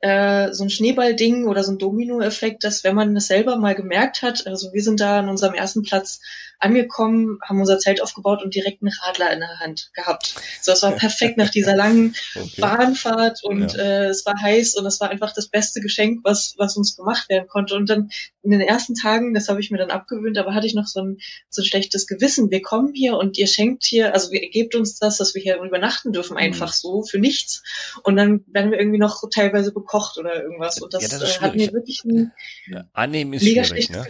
äh, 0.00 0.52
so 0.52 0.64
ein 0.64 0.70
Schneeballding 0.70 1.46
oder 1.46 1.62
so 1.62 1.72
ein 1.72 1.78
Dominoeffekt, 1.78 2.64
dass 2.64 2.84
wenn 2.84 2.94
man 2.94 3.14
das 3.14 3.26
selber 3.26 3.56
mal 3.56 3.74
gemerkt 3.74 4.22
hat, 4.22 4.46
also 4.46 4.72
wir 4.72 4.82
sind 4.82 5.00
da 5.00 5.18
an 5.18 5.28
unserem 5.28 5.54
ersten 5.54 5.82
Platz 5.82 6.20
angekommen, 6.60 7.38
haben 7.46 7.60
unser 7.60 7.78
Zelt 7.78 8.02
aufgebaut 8.02 8.42
und 8.42 8.54
direkt 8.54 8.82
einen 8.82 8.92
Radler 9.02 9.32
in 9.32 9.40
der 9.40 9.58
Hand 9.60 9.90
gehabt. 9.94 10.34
So, 10.60 10.72
es 10.72 10.82
war 10.82 10.92
perfekt 10.92 11.36
nach 11.36 11.50
dieser 11.50 11.74
langen 11.74 12.14
okay. 12.36 12.60
Bahnfahrt 12.60 13.42
und 13.42 13.72
ja. 13.72 13.78
äh, 13.78 14.06
es 14.06 14.24
war 14.26 14.34
heiß 14.40 14.76
und 14.76 14.86
es 14.86 15.00
war 15.00 15.10
einfach 15.10 15.32
das 15.34 15.48
beste 15.48 15.80
Geschenk, 15.80 16.20
was, 16.22 16.54
was 16.58 16.76
uns 16.76 16.96
gemacht 16.96 17.28
werden 17.28 17.48
konnte. 17.48 17.74
Und 17.74 17.88
dann 17.88 18.10
in 18.42 18.50
den 18.50 18.60
ersten 18.60 18.94
Tagen, 18.94 19.34
das 19.34 19.48
habe 19.48 19.60
ich 19.60 19.70
mir 19.70 19.78
dann 19.78 19.90
abgewöhnt, 19.90 20.38
aber 20.38 20.54
hatte 20.54 20.66
ich 20.66 20.74
noch 20.74 20.86
so 20.86 21.00
ein, 21.00 21.18
so 21.48 21.62
ein 21.62 21.64
schlechtes 21.64 22.06
Gewissen. 22.06 22.50
Wir 22.50 22.62
kommen 22.62 22.94
hier 22.94 23.16
und 23.16 23.38
ihr 23.38 23.46
schenkt 23.46 23.84
hier, 23.84 24.14
also 24.14 24.30
ihr 24.32 24.48
gebt 24.50 24.74
uns 24.74 24.98
das, 24.98 25.18
dass 25.18 25.34
wir 25.34 25.42
hier 25.42 25.60
übernachten 25.60 26.12
dürfen, 26.12 26.34
mhm. 26.34 26.40
einfach 26.40 26.72
so, 26.72 27.02
für 27.02 27.18
nichts. 27.18 27.62
Und 28.02 28.16
dann 28.16 28.44
werden 28.46 28.70
wir 28.70 28.78
irgendwie 28.78 28.98
noch 28.98 29.22
teilweise 29.30 29.72
bekocht 29.72 30.18
oder 30.18 30.42
irgendwas. 30.42 30.80
Und 30.80 30.94
das, 30.94 31.10
ja, 31.10 31.18
das 31.18 31.36
äh, 31.36 31.40
hat 31.40 31.54
mir 31.54 31.72
wirklich 31.72 32.04
ein 32.04 32.32
ja, 32.66 32.84
annehmen 32.92 33.32
ist 33.34 33.42
mega 33.42 33.64
schwierig, 33.64 33.90
ne? 33.90 34.06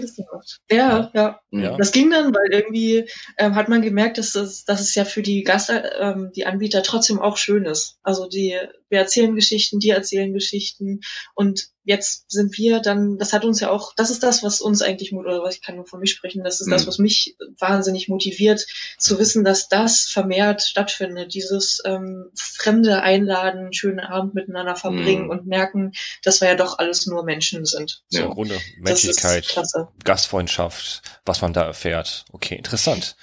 Ja, 0.70 1.10
ja, 1.14 1.40
ja. 1.50 1.76
Das 1.76 1.92
ging 1.92 2.10
dann, 2.10 2.32
weil 2.40 2.58
irgendwie 2.58 3.08
ähm, 3.38 3.54
hat 3.54 3.68
man 3.68 3.82
gemerkt, 3.82 4.18
dass, 4.18 4.32
das, 4.32 4.64
dass 4.64 4.80
es 4.80 4.94
ja 4.94 5.04
für 5.04 5.22
die 5.22 5.42
Gast, 5.42 5.72
ähm, 5.98 6.32
die 6.34 6.46
Anbieter 6.46 6.82
trotzdem 6.82 7.18
auch 7.18 7.36
schön 7.36 7.64
ist. 7.64 7.98
Also 8.02 8.28
die, 8.28 8.58
wir 8.90 8.98
erzählen 8.98 9.34
Geschichten, 9.34 9.78
die 9.78 9.90
erzählen 9.90 10.32
Geschichten 10.32 11.00
und 11.34 11.70
jetzt 11.84 12.30
sind 12.30 12.56
wir 12.58 12.80
dann, 12.80 13.18
das 13.18 13.32
hat 13.32 13.44
uns 13.44 13.60
ja 13.60 13.70
auch, 13.70 13.94
das 13.96 14.10
ist 14.10 14.22
das, 14.22 14.42
was 14.42 14.60
uns 14.60 14.82
eigentlich, 14.82 15.12
oder 15.12 15.42
was 15.42 15.56
ich 15.56 15.62
kann 15.62 15.76
nur 15.76 15.86
von 15.86 16.00
mir 16.00 16.06
sprechen, 16.06 16.44
das 16.44 16.60
ist 16.60 16.66
mhm. 16.66 16.72
das, 16.72 16.86
was 16.86 16.98
mich 16.98 17.36
wahnsinnig 17.58 18.08
motiviert, 18.08 18.66
zu 18.98 19.18
wissen, 19.18 19.44
dass 19.44 19.68
das 19.68 20.04
vermehrt 20.04 20.62
stattfindet, 20.62 21.34
dieses 21.34 21.80
ähm, 21.84 22.30
Fremde 22.34 23.02
einladen, 23.02 23.72
schönen 23.72 24.00
Abend 24.00 24.34
miteinander 24.34 24.76
verbringen 24.76 25.24
mhm. 25.24 25.30
und 25.30 25.46
merken, 25.46 25.92
dass 26.22 26.40
wir 26.40 26.48
ja 26.48 26.54
doch 26.54 26.78
alles 26.78 27.06
nur 27.06 27.24
Menschen 27.24 27.64
sind. 27.64 28.02
So. 28.08 28.18
Ja, 28.18 28.24
im 28.26 28.32
Grunde 28.32 28.60
Menschlichkeit, 28.78 29.56
Gastfreundschaft, 30.04 31.02
was 31.24 31.40
man 31.40 31.52
da 31.52 31.64
erfährt. 31.64 32.24
Okay, 32.32 32.56
interessant. 32.56 33.16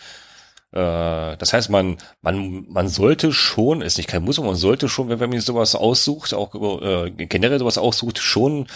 Äh, 0.78 1.38
das 1.38 1.54
heißt, 1.54 1.72
man, 1.72 1.98
man, 2.22 2.66
man 2.70 2.88
sollte 2.88 3.34
schon, 3.34 3.82
ist 3.82 3.98
nicht 3.98 4.10
kein 4.10 4.24
Muss, 4.24 4.38
aber 4.38 4.50
man 4.50 4.56
sollte 4.56 4.88
schon, 4.88 5.10
wenn 5.10 5.30
man 5.30 5.40
sowas 5.40 5.74
aussucht, 5.74 6.36
auch 6.36 6.54
äh, 6.82 7.10
generell 7.10 7.58
sowas 7.58 7.80
aussucht, 7.80 8.20
schon 8.20 8.68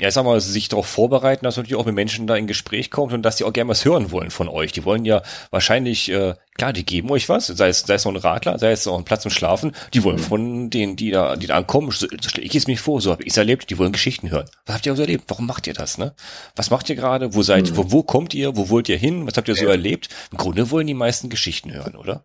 ja, 0.00 0.08
ich 0.08 0.14
sag 0.14 0.24
mal, 0.24 0.40
sich 0.40 0.68
darauf 0.68 0.86
vorbereiten, 0.86 1.44
dass 1.44 1.56
natürlich 1.56 1.76
auch 1.76 1.86
mit 1.86 1.94
Menschen 1.94 2.26
da 2.26 2.36
in 2.36 2.46
Gespräch 2.46 2.90
kommt 2.90 3.12
und 3.12 3.22
dass 3.22 3.36
die 3.36 3.44
auch 3.44 3.52
gerne 3.52 3.70
was 3.70 3.84
hören 3.84 4.10
wollen 4.10 4.30
von 4.30 4.48
euch. 4.48 4.72
Die 4.72 4.84
wollen 4.84 5.04
ja 5.04 5.22
wahrscheinlich, 5.50 6.10
äh, 6.10 6.34
klar, 6.56 6.72
die 6.72 6.84
geben 6.84 7.10
euch 7.10 7.28
was, 7.28 7.46
sei 7.46 7.68
es, 7.68 7.80
sei 7.80 7.94
es 7.94 8.04
noch 8.04 8.12
ein 8.12 8.18
Radler, 8.18 8.58
sei 8.58 8.72
es 8.72 8.86
noch 8.86 8.98
ein 8.98 9.04
Platz 9.04 9.22
zum 9.22 9.30
Schlafen, 9.30 9.72
die 9.94 10.02
wollen 10.04 10.16
mhm. 10.16 10.20
von 10.20 10.70
denen, 10.70 10.96
die 10.96 11.10
da, 11.10 11.36
die 11.36 11.46
da 11.46 11.56
ankommen, 11.56 11.90
so, 11.90 12.06
so 12.08 12.28
stelle 12.28 12.46
ich 12.46 12.54
es 12.54 12.66
mir 12.66 12.78
vor, 12.78 13.00
so 13.00 13.10
habe 13.12 13.22
ich 13.22 13.30
es 13.30 13.36
erlebt, 13.36 13.70
die 13.70 13.78
wollen 13.78 13.92
Geschichten 13.92 14.30
hören. 14.30 14.46
Was 14.66 14.76
habt 14.76 14.86
ihr 14.86 14.96
so 14.96 15.02
erlebt? 15.02 15.24
Warum 15.28 15.46
macht 15.46 15.66
ihr 15.66 15.74
das, 15.74 15.98
ne? 15.98 16.14
Was 16.54 16.70
macht 16.70 16.88
ihr 16.88 16.96
gerade? 16.96 17.34
Wo 17.34 17.42
seid, 17.42 17.70
mhm. 17.70 17.76
wo, 17.76 17.92
wo 17.92 18.02
kommt 18.02 18.34
ihr? 18.34 18.56
Wo 18.56 18.70
wollt 18.70 18.88
ihr 18.88 18.98
hin? 18.98 19.26
Was 19.26 19.36
habt 19.36 19.48
ihr 19.48 19.56
so 19.56 19.64
ja. 19.64 19.70
erlebt? 19.70 20.08
Im 20.32 20.38
Grunde 20.38 20.70
wollen 20.70 20.86
die 20.86 20.94
meisten 20.94 21.28
Geschichten 21.28 21.72
hören, 21.72 21.96
oder? 21.96 22.24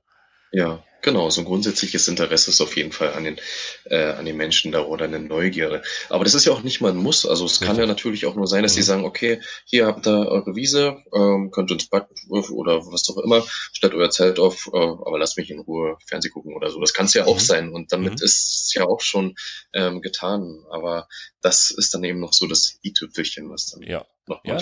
Ja, 0.52 0.84
genau. 1.02 1.30
So 1.30 1.42
ein 1.42 1.46
grundsätzliches 1.46 2.08
Interesse 2.08 2.50
ist 2.52 2.62
auf 2.62 2.76
jeden 2.76 2.92
Fall 2.92 3.14
an 3.14 3.24
den, 3.24 3.38
äh, 3.86 4.04
an 4.04 4.26
den 4.26 4.38
Menschen 4.38 4.72
da 4.72 4.82
oder 4.82 5.06
eine 5.06 5.20
Neugierde. 5.20 5.82
Aber 6.10 6.24
das 6.24 6.34
ist 6.34 6.46
ja 6.46 6.52
auch 6.52 6.64
nicht 6.64 6.82
mal 6.82 6.92
ein 6.92 6.98
Muss. 6.98 7.26
Also 7.26 7.46
es 7.46 7.60
kann 7.60 7.78
ja 7.78 7.86
natürlich 7.86 8.26
auch 8.26 8.36
nur 8.36 8.48
sein, 8.48 8.64
dass 8.64 8.74
mhm. 8.74 8.78
die 8.78 8.84
sagen, 8.84 9.06
okay, 9.06 9.42
hier 9.66 9.86
habt 9.86 10.08
ihr 10.08 10.28
eure 10.28 10.56
Wiese, 10.56 10.98
ähm, 11.14 11.52
könnt 11.52 11.72
ins 11.72 11.88
Bad 11.88 12.10
oder 12.30 12.86
was 12.86 13.10
auch 13.10 13.18
immer, 13.18 13.44
stellt 13.74 13.94
euer 13.94 14.10
Zelt 14.10 14.40
auf, 14.40 14.70
äh, 14.74 14.78
aber 14.78 15.20
lasst 15.20 15.38
mich 15.38 15.50
in 15.50 15.60
Ruhe 15.60 15.98
Fernseh 16.06 16.30
gucken 16.30 16.56
oder 16.56 16.70
so. 16.70 16.80
Das 16.80 16.94
kann 16.94 17.06
es 17.06 17.14
ja 17.14 17.26
auch 17.26 17.36
mhm. 17.36 17.40
sein. 17.40 17.72
Und 17.72 17.92
damit 17.92 18.20
mhm. 18.20 18.26
ist 18.26 18.66
es 18.66 18.74
ja 18.74 18.86
auch 18.86 19.02
schon 19.02 19.36
ähm, 19.74 20.02
getan. 20.02 20.64
Aber 20.72 21.08
das 21.42 21.72
ist 21.72 21.94
dann 21.94 22.04
eben 22.04 22.20
noch 22.20 22.34
so 22.34 22.48
das 22.48 22.78
i-Tüpfelchen, 22.84 23.50
was 23.50 23.68
dann 23.68 23.82
ja 23.84 24.06
noch 24.28 24.42
ja, 24.46 24.58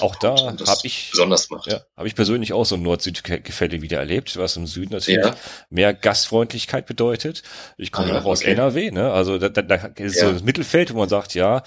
auch 0.00 0.16
da 0.16 0.34
habe 0.36 0.80
ich 0.84 1.10
besonders 1.10 1.50
macht. 1.50 1.70
Ja, 1.70 1.82
habe 1.96 2.08
ich 2.08 2.14
persönlich 2.14 2.52
auch 2.52 2.64
so 2.64 2.76
ein 2.76 2.82
Nord-Süd-Gefälle 2.82 3.82
wieder 3.82 3.98
erlebt, 3.98 4.36
was 4.36 4.56
im 4.56 4.66
Süden 4.66 4.92
natürlich 4.92 5.24
ja. 5.24 5.36
mehr 5.70 5.94
Gastfreundlichkeit 5.94 6.86
bedeutet. 6.86 7.42
Ich 7.76 7.92
komme 7.92 8.08
ja 8.08 8.20
auch 8.20 8.24
aus 8.24 8.40
okay. 8.40 8.52
NRW, 8.52 8.90
ne? 8.90 9.12
Also 9.12 9.38
da, 9.38 9.48
da, 9.48 9.62
da 9.62 9.76
ist 10.02 10.18
so 10.18 10.32
das 10.32 10.42
Mittelfeld, 10.42 10.92
wo 10.92 10.98
man 10.98 11.08
sagt, 11.08 11.34
ja, 11.34 11.62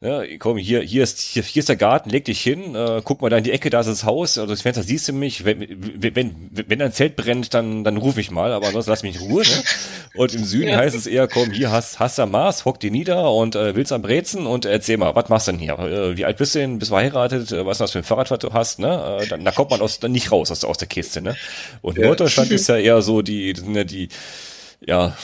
ja, 0.00 0.22
komm, 0.38 0.58
hier, 0.58 0.80
hier 0.80 1.02
ist, 1.02 1.18
hier, 1.18 1.42
hier 1.42 1.58
ist 1.58 1.68
der 1.68 1.74
Garten, 1.74 2.08
leg 2.08 2.24
dich 2.24 2.40
hin, 2.40 2.76
äh, 2.76 3.02
guck 3.02 3.20
mal 3.20 3.30
da 3.30 3.38
in 3.38 3.42
die 3.42 3.50
Ecke, 3.50 3.68
da 3.68 3.80
ist 3.80 3.88
das 3.88 4.04
Haus, 4.04 4.38
also 4.38 4.48
das 4.52 4.62
Fenster 4.62 4.84
siehst 4.84 5.08
du 5.08 5.12
mich, 5.12 5.44
wenn, 5.44 5.60
wenn, 6.00 6.14
wenn, 6.14 6.50
wenn 6.52 6.82
ein 6.82 6.92
Zelt 6.92 7.16
brennt, 7.16 7.52
dann, 7.52 7.82
dann 7.82 7.96
ruf 7.96 8.16
ich 8.16 8.30
mal, 8.30 8.52
aber 8.52 8.68
ansonsten 8.68 8.90
lass 8.92 9.02
mich 9.02 9.16
in 9.16 9.22
Ruhe, 9.22 9.42
ne? 9.42 9.64
Und 10.14 10.34
im 10.34 10.44
Süden 10.44 10.76
heißt 10.76 10.94
es 10.94 11.08
eher, 11.08 11.26
komm, 11.26 11.50
hier 11.50 11.72
hast, 11.72 11.98
hast 11.98 12.16
du 12.18 12.26
Maß, 12.26 12.64
hock 12.64 12.78
dir 12.78 12.92
nieder 12.92 13.32
und 13.32 13.56
äh, 13.56 13.74
willst 13.74 13.90
am 13.90 14.02
Brezen 14.02 14.46
und 14.46 14.66
erzähl 14.66 14.98
mal, 14.98 15.16
was 15.16 15.28
machst 15.30 15.48
du 15.48 15.52
denn 15.52 15.60
hier? 15.60 15.76
Äh, 15.80 16.16
wie 16.16 16.24
alt 16.24 16.36
bist 16.36 16.54
du 16.54 16.60
denn? 16.60 16.78
Bist 16.78 16.92
du 16.92 16.94
verheiratet? 16.94 17.50
Äh, 17.50 17.66
was 17.66 17.78
ist 17.78 17.80
das 17.80 17.90
für 17.90 17.98
ein 17.98 18.04
Fahrrad, 18.04 18.30
was 18.30 18.38
du 18.38 18.52
hast, 18.52 18.78
ne? 18.78 19.18
Äh, 19.22 19.26
dann, 19.26 19.44
da 19.44 19.50
kommt 19.50 19.72
man 19.72 19.80
aus, 19.80 19.98
dann 19.98 20.12
nicht 20.12 20.30
raus 20.30 20.52
aus, 20.52 20.62
aus 20.62 20.78
der 20.78 20.86
Kiste, 20.86 21.22
ne? 21.22 21.36
Und 21.82 21.98
ja. 21.98 22.06
Norddeutschland 22.06 22.52
ist 22.52 22.68
ja 22.68 22.76
eher 22.76 23.02
so 23.02 23.20
die, 23.20 23.52
die, 23.52 23.84
die 23.84 24.08
ja, 24.80 25.16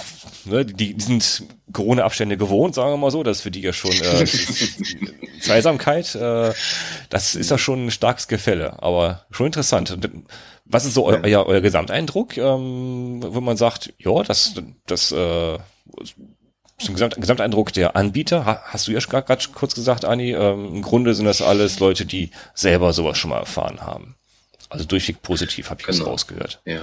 ne, 0.44 0.64
die, 0.64 0.94
die 0.94 1.02
sind 1.02 1.44
Corona-Abstände 1.72 2.36
gewohnt, 2.36 2.74
sagen 2.74 2.92
wir 2.92 2.96
mal 2.96 3.10
so. 3.10 3.22
Das 3.22 3.38
ist 3.38 3.42
für 3.42 3.50
die 3.50 3.60
ja 3.60 3.72
schon 3.72 3.92
äh, 3.92 4.26
Zweisamkeit. 5.40 6.14
Äh, 6.14 6.52
das 7.08 7.34
ist 7.34 7.50
ja 7.50 7.58
schon 7.58 7.86
ein 7.86 7.90
starkes 7.90 8.28
Gefälle, 8.28 8.82
aber 8.82 9.26
schon 9.30 9.46
interessant. 9.46 9.96
Was 10.64 10.84
ist 10.84 10.94
so 10.94 11.08
eu 11.08 11.20
euer, 11.22 11.46
euer 11.46 11.60
Gesamteindruck, 11.60 12.36
ähm, 12.36 13.20
wo 13.22 13.40
man 13.40 13.56
sagt, 13.56 13.92
ja, 13.98 14.22
das, 14.22 14.54
das 14.86 15.12
äh, 15.12 15.58
zum 16.78 16.94
Gesamt, 16.94 17.16
Gesamteindruck 17.16 17.72
der 17.72 17.96
Anbieter, 17.96 18.44
ha, 18.44 18.62
hast 18.64 18.88
du 18.88 18.92
ja 18.92 18.98
gerade 18.98 19.44
kurz 19.54 19.74
gesagt, 19.74 20.04
Anni, 20.04 20.32
ähm, 20.32 20.76
im 20.76 20.82
Grunde 20.82 21.14
sind 21.14 21.26
das 21.26 21.42
alles 21.42 21.78
Leute, 21.78 22.06
die 22.06 22.30
selber 22.54 22.92
sowas 22.92 23.18
schon 23.18 23.30
mal 23.30 23.38
erfahren 23.38 23.80
haben. 23.80 24.16
Also 24.68 24.84
durchweg 24.84 25.22
positiv, 25.22 25.70
habe 25.70 25.80
ich 25.80 25.86
genau. 25.86 25.98
das 25.98 26.06
rausgehört. 26.06 26.60
Ja. 26.64 26.82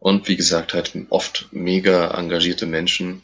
Und 0.00 0.28
wie 0.28 0.36
gesagt, 0.36 0.74
halt 0.74 0.92
oft 1.10 1.48
mega 1.52 2.10
engagierte 2.18 2.66
Menschen 2.66 3.22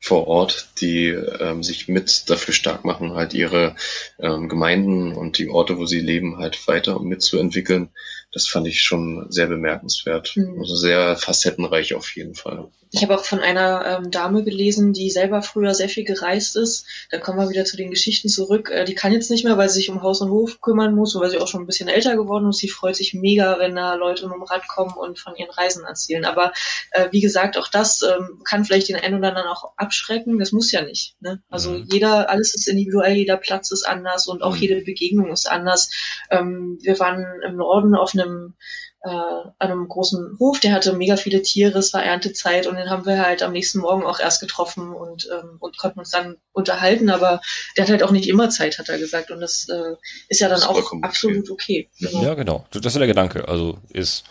vor 0.00 0.28
Ort, 0.28 0.68
die 0.80 1.06
ähm, 1.06 1.62
sich 1.62 1.88
mit 1.88 2.28
dafür 2.30 2.54
stark 2.54 2.84
machen, 2.84 3.14
halt 3.14 3.34
ihre 3.34 3.74
ähm, 4.20 4.48
Gemeinden 4.48 5.12
und 5.12 5.38
die 5.38 5.48
Orte, 5.48 5.78
wo 5.78 5.86
sie 5.86 6.00
leben, 6.00 6.38
halt 6.38 6.68
weiter 6.68 7.00
mitzuentwickeln. 7.00 7.90
das 8.32 8.46
fand 8.46 8.68
ich 8.68 8.82
schon 8.82 9.26
sehr 9.30 9.46
bemerkenswert. 9.46 10.36
Mhm. 10.36 10.60
Also 10.60 10.76
sehr 10.76 11.16
facettenreich 11.16 11.94
auf 11.94 12.14
jeden 12.14 12.34
Fall. 12.34 12.68
Ich 12.90 13.02
habe 13.02 13.14
auch 13.14 13.24
von 13.24 13.40
einer 13.40 13.84
ähm, 13.86 14.10
Dame 14.10 14.44
gelesen, 14.44 14.92
die 14.92 15.10
selber 15.10 15.42
früher 15.42 15.74
sehr 15.74 15.88
viel 15.88 16.04
gereist 16.04 16.56
ist. 16.56 16.86
Da 17.10 17.18
kommen 17.18 17.38
wir 17.38 17.50
wieder 17.50 17.64
zu 17.64 17.76
den 17.76 17.90
Geschichten 17.90 18.28
zurück. 18.28 18.70
Äh, 18.70 18.84
die 18.84 18.94
kann 18.94 19.12
jetzt 19.12 19.30
nicht 19.30 19.44
mehr, 19.44 19.58
weil 19.58 19.68
sie 19.68 19.80
sich 19.80 19.90
um 19.90 20.02
Haus 20.02 20.20
und 20.20 20.30
Hof 20.30 20.60
kümmern 20.60 20.94
muss 20.94 21.14
und 21.14 21.20
weil 21.20 21.30
sie 21.30 21.38
auch 21.38 21.48
schon 21.48 21.62
ein 21.62 21.66
bisschen 21.66 21.88
älter 21.88 22.16
geworden 22.16 22.48
ist. 22.48 22.58
Sie 22.58 22.68
freut 22.68 22.96
sich 22.96 23.14
mega, 23.14 23.58
wenn 23.58 23.74
da 23.74 23.94
Leute 23.94 24.26
mit 24.26 24.34
dem 24.34 24.42
Rad 24.42 24.66
kommen 24.68 24.94
und 24.96 25.18
von 25.18 25.36
ihren 25.36 25.50
Reisen 25.50 25.84
erzählen. 25.84 26.24
Aber 26.24 26.52
äh, 26.92 27.08
wie 27.10 27.20
gesagt, 27.20 27.58
auch 27.58 27.68
das 27.68 28.02
ähm, 28.02 28.40
kann 28.44 28.64
vielleicht 28.64 28.88
den 28.88 28.96
einen 28.96 29.18
oder 29.18 29.28
anderen 29.28 29.48
auch 29.48 29.72
abschrecken. 29.76 30.38
Das 30.38 30.52
muss 30.52 30.72
ja 30.72 30.82
nicht. 30.82 31.16
Ne? 31.20 31.42
Also 31.50 31.70
mhm. 31.70 31.86
jeder, 31.92 32.30
alles 32.30 32.54
ist 32.54 32.68
individuell, 32.68 33.16
jeder 33.16 33.36
Platz 33.36 33.70
ist 33.70 33.86
anders 33.86 34.26
und 34.28 34.42
auch 34.42 34.54
mhm. 34.54 34.60
jede 34.60 34.80
Begegnung 34.80 35.30
ist 35.30 35.50
anders. 35.50 35.90
Ähm, 36.30 36.78
wir 36.80 36.98
waren 36.98 37.26
im 37.46 37.56
Norden 37.56 37.94
auf 37.94 38.14
einem 38.14 38.54
äh, 39.02 39.08
an 39.10 39.54
einem 39.58 39.88
großen 39.88 40.38
Hof, 40.40 40.60
der 40.60 40.72
hatte 40.72 40.92
mega 40.92 41.16
viele 41.16 41.42
Tiere, 41.42 41.78
es 41.78 41.94
war 41.94 42.02
Erntezeit 42.02 42.66
und 42.66 42.76
den 42.76 42.90
haben 42.90 43.06
wir 43.06 43.24
halt 43.24 43.42
am 43.42 43.52
nächsten 43.52 43.78
Morgen 43.78 44.04
auch 44.04 44.18
erst 44.18 44.40
getroffen 44.40 44.92
und, 44.92 45.28
ähm, 45.32 45.56
und 45.60 45.78
konnten 45.78 46.00
uns 46.00 46.10
dann 46.10 46.36
unterhalten, 46.52 47.08
aber 47.08 47.40
der 47.76 47.84
hat 47.84 47.90
halt 47.90 48.02
auch 48.02 48.10
nicht 48.10 48.28
immer 48.28 48.50
Zeit, 48.50 48.78
hat 48.78 48.88
er 48.88 48.98
gesagt 48.98 49.30
und 49.30 49.40
das 49.40 49.68
äh, 49.68 49.94
ist 50.28 50.40
ja 50.40 50.48
dann 50.48 50.62
auch 50.62 50.92
absolut 51.02 51.50
okay. 51.50 51.88
Genau. 52.00 52.22
Ja, 52.22 52.34
genau. 52.34 52.66
Das 52.72 52.84
ist 52.86 52.96
der 52.96 53.06
Gedanke. 53.06 53.46
Also 53.46 53.78
ist 53.90 54.24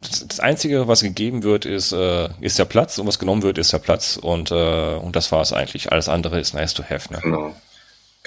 das 0.00 0.38
Einzige, 0.38 0.86
was 0.86 1.02
gegeben 1.02 1.42
wird, 1.42 1.64
ist, 1.64 1.92
äh, 1.92 2.28
ist 2.40 2.58
der 2.58 2.66
Platz 2.66 2.98
und 2.98 3.06
was 3.06 3.18
genommen 3.18 3.42
wird, 3.42 3.58
ist 3.58 3.72
der 3.72 3.78
Platz 3.78 4.16
und, 4.16 4.50
äh, 4.50 4.94
und 4.94 5.16
das 5.16 5.32
war 5.32 5.40
es 5.40 5.52
eigentlich. 5.52 5.90
Alles 5.90 6.08
andere 6.08 6.38
ist 6.38 6.54
nice 6.54 6.74
to 6.74 6.84
have. 6.84 7.12
Ne? 7.12 7.20
Genau. 7.20 7.54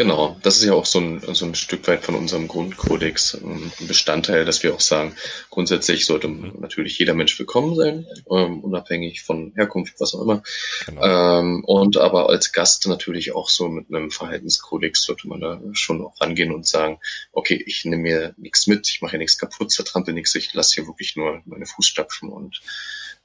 Genau, 0.02 0.36
das 0.42 0.58
ist 0.58 0.64
ja 0.64 0.74
auch 0.74 0.88
so 0.88 1.00
ein, 1.00 1.22
so 1.36 1.46
ein 1.46 1.54
Stück 1.54 1.88
weit 1.88 2.04
von 2.04 2.16
unserem 2.16 2.48
Grundkodex, 2.48 3.36
ähm, 3.36 3.72
ein 3.80 3.86
Bestandteil, 3.88 4.46
dass 4.46 4.64
wir 4.64 4.74
auch 4.74 4.80
sagen, 4.80 5.16
grundsätzlich 5.52 6.08
sollte 6.08 6.28
natürlich 6.28 6.98
jeder 6.98 7.14
Mensch 7.14 7.38
willkommen 7.38 7.76
sein, 7.76 8.08
ähm, 8.32 8.62
unabhängig 8.62 9.22
von 9.22 9.52
Herkunft, 9.54 10.00
was 10.00 10.16
auch 10.16 10.24
immer. 10.24 10.42
Genau. 10.88 11.04
Ähm, 11.04 11.64
und 11.66 11.98
aber 11.98 12.30
als 12.30 12.52
Gast 12.52 12.88
natürlich 12.88 13.36
auch 13.36 13.48
so 13.48 13.68
mit 13.68 13.94
einem 13.94 14.10
Verhaltenskodex 14.10 15.04
sollte 15.04 15.28
man 15.28 15.40
da 15.40 15.62
schon 15.74 16.04
auch 16.04 16.20
rangehen 16.20 16.52
und 16.52 16.66
sagen, 16.66 17.00
okay, 17.32 17.64
ich 17.64 17.86
nehme 17.86 18.02
mir 18.02 18.34
nichts 18.38 18.66
mit, 18.66 18.90
ich 18.90 19.04
mache 19.04 19.14
ja 19.14 19.20
nichts 19.20 19.38
kaputt, 19.38 19.70
zertrampel 19.70 20.16
nichts, 20.16 20.34
ich 20.34 20.52
lasse 20.56 20.74
hier 20.74 20.88
wirklich 20.88 21.16
nur 21.16 21.44
meine 21.46 21.68
Fußstapfen 21.68 22.28
und 22.28 22.60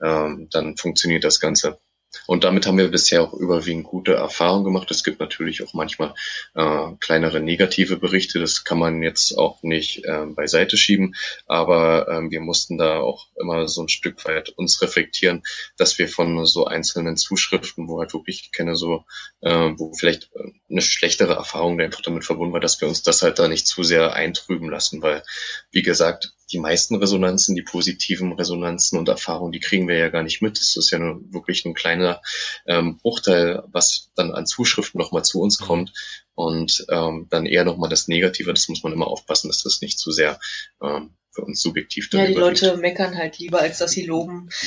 ähm, 0.03 0.49
dann 0.51 0.77
funktioniert 0.77 1.25
das 1.25 1.41
Ganze. 1.41 1.79
Und 2.26 2.44
damit 2.44 2.66
haben 2.66 2.79
wir 2.79 2.88
bisher 2.88 3.22
auch 3.22 3.35
überwiegend 3.35 3.85
gute 3.85 4.14
Erfahrungen 4.14 4.64
gemacht. 4.64 4.90
Es 4.90 5.05
gibt 5.05 5.20
natürlich 5.20 5.62
auch 5.62 5.74
manchmal 5.74 6.14
äh, 6.55 6.92
kleinere 7.00 7.40
negative 7.40 7.96
Berichte. 7.96 8.38
Das 8.38 8.64
kann 8.64 8.79
man 8.79 9.02
jetzt 9.02 9.37
auch 9.37 9.62
nicht 9.62 10.05
äh, 10.05 10.26
beiseite 10.26 10.76
schieben. 10.76 11.14
Aber 11.46 12.09
äh, 12.09 12.31
wir 12.31 12.40
mussten 12.40 12.79
da 12.79 12.98
auch 13.00 13.26
immer 13.37 13.68
so 13.68 13.83
ein 13.83 13.88
Stück 13.88 14.24
weit 14.24 14.50
uns 14.50 14.81
reflektieren, 14.83 15.42
dass 15.76 15.98
wir 15.98 16.09
von 16.09 16.46
so 16.46 16.66
einzelnen 16.66 17.16
Zuschriften, 17.16 17.88
wo 17.88 18.00
halt 18.00 18.14
wirklich 18.14 18.50
keine 18.52 18.76
so, 18.76 19.05
äh, 19.40 19.70
wo 19.76 19.92
vielleicht 19.92 20.31
eine 20.70 20.83
schlechtere 20.83 21.35
Erfahrung 21.35 21.81
einfach 21.81 22.02
damit 22.02 22.24
verbunden 22.24 22.52
war, 22.52 22.61
dass 22.61 22.81
wir 22.81 22.88
uns 22.88 23.02
das 23.02 23.22
halt 23.22 23.38
da 23.38 23.48
nicht 23.48 23.66
zu 23.66 23.83
sehr 23.83 24.14
eintrüben 24.14 24.70
lassen. 24.70 25.02
Weil, 25.02 25.22
wie 25.70 25.83
gesagt, 25.83 26.33
die 26.52 26.59
meisten 26.59 26.96
Resonanzen, 26.96 27.56
die 27.56 27.62
positiven 27.62 28.32
Resonanzen 28.32 28.98
und 28.98 29.09
Erfahrungen, 29.09 29.52
die 29.52 29.61
kriegen 29.61 29.88
wir 29.88 29.96
ja 29.96 30.09
gar 30.09 30.22
nicht 30.22 30.42
mit. 30.42 30.59
Das 30.59 30.76
ist 30.76 30.90
ja 30.90 30.98
nur 30.98 31.20
wirklich 31.32 31.64
ein 31.64 31.74
kleiner 31.74 32.20
ähm, 32.66 32.98
Bruchteil, 32.98 33.64
was 33.72 34.11
dann 34.14 34.32
an 34.32 34.46
Zuschriften 34.46 35.00
nochmal 35.00 35.24
zu 35.24 35.40
uns 35.40 35.61
mhm. 35.61 35.64
kommt. 35.64 35.92
Und 36.35 36.85
ähm, 36.90 37.26
dann 37.30 37.46
eher 37.46 37.64
nochmal 37.64 37.88
das 37.88 38.09
Negative, 38.09 38.52
das 38.52 38.68
muss 38.68 38.82
man 38.82 38.92
immer 38.92 39.06
aufpassen, 39.06 39.48
dass 39.48 39.62
das 39.62 39.80
nicht 39.80 39.98
zu 39.98 40.12
sehr 40.12 40.38
ähm, 40.82 41.14
für 41.37 41.42
uns 41.42 41.62
subjektiv 41.62 42.09
Ja, 42.12 42.26
die 42.26 42.32
überwiegt. 42.32 42.61
Leute 42.62 42.76
meckern 42.76 43.16
halt 43.16 43.38
lieber, 43.38 43.61
als 43.61 43.78
dass 43.78 43.92
sie 43.92 44.04
loben. 44.04 44.48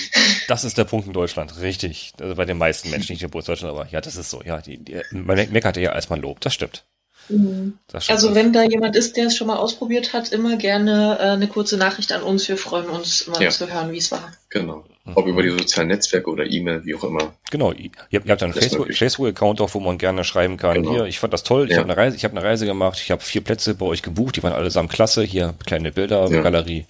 Das 0.48 0.64
ist 0.64 0.80
der 0.80 0.86
Punkt 0.86 1.06
in 1.06 1.14
Deutschland, 1.14 1.60
richtig. 1.62 2.14
Also 2.20 2.34
bei 2.34 2.46
den 2.46 2.58
meisten 2.58 2.90
Menschen, 2.90 3.14
nicht 3.14 3.22
in 3.22 3.30
Deutschland, 3.30 3.64
aber 3.66 3.88
ja, 3.92 4.02
das 4.02 4.16
ist 4.16 4.32
so. 4.32 4.42
Ja, 4.44 4.62
die, 4.62 4.84
die, 4.84 5.00
man 5.12 5.52
meckert 5.52 5.78
ja, 5.78 5.92
als 5.92 6.10
man 6.10 6.20
lobt, 6.22 6.44
das 6.44 6.56
stimmt. 6.56 6.86
Mhm. 7.30 7.78
Also 8.08 8.36
wenn 8.36 8.54
da 8.54 8.64
jemand 8.64 8.96
ist, 8.96 9.16
der 9.16 9.28
es 9.28 9.38
schon 9.38 9.48
mal 9.48 9.58
ausprobiert 9.58 10.14
hat, 10.14 10.32
immer 10.32 10.58
gerne 10.58 11.18
äh, 11.20 11.24
eine 11.24 11.48
kurze 11.48 11.78
Nachricht 11.78 12.12
an 12.12 12.24
uns. 12.24 12.48
Wir 12.50 12.58
freuen 12.58 12.88
uns 12.88 13.22
immer 13.22 13.42
ja. 13.42 13.50
zu 13.50 13.72
hören, 13.72 13.92
wie 13.92 13.98
es 13.98 14.12
war. 14.12 14.34
Genau. 14.50 14.84
Mhm. 15.06 15.14
Ob 15.16 15.28
über 15.28 15.44
die 15.44 15.50
sozialen 15.50 15.90
Netzwerke 15.90 16.30
oder 16.30 16.46
E-Mail, 16.46 16.86
wie 16.86 16.96
auch 16.96 17.04
immer. 17.04 17.34
Genau. 17.52 17.72
Ihr, 17.72 17.92
ihr 18.10 18.22
habt 18.28 18.44
einen 18.44 18.54
Facebook-Account 18.54 18.98
Facebook 18.98 19.62
auch, 19.62 19.74
wo 19.74 19.80
man 19.80 19.98
gerne 19.98 20.24
schreiben 20.24 20.58
kann. 20.58 20.76
Genau. 20.76 20.92
Hier, 20.92 21.06
ich 21.06 21.20
fand 21.20 21.34
das 21.34 21.44
toll. 21.44 21.66
Ich 21.66 21.72
ja. 21.72 21.78
habe 21.78 21.92
eine 21.92 21.98
Reise, 21.98 22.16
ich 22.16 22.24
habe 22.24 22.36
eine 22.36 22.46
Reise 22.46 22.66
gemacht. 22.66 23.00
Ich 23.02 23.12
habe 23.12 23.22
vier 23.22 23.42
Plätze 23.42 23.76
bei 23.76 23.86
euch 23.86 24.02
gebucht. 24.02 24.36
Die 24.36 24.44
waren 24.44 24.54
allesamt 24.54 24.92
klasse. 24.92 25.24
Hier 25.24 25.56
kleine 25.66 25.92
Bilder, 25.92 26.28
ja. 26.30 26.42
Galerie. 26.42 26.86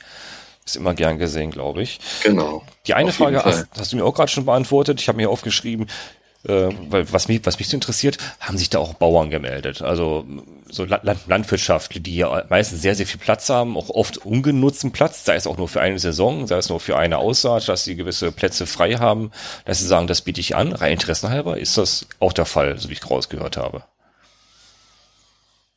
Ist 0.65 0.75
immer 0.75 0.93
gern 0.93 1.17
gesehen, 1.17 1.51
glaube 1.51 1.81
ich. 1.81 1.99
Genau. 2.23 2.63
Die 2.85 2.93
eine 2.93 3.11
Frage 3.11 3.43
hast, 3.43 3.67
hast, 3.77 3.91
du 3.91 3.97
mir 3.97 4.05
auch 4.05 4.13
gerade 4.13 4.31
schon 4.31 4.45
beantwortet. 4.45 5.01
Ich 5.01 5.07
habe 5.07 5.17
mir 5.17 5.29
aufgeschrieben, 5.29 5.87
äh, 6.47 6.69
weil 6.89 7.11
was 7.11 7.27
mich, 7.27 7.41
was 7.45 7.59
mich 7.59 7.67
so 7.67 7.75
interessiert, 7.75 8.17
haben 8.39 8.57
sich 8.57 8.69
da 8.69 8.79
auch 8.79 8.93
Bauern 8.93 9.29
gemeldet. 9.29 9.81
Also 9.81 10.25
so 10.69 10.85
Land 10.85 11.27
Landwirtschaft, 11.27 12.05
die 12.05 12.15
ja 12.15 12.45
meistens 12.49 12.81
sehr, 12.81 12.95
sehr 12.95 13.07
viel 13.07 13.19
Platz 13.19 13.49
haben, 13.49 13.75
auch 13.75 13.89
oft 13.89 14.17
ungenutzten 14.17 14.91
Platz, 14.91 15.25
sei 15.25 15.35
es 15.35 15.47
auch 15.47 15.57
nur 15.57 15.67
für 15.67 15.81
eine 15.81 15.99
Saison, 15.99 16.47
sei 16.47 16.57
es 16.57 16.69
nur 16.69 16.79
für 16.79 16.97
eine 16.97 17.17
Aussaat, 17.17 17.67
dass 17.67 17.83
sie 17.83 17.95
gewisse 17.95 18.31
Plätze 18.31 18.67
frei 18.67 18.93
haben, 18.93 19.31
dass 19.65 19.79
sie 19.79 19.87
sagen, 19.87 20.07
das 20.07 20.21
biete 20.21 20.41
ich 20.41 20.55
an, 20.55 20.71
rein 20.71 20.93
interessenhalber, 20.93 21.57
ist 21.57 21.77
das 21.77 22.07
auch 22.19 22.33
der 22.33 22.45
Fall, 22.45 22.77
so 22.77 22.89
wie 22.89 22.93
ich 22.93 23.09
rausgehört 23.09 23.57
habe. 23.57 23.83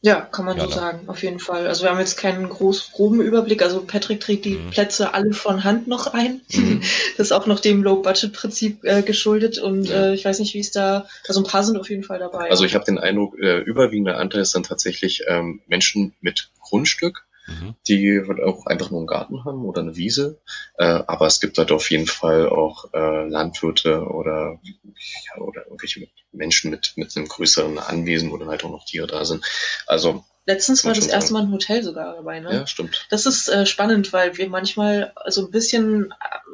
Ja, 0.05 0.21
kann 0.21 0.45
man 0.45 0.57
ja, 0.57 0.65
so 0.65 0.71
da. 0.71 0.77
sagen, 0.77 1.09
auf 1.09 1.23
jeden 1.23 1.39
Fall. 1.39 1.69
Also 1.69 1.85
wir 1.85 1.91
haben 1.91 2.01
jetzt 2.01 2.17
keinen 2.17 2.49
groß 2.49 2.91
groben 2.91 3.21
Überblick. 3.21 3.63
Also 3.63 3.85
Patrick 3.85 4.19
trägt 4.19 4.45
die 4.45 4.57
mhm. 4.57 4.71
Plätze 4.71 5.15
alle 5.15 5.33
von 5.33 5.63
Hand 5.63 5.87
noch 5.87 6.09
ein. 6.09 6.41
Mhm. 6.53 6.83
Das 7.17 7.29
ist 7.29 7.33
auch 7.33 7.47
noch 7.47 7.61
dem 7.61 7.85
Low-Budget-Prinzip 7.85 8.83
äh, 8.83 9.03
geschuldet. 9.03 9.59
Und 9.59 9.85
ja. 9.85 10.07
äh, 10.07 10.15
ich 10.15 10.25
weiß 10.25 10.41
nicht, 10.41 10.55
wie 10.55 10.61
es 10.61 10.73
da, 10.73 11.07
also 11.29 11.41
ein 11.41 11.47
paar 11.47 11.63
sind 11.63 11.79
auf 11.79 11.89
jeden 11.89 12.03
Fall 12.03 12.19
dabei. 12.19 12.51
Also 12.51 12.65
ich 12.65 12.75
habe 12.75 12.85
den 12.85 12.99
Eindruck, 12.99 13.39
äh, 13.39 13.59
überwiegender 13.59 14.17
Anteil 14.19 14.41
ist 14.41 14.57
dann 14.57 14.65
tatsächlich 14.65 15.23
ähm, 15.29 15.61
Menschen 15.69 16.15
mit 16.21 16.51
Grundstück, 16.61 17.25
mhm. 17.47 17.75
die 17.87 18.23
auch 18.45 18.67
einfach 18.67 18.91
nur 18.91 19.01
einen 19.01 19.07
Garten 19.07 19.45
haben 19.45 19.65
oder 19.65 19.83
eine 19.83 19.95
Wiese. 19.95 20.41
Äh, 20.79 20.85
aber 20.85 21.27
es 21.27 21.39
gibt 21.39 21.59
halt 21.59 21.71
auf 21.71 21.89
jeden 21.93 22.09
Fall 22.09 22.49
auch 22.49 22.93
äh, 22.93 23.29
Landwirte 23.29 24.03
oder, 24.03 24.59
ja, 24.65 25.43
oder 25.43 25.67
irgendwelche 25.67 26.01
Menschen 26.33 26.71
mit, 26.71 26.93
mit 26.97 27.17
einem 27.17 27.29
größeren 27.29 27.79
Anwesen, 27.79 28.31
wo 28.31 28.37
dann 28.37 28.49
halt 28.49 28.65
auch 28.65 28.71
noch 28.71 28.85
Tiere 28.85 29.07
da 29.07 29.25
sind. 29.25 29.45
Also 29.87 30.25
Letztens 30.45 30.85
war 30.85 30.93
das 30.93 31.07
erste 31.07 31.33
Mal 31.33 31.43
ein 31.43 31.53
Hotel 31.53 31.85
sogar 31.85 32.17
dabei, 32.17 32.41
ne? 32.41 32.53
Ja, 32.53 32.67
stimmt. 32.67 33.07
Das 33.11 33.27
ist 33.27 33.49
äh, 33.49 33.65
spannend, 33.65 34.13
weil 34.13 34.37
wir 34.39 34.49
manchmal 34.49 35.13
so 35.29 35.45
ein 35.45 35.53
bisschen 35.53 36.13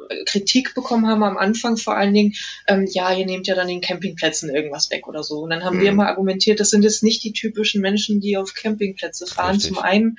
äh, 0.09 0.25
Kritik 0.25 0.75
bekommen 0.75 1.07
haben 1.07 1.23
am 1.23 1.37
Anfang 1.37 1.75
vor 1.75 1.97
allen 1.97 2.13
Dingen, 2.13 2.35
ähm, 2.67 2.87
ja, 2.91 3.11
ihr 3.11 3.25
nehmt 3.25 3.47
ja 3.47 3.55
dann 3.55 3.67
den 3.67 3.81
Campingplätzen 3.81 4.53
irgendwas 4.53 4.91
weg 4.91 5.07
oder 5.07 5.23
so. 5.23 5.39
Und 5.39 5.49
dann 5.49 5.63
haben 5.63 5.77
mhm. 5.77 5.81
wir 5.81 5.89
immer 5.89 6.07
argumentiert, 6.07 6.59
das 6.59 6.69
sind 6.69 6.83
jetzt 6.83 7.01
nicht 7.01 7.23
die 7.23 7.33
typischen 7.33 7.81
Menschen, 7.81 8.19
die 8.19 8.37
auf 8.37 8.53
Campingplätze 8.53 9.25
fahren. 9.25 9.55
Richtig. 9.55 9.73
Zum 9.73 9.79
einen 9.79 10.17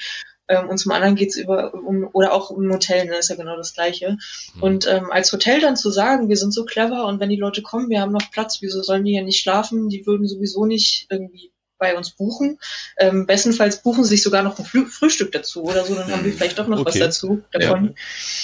ähm, 0.51 0.69
und 0.69 0.79
zum 0.79 0.93
anderen 0.93 1.15
geht's 1.15 1.37
über 1.37 1.73
um 1.73 2.09
oder 2.13 2.33
auch 2.33 2.51
um 2.51 2.71
Hotel, 2.73 3.07
ne, 3.07 3.17
ist 3.17 3.31
ja 3.31 3.37
genau 3.37 3.57
das 3.57 3.73
Gleiche. 3.73 4.19
Mhm. 4.55 4.63
Und 4.63 4.87
ähm, 4.89 5.11
als 5.11 5.33
Hotel 5.33 5.61
dann 5.61 5.77
zu 5.77 5.91
sagen, 5.91 6.29
wir 6.29 6.37
sind 6.37 6.53
so 6.53 6.65
clever 6.65 7.07
und 7.07 7.21
wenn 7.21 7.31
die 7.31 7.37
Leute 7.37 7.63
kommen, 7.63 7.89
wir 7.89 8.01
haben 8.01 8.13
noch 8.13 8.31
Platz, 8.33 8.59
wieso 8.61 8.83
sollen 8.83 9.05
die 9.05 9.15
ja 9.15 9.23
nicht 9.23 9.41
schlafen? 9.41 9.89
Die 9.89 10.05
würden 10.07 10.27
sowieso 10.27 10.67
nicht 10.67 11.07
irgendwie 11.09 11.53
bei 11.79 11.97
uns 11.97 12.11
buchen. 12.11 12.59
Ähm, 12.99 13.27
bestenfalls 13.27 13.83
buchen 13.83 14.05
sie 14.05 14.11
sich 14.11 14.23
sogar 14.23 14.43
noch 14.43 14.59
ein 14.59 14.65
Früh 14.65 14.87
Frühstück 14.87 15.33
dazu 15.33 15.63
oder 15.63 15.85
so, 15.85 15.95
dann 15.95 16.13
haben 16.13 16.25
wir 16.25 16.33
vielleicht 16.33 16.59
doch 16.59 16.69
noch 16.69 16.81
okay. 16.81 16.89
was 16.89 16.99
dazu 16.99 17.43
davon. 17.53 17.95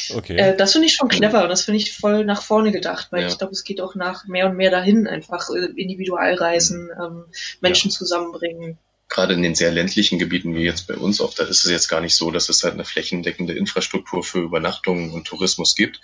Ja. 0.09 0.17
Okay. 0.17 0.37
Äh, 0.37 0.57
das 0.57 0.73
finde 0.73 0.87
ich 0.87 0.95
schon 0.95 1.09
clever 1.09 1.43
und 1.43 1.51
das 1.51 1.63
finde 1.63 1.81
ich 1.81 1.95
voll 1.95 2.25
nach 2.25 2.43
vorne 2.43 2.73
gedacht, 2.73 3.09
weil 3.11 3.23
ja. 3.23 3.29
ich 3.29 3.37
glaube, 3.37 3.53
es 3.53 3.63
geht 3.63 3.81
auch 3.81 3.95
nach 3.95 4.27
mehr 4.27 4.47
und 4.47 4.57
mehr 4.57 4.71
dahin, 4.71 5.07
einfach 5.07 5.51
äh, 5.51 5.67
Individualreisen, 5.77 6.91
ähm, 6.99 7.25
Menschen 7.61 7.91
ja. 7.91 7.97
zusammenbringen 7.97 8.79
gerade 9.09 9.35
in 9.35 9.43
den 9.43 9.55
sehr 9.55 9.71
ländlichen 9.71 10.19
Gebieten 10.19 10.55
wie 10.55 10.65
jetzt 10.65 10.89
bei 10.89 10.97
uns 10.97 11.21
auch, 11.21 11.33
da 11.33 11.45
ist 11.45 11.65
es 11.65 11.71
jetzt 11.71 11.89
gar 11.89 12.01
nicht 12.01 12.17
so, 12.17 12.31
dass 12.31 12.49
es 12.49 12.65
halt 12.65 12.75
eine 12.75 12.85
flächendeckende 12.85 13.55
Infrastruktur 13.55 14.25
für 14.25 14.41
Übernachtungen 14.41 15.13
und 15.13 15.27
Tourismus 15.27 15.77
gibt. 15.77 16.01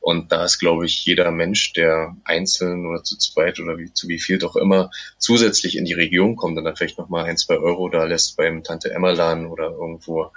Und 0.00 0.30
da 0.30 0.44
ist, 0.44 0.58
glaube 0.58 0.86
ich, 0.86 1.04
jeder 1.04 1.30
Mensch, 1.32 1.72
der 1.72 2.16
einzeln 2.24 2.86
oder 2.86 3.02
zu 3.02 3.18
zweit 3.18 3.58
oder 3.58 3.76
wie, 3.76 3.92
zu 3.92 4.08
wie 4.08 4.20
viel 4.20 4.38
doch 4.38 4.54
immer 4.54 4.90
zusätzlich 5.18 5.76
in 5.76 5.84
die 5.84 5.94
Region 5.94 6.36
kommt 6.36 6.56
und 6.56 6.64
dann 6.64 6.76
vielleicht 6.76 6.98
nochmal 6.98 7.24
ein, 7.24 7.36
zwei 7.36 7.56
Euro 7.56 7.88
da 7.88 8.04
lässt 8.04 8.36
beim 8.36 8.62
Tante 8.62 8.92
Emma 8.92 9.10
Laden 9.10 9.46
oder 9.46 9.70
irgendwo, 9.70 10.30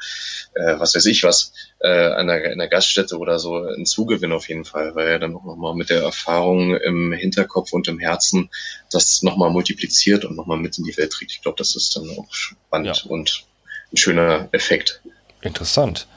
äh, 0.55 0.79
was 0.79 0.95
weiß 0.95 1.05
ich 1.05 1.23
was, 1.23 1.53
äh, 1.79 1.87
an 1.87 2.29
einer, 2.29 2.49
einer 2.49 2.67
Gaststätte 2.67 3.19
oder 3.19 3.37
so 3.37 3.57
ein 3.57 3.85
Zugewinn 3.85 4.31
auf 4.31 4.49
jeden 4.49 4.65
Fall, 4.65 4.95
weil 4.95 5.07
er 5.07 5.19
dann 5.19 5.35
auch 5.35 5.45
nochmal 5.45 5.75
mit 5.75 5.91
der 5.91 6.01
Erfahrung 6.01 6.75
im 6.75 7.11
Hinterkopf 7.11 7.73
und 7.73 7.87
im 7.87 7.99
Herzen 7.99 8.49
das 8.91 9.21
nochmal 9.21 9.51
multipliziert 9.51 10.25
und 10.25 10.35
nochmal 10.35 10.57
mit 10.57 10.77
in 10.79 10.83
die 10.83 10.97
Welt 10.97 11.11
trägt. 11.11 11.31
Ich 11.31 11.41
glaube, 11.41 11.57
das 11.57 11.75
ist 11.75 11.95
dann 11.95 12.06
auch 12.11 12.25
spannend 12.29 13.03
ja. 13.03 13.09
und 13.09 13.43
ein 13.93 13.97
schöner 13.97 14.49
Effekt. 14.51 15.01
Interessant. 15.41 16.07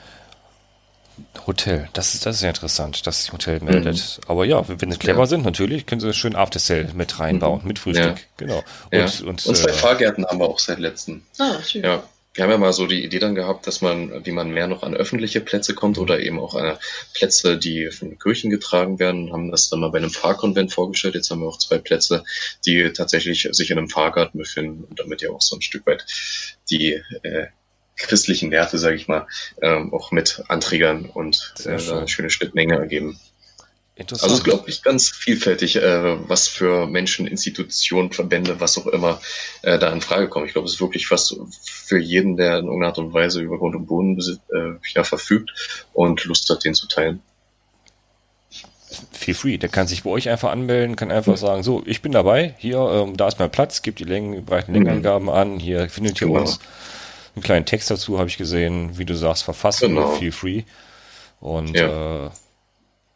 Hotel, 1.46 1.88
das 1.92 2.14
ist, 2.14 2.24
das 2.26 2.36
ist 2.36 2.42
ja 2.42 2.48
interessant, 2.48 3.06
dass 3.06 3.22
sich 3.22 3.32
Hotel 3.32 3.60
meldet. 3.60 3.96
Mhm. 3.96 4.30
Aber 4.30 4.44
ja, 4.44 4.62
wenn 4.66 4.90
sie 4.90 4.98
clever 4.98 5.20
ja. 5.20 5.26
sind, 5.26 5.44
natürlich 5.44 5.86
können 5.86 6.00
sie 6.00 6.12
schön 6.14 6.34
After 6.34 6.58
Sale 6.58 6.90
mit 6.94 7.20
reinbauen, 7.20 7.60
mhm. 7.62 7.68
mit 7.68 7.78
Frühstück. 7.78 8.18
Ja. 8.18 8.24
Genau. 8.36 8.64
Und, 8.90 8.92
ja. 8.92 9.04
und, 9.28 9.46
und 9.46 9.56
zwei 9.56 9.70
äh, 9.70 9.74
Fahrgärten 9.74 10.24
haben 10.26 10.38
wir 10.38 10.48
auch 10.48 10.58
seit 10.58 10.78
letztem. 10.78 11.22
Ah, 11.38 11.62
schön. 11.62 11.84
Ja, 11.84 12.02
wir 12.40 12.44
haben 12.44 12.52
ja 12.52 12.56
mal 12.56 12.72
so 12.72 12.86
die 12.86 13.04
Idee 13.04 13.18
dann 13.18 13.34
gehabt, 13.34 13.66
dass 13.66 13.82
man, 13.82 14.24
wie 14.24 14.30
man 14.30 14.50
mehr 14.50 14.66
noch 14.66 14.82
an 14.82 14.94
öffentliche 14.94 15.42
Plätze 15.42 15.74
kommt 15.74 15.98
oder 15.98 16.20
eben 16.20 16.40
auch 16.40 16.54
an 16.54 16.78
Plätze, 17.12 17.58
die 17.58 17.90
von 17.90 18.18
Kirchen 18.18 18.48
getragen 18.48 18.98
werden, 18.98 19.30
haben 19.30 19.50
das 19.50 19.68
dann 19.68 19.80
mal 19.80 19.90
bei 19.90 19.98
einem 19.98 20.08
Fahrkonvent 20.08 20.72
vorgestellt. 20.72 21.16
Jetzt 21.16 21.30
haben 21.30 21.42
wir 21.42 21.48
auch 21.48 21.58
zwei 21.58 21.76
Plätze, 21.76 22.24
die 22.64 22.94
tatsächlich 22.94 23.46
sich 23.52 23.70
in 23.70 23.76
einem 23.76 23.90
Fahrgarten 23.90 24.38
befinden 24.38 24.84
und 24.84 24.98
damit 24.98 25.20
ja 25.20 25.28
auch 25.28 25.42
so 25.42 25.54
ein 25.54 25.60
Stück 25.60 25.86
weit 25.86 26.06
die 26.70 27.02
äh, 27.24 27.48
christlichen 27.96 28.50
Werte, 28.50 28.78
sage 28.78 28.96
ich 28.96 29.06
mal, 29.06 29.26
ähm, 29.60 29.92
auch 29.92 30.10
mit 30.10 30.42
anträgern 30.48 31.04
und 31.04 31.52
äh, 31.66 31.72
eine 31.72 32.08
schöne 32.08 32.30
Schnittmenge 32.30 32.76
ergeben. 32.76 33.20
Also 34.08 34.34
es 34.34 34.44
glaube 34.44 34.68
ich 34.70 34.82
ganz 34.82 35.10
vielfältig, 35.10 35.76
äh, 35.76 36.28
was 36.28 36.48
für 36.48 36.86
Menschen, 36.86 37.26
Institutionen, 37.26 38.12
Verbände, 38.12 38.60
was 38.60 38.78
auch 38.78 38.86
immer 38.86 39.20
äh, 39.62 39.78
da 39.78 39.92
in 39.92 40.00
Frage 40.00 40.28
kommt. 40.28 40.46
Ich 40.46 40.52
glaube, 40.52 40.66
es 40.66 40.74
ist 40.74 40.80
wirklich 40.80 41.10
was 41.10 41.36
für 41.62 41.98
jeden, 41.98 42.36
der 42.36 42.58
in 42.58 42.64
irgendeiner 42.64 42.88
Art 42.88 42.98
und 42.98 43.12
Weise 43.12 43.40
über 43.40 43.58
Grund 43.58 43.76
und 43.76 43.86
Boden 43.86 44.18
äh, 44.18 44.88
ja, 44.94 45.04
verfügt 45.04 45.50
und 45.92 46.24
Lust 46.24 46.48
hat, 46.48 46.64
den 46.64 46.74
zu 46.74 46.88
teilen. 46.88 47.20
Feel 49.12 49.34
free, 49.34 49.58
der 49.58 49.68
kann 49.68 49.86
sich 49.86 50.02
bei 50.02 50.10
euch 50.10 50.28
einfach 50.28 50.50
anmelden, 50.50 50.96
kann 50.96 51.12
einfach 51.12 51.34
mhm. 51.34 51.38
sagen, 51.38 51.62
so, 51.62 51.82
ich 51.86 52.02
bin 52.02 52.12
dabei, 52.12 52.54
hier, 52.58 52.78
ähm, 52.78 53.16
da 53.16 53.28
ist 53.28 53.38
mein 53.38 53.50
Platz, 53.50 53.82
gibt 53.82 54.00
die 54.00 54.04
Längen, 54.04 54.44
breiten 54.44 54.72
Längenangaben 54.72 55.24
mhm. 55.24 55.34
an, 55.34 55.60
hier 55.60 55.88
findet 55.88 56.20
ihr 56.20 56.26
genau. 56.26 56.40
uns. 56.40 56.58
Einen 57.36 57.44
kleinen 57.44 57.66
Text 57.66 57.90
dazu 57.90 58.18
habe 58.18 58.28
ich 58.28 58.38
gesehen, 58.38 58.98
wie 58.98 59.04
du 59.04 59.14
sagst, 59.14 59.44
verfassen, 59.44 59.94
genau. 59.94 60.10
feel 60.16 60.32
free. 60.32 60.62
Und 61.40 61.76
ja. 61.76 62.26
äh, 62.26 62.30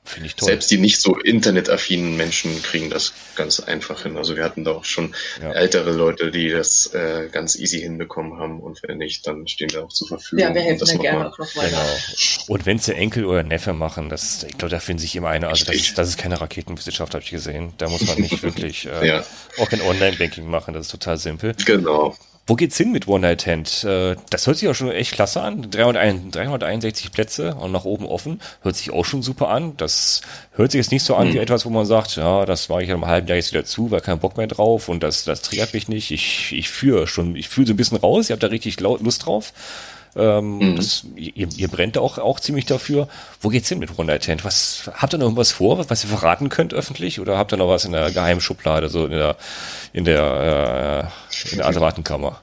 Finde 0.07 0.27
ich 0.27 0.37
toll. 0.37 0.49
Selbst 0.49 0.71
die 0.71 0.77
nicht 0.77 1.01
so 1.01 1.17
internetaffinen 1.17 2.17
Menschen 2.17 2.63
kriegen 2.63 2.91
das 2.91 3.15
ganz 3.37 3.59
einfach 3.61 4.03
hin. 4.03 4.19
Also 4.19 4.37
wir 4.37 4.45
hatten 4.45 4.63
da 4.63 4.73
auch 4.73 4.85
schon 4.85 5.15
ja. 5.41 5.53
ältere 5.53 5.93
Leute, 5.93 6.31
die 6.31 6.51
das 6.51 6.93
äh, 6.93 7.29
ganz 7.33 7.57
easy 7.57 7.81
hinbekommen 7.81 8.39
haben 8.39 8.61
und 8.61 8.83
wenn 8.83 8.99
nicht, 8.99 9.27
dann 9.27 9.49
stehen 9.49 9.73
wir 9.73 9.83
auch 9.83 9.93
zur 9.93 10.09
Verfügung. 10.09 10.45
Ja, 10.45 10.55
wir 10.55 10.61
helfen 10.61 10.87
da 10.87 10.95
gerne 10.97 11.31
auch 11.31 11.39
noch 11.39 11.57
weiter. 11.57 11.71
Genau. 11.71 12.45
Und 12.49 12.67
wenn 12.67 12.79
sie 12.79 12.95
Enkel 12.95 13.25
oder 13.25 13.43
Neffe 13.43 13.73
machen, 13.73 14.11
das, 14.11 14.43
ich 14.43 14.59
glaube, 14.59 14.71
da 14.71 14.79
finden 14.79 15.01
sich 15.01 15.17
immer 15.17 15.31
eine, 15.31 15.49
also 15.49 15.65
das 15.65 15.75
ist, 15.75 15.97
das 15.97 16.09
ist 16.09 16.19
keine 16.19 16.39
Raketenwissenschaft, 16.39 17.15
habe 17.15 17.25
ich 17.25 17.31
gesehen. 17.31 17.73
Da 17.79 17.89
muss 17.89 18.07
man 18.07 18.19
nicht 18.19 18.43
wirklich 18.43 18.87
äh, 18.87 19.09
ja. 19.09 19.25
auch 19.57 19.71
kein 19.71 19.81
Online-Banking 19.81 20.47
machen, 20.47 20.75
das 20.75 20.87
ist 20.87 20.93
total 20.93 21.17
simpel. 21.17 21.55
Genau. 21.65 22.15
Wo 22.47 22.57
geht's 22.57 22.77
hin 22.77 22.93
mit 22.93 23.09
One 23.09 23.21
Night 23.21 23.41
Tent? 23.41 23.85
Äh, 23.85 24.17
das 24.29 24.47
hört 24.47 24.59
sich 24.59 24.69
auch 24.69 24.75
schon 24.75 24.91
echt 24.91 25.13
klasse 25.13 25.41
an. 25.41 25.71
361 25.71 27.11
Plätze 27.11 27.55
und 27.55 27.73
nach 27.73 27.87
oben 27.87 28.05
offen. 28.07 28.41
Hört 28.61 28.77
sich 28.77 28.91
auch 28.91 29.07
schon 29.07 29.23
super 29.23 29.49
an. 29.49 29.77
Das 29.79 30.21
hört 30.53 30.73
sich 30.73 30.79
jetzt 30.79 30.93
nicht 30.93 31.05
so 31.05 31.15
an 31.15 31.29
mhm. 31.29 31.35
wie 31.35 31.39
etwas, 31.39 31.65
wo 31.65 31.71
man 31.71 31.87
sagt, 31.87 32.17
ja, 32.17 32.45
das 32.45 32.69
war 32.69 32.83
ich 32.83 32.91
in 32.91 32.97
einem 32.97 33.07
halben 33.07 33.29
Jahr 33.29 33.37
jetzt 33.37 33.53
wieder 33.53 33.65
zu, 33.65 33.91
weil 33.91 34.03
kein 34.03 34.19
Bock 34.19 34.37
mehr 34.37 34.47
drauf 34.47 34.91
und 34.91 35.03
das, 35.03 35.25
das 35.25 35.41
triggert 35.41 35.73
mich 35.73 35.89
nicht. 35.89 36.11
Ich, 36.11 36.53
ich 36.53 36.69
führe 36.69 37.07
schon, 37.07 37.35
ich 37.35 37.49
fühle 37.49 37.69
so 37.69 37.73
ein 37.73 37.79
bisschen 37.79 37.97
raus. 37.97 38.29
Ihr 38.29 38.35
habt 38.35 38.43
da 38.43 38.49
richtig 38.49 38.79
Lust 38.81 39.25
drauf. 39.25 39.55
Ähm, 40.17 40.59
mhm. 40.59 40.77
das, 40.77 41.05
ihr, 41.17 41.49
ihr, 41.57 41.69
brennt 41.69 41.99
auch, 41.99 42.19
auch 42.19 42.39
ziemlich 42.39 42.67
dafür. 42.67 43.09
Wo 43.41 43.49
geht's 43.49 43.69
hin 43.69 43.79
mit 43.79 43.99
One 43.99 44.19
Tent? 44.19 44.45
Was, 44.45 44.91
habt 44.95 45.15
ihr 45.15 45.19
noch 45.19 45.27
irgendwas 45.27 45.53
vor, 45.53 45.89
was 45.91 46.05
ihr 46.05 46.11
verraten 46.11 46.49
könnt 46.49 46.73
öffentlich? 46.73 47.21
Oder 47.21 47.37
habt 47.37 47.53
ihr 47.53 47.57
noch 47.57 47.69
was 47.69 47.85
in 47.85 47.93
der 47.93 48.11
Geheimschublade, 48.13 48.89
so 48.89 49.07
in 49.07 49.13
der, 49.13 49.37
in 49.93 50.05
der, 50.05 51.11
äh, 51.45 51.51
in 51.51 51.59
der 51.59 51.67
Asservatenkammer? 51.67 52.41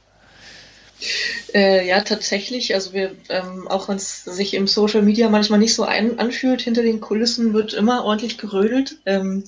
Äh, 1.54 1.88
ja, 1.88 2.02
tatsächlich. 2.02 2.74
Also 2.76 2.94
wir, 2.94 3.16
ähm, 3.30 3.68
auch 3.68 3.90
wenn 3.90 3.98
es 3.98 4.24
sich 4.24 4.54
im 4.54 4.68
Social 4.68 5.02
Media 5.02 5.30
manchmal 5.30 5.60
nicht 5.60 5.74
so 5.74 5.84
ein, 5.84 6.20
anfühlt, 6.20 6.62
hinter 6.62 6.84
den 6.84 7.02
Kulissen 7.02 7.54
wird 7.54 7.74
immer 7.74 8.06
ordentlich 8.06 8.38
gerödelt. 8.38 8.98
Ähm, 9.06 9.44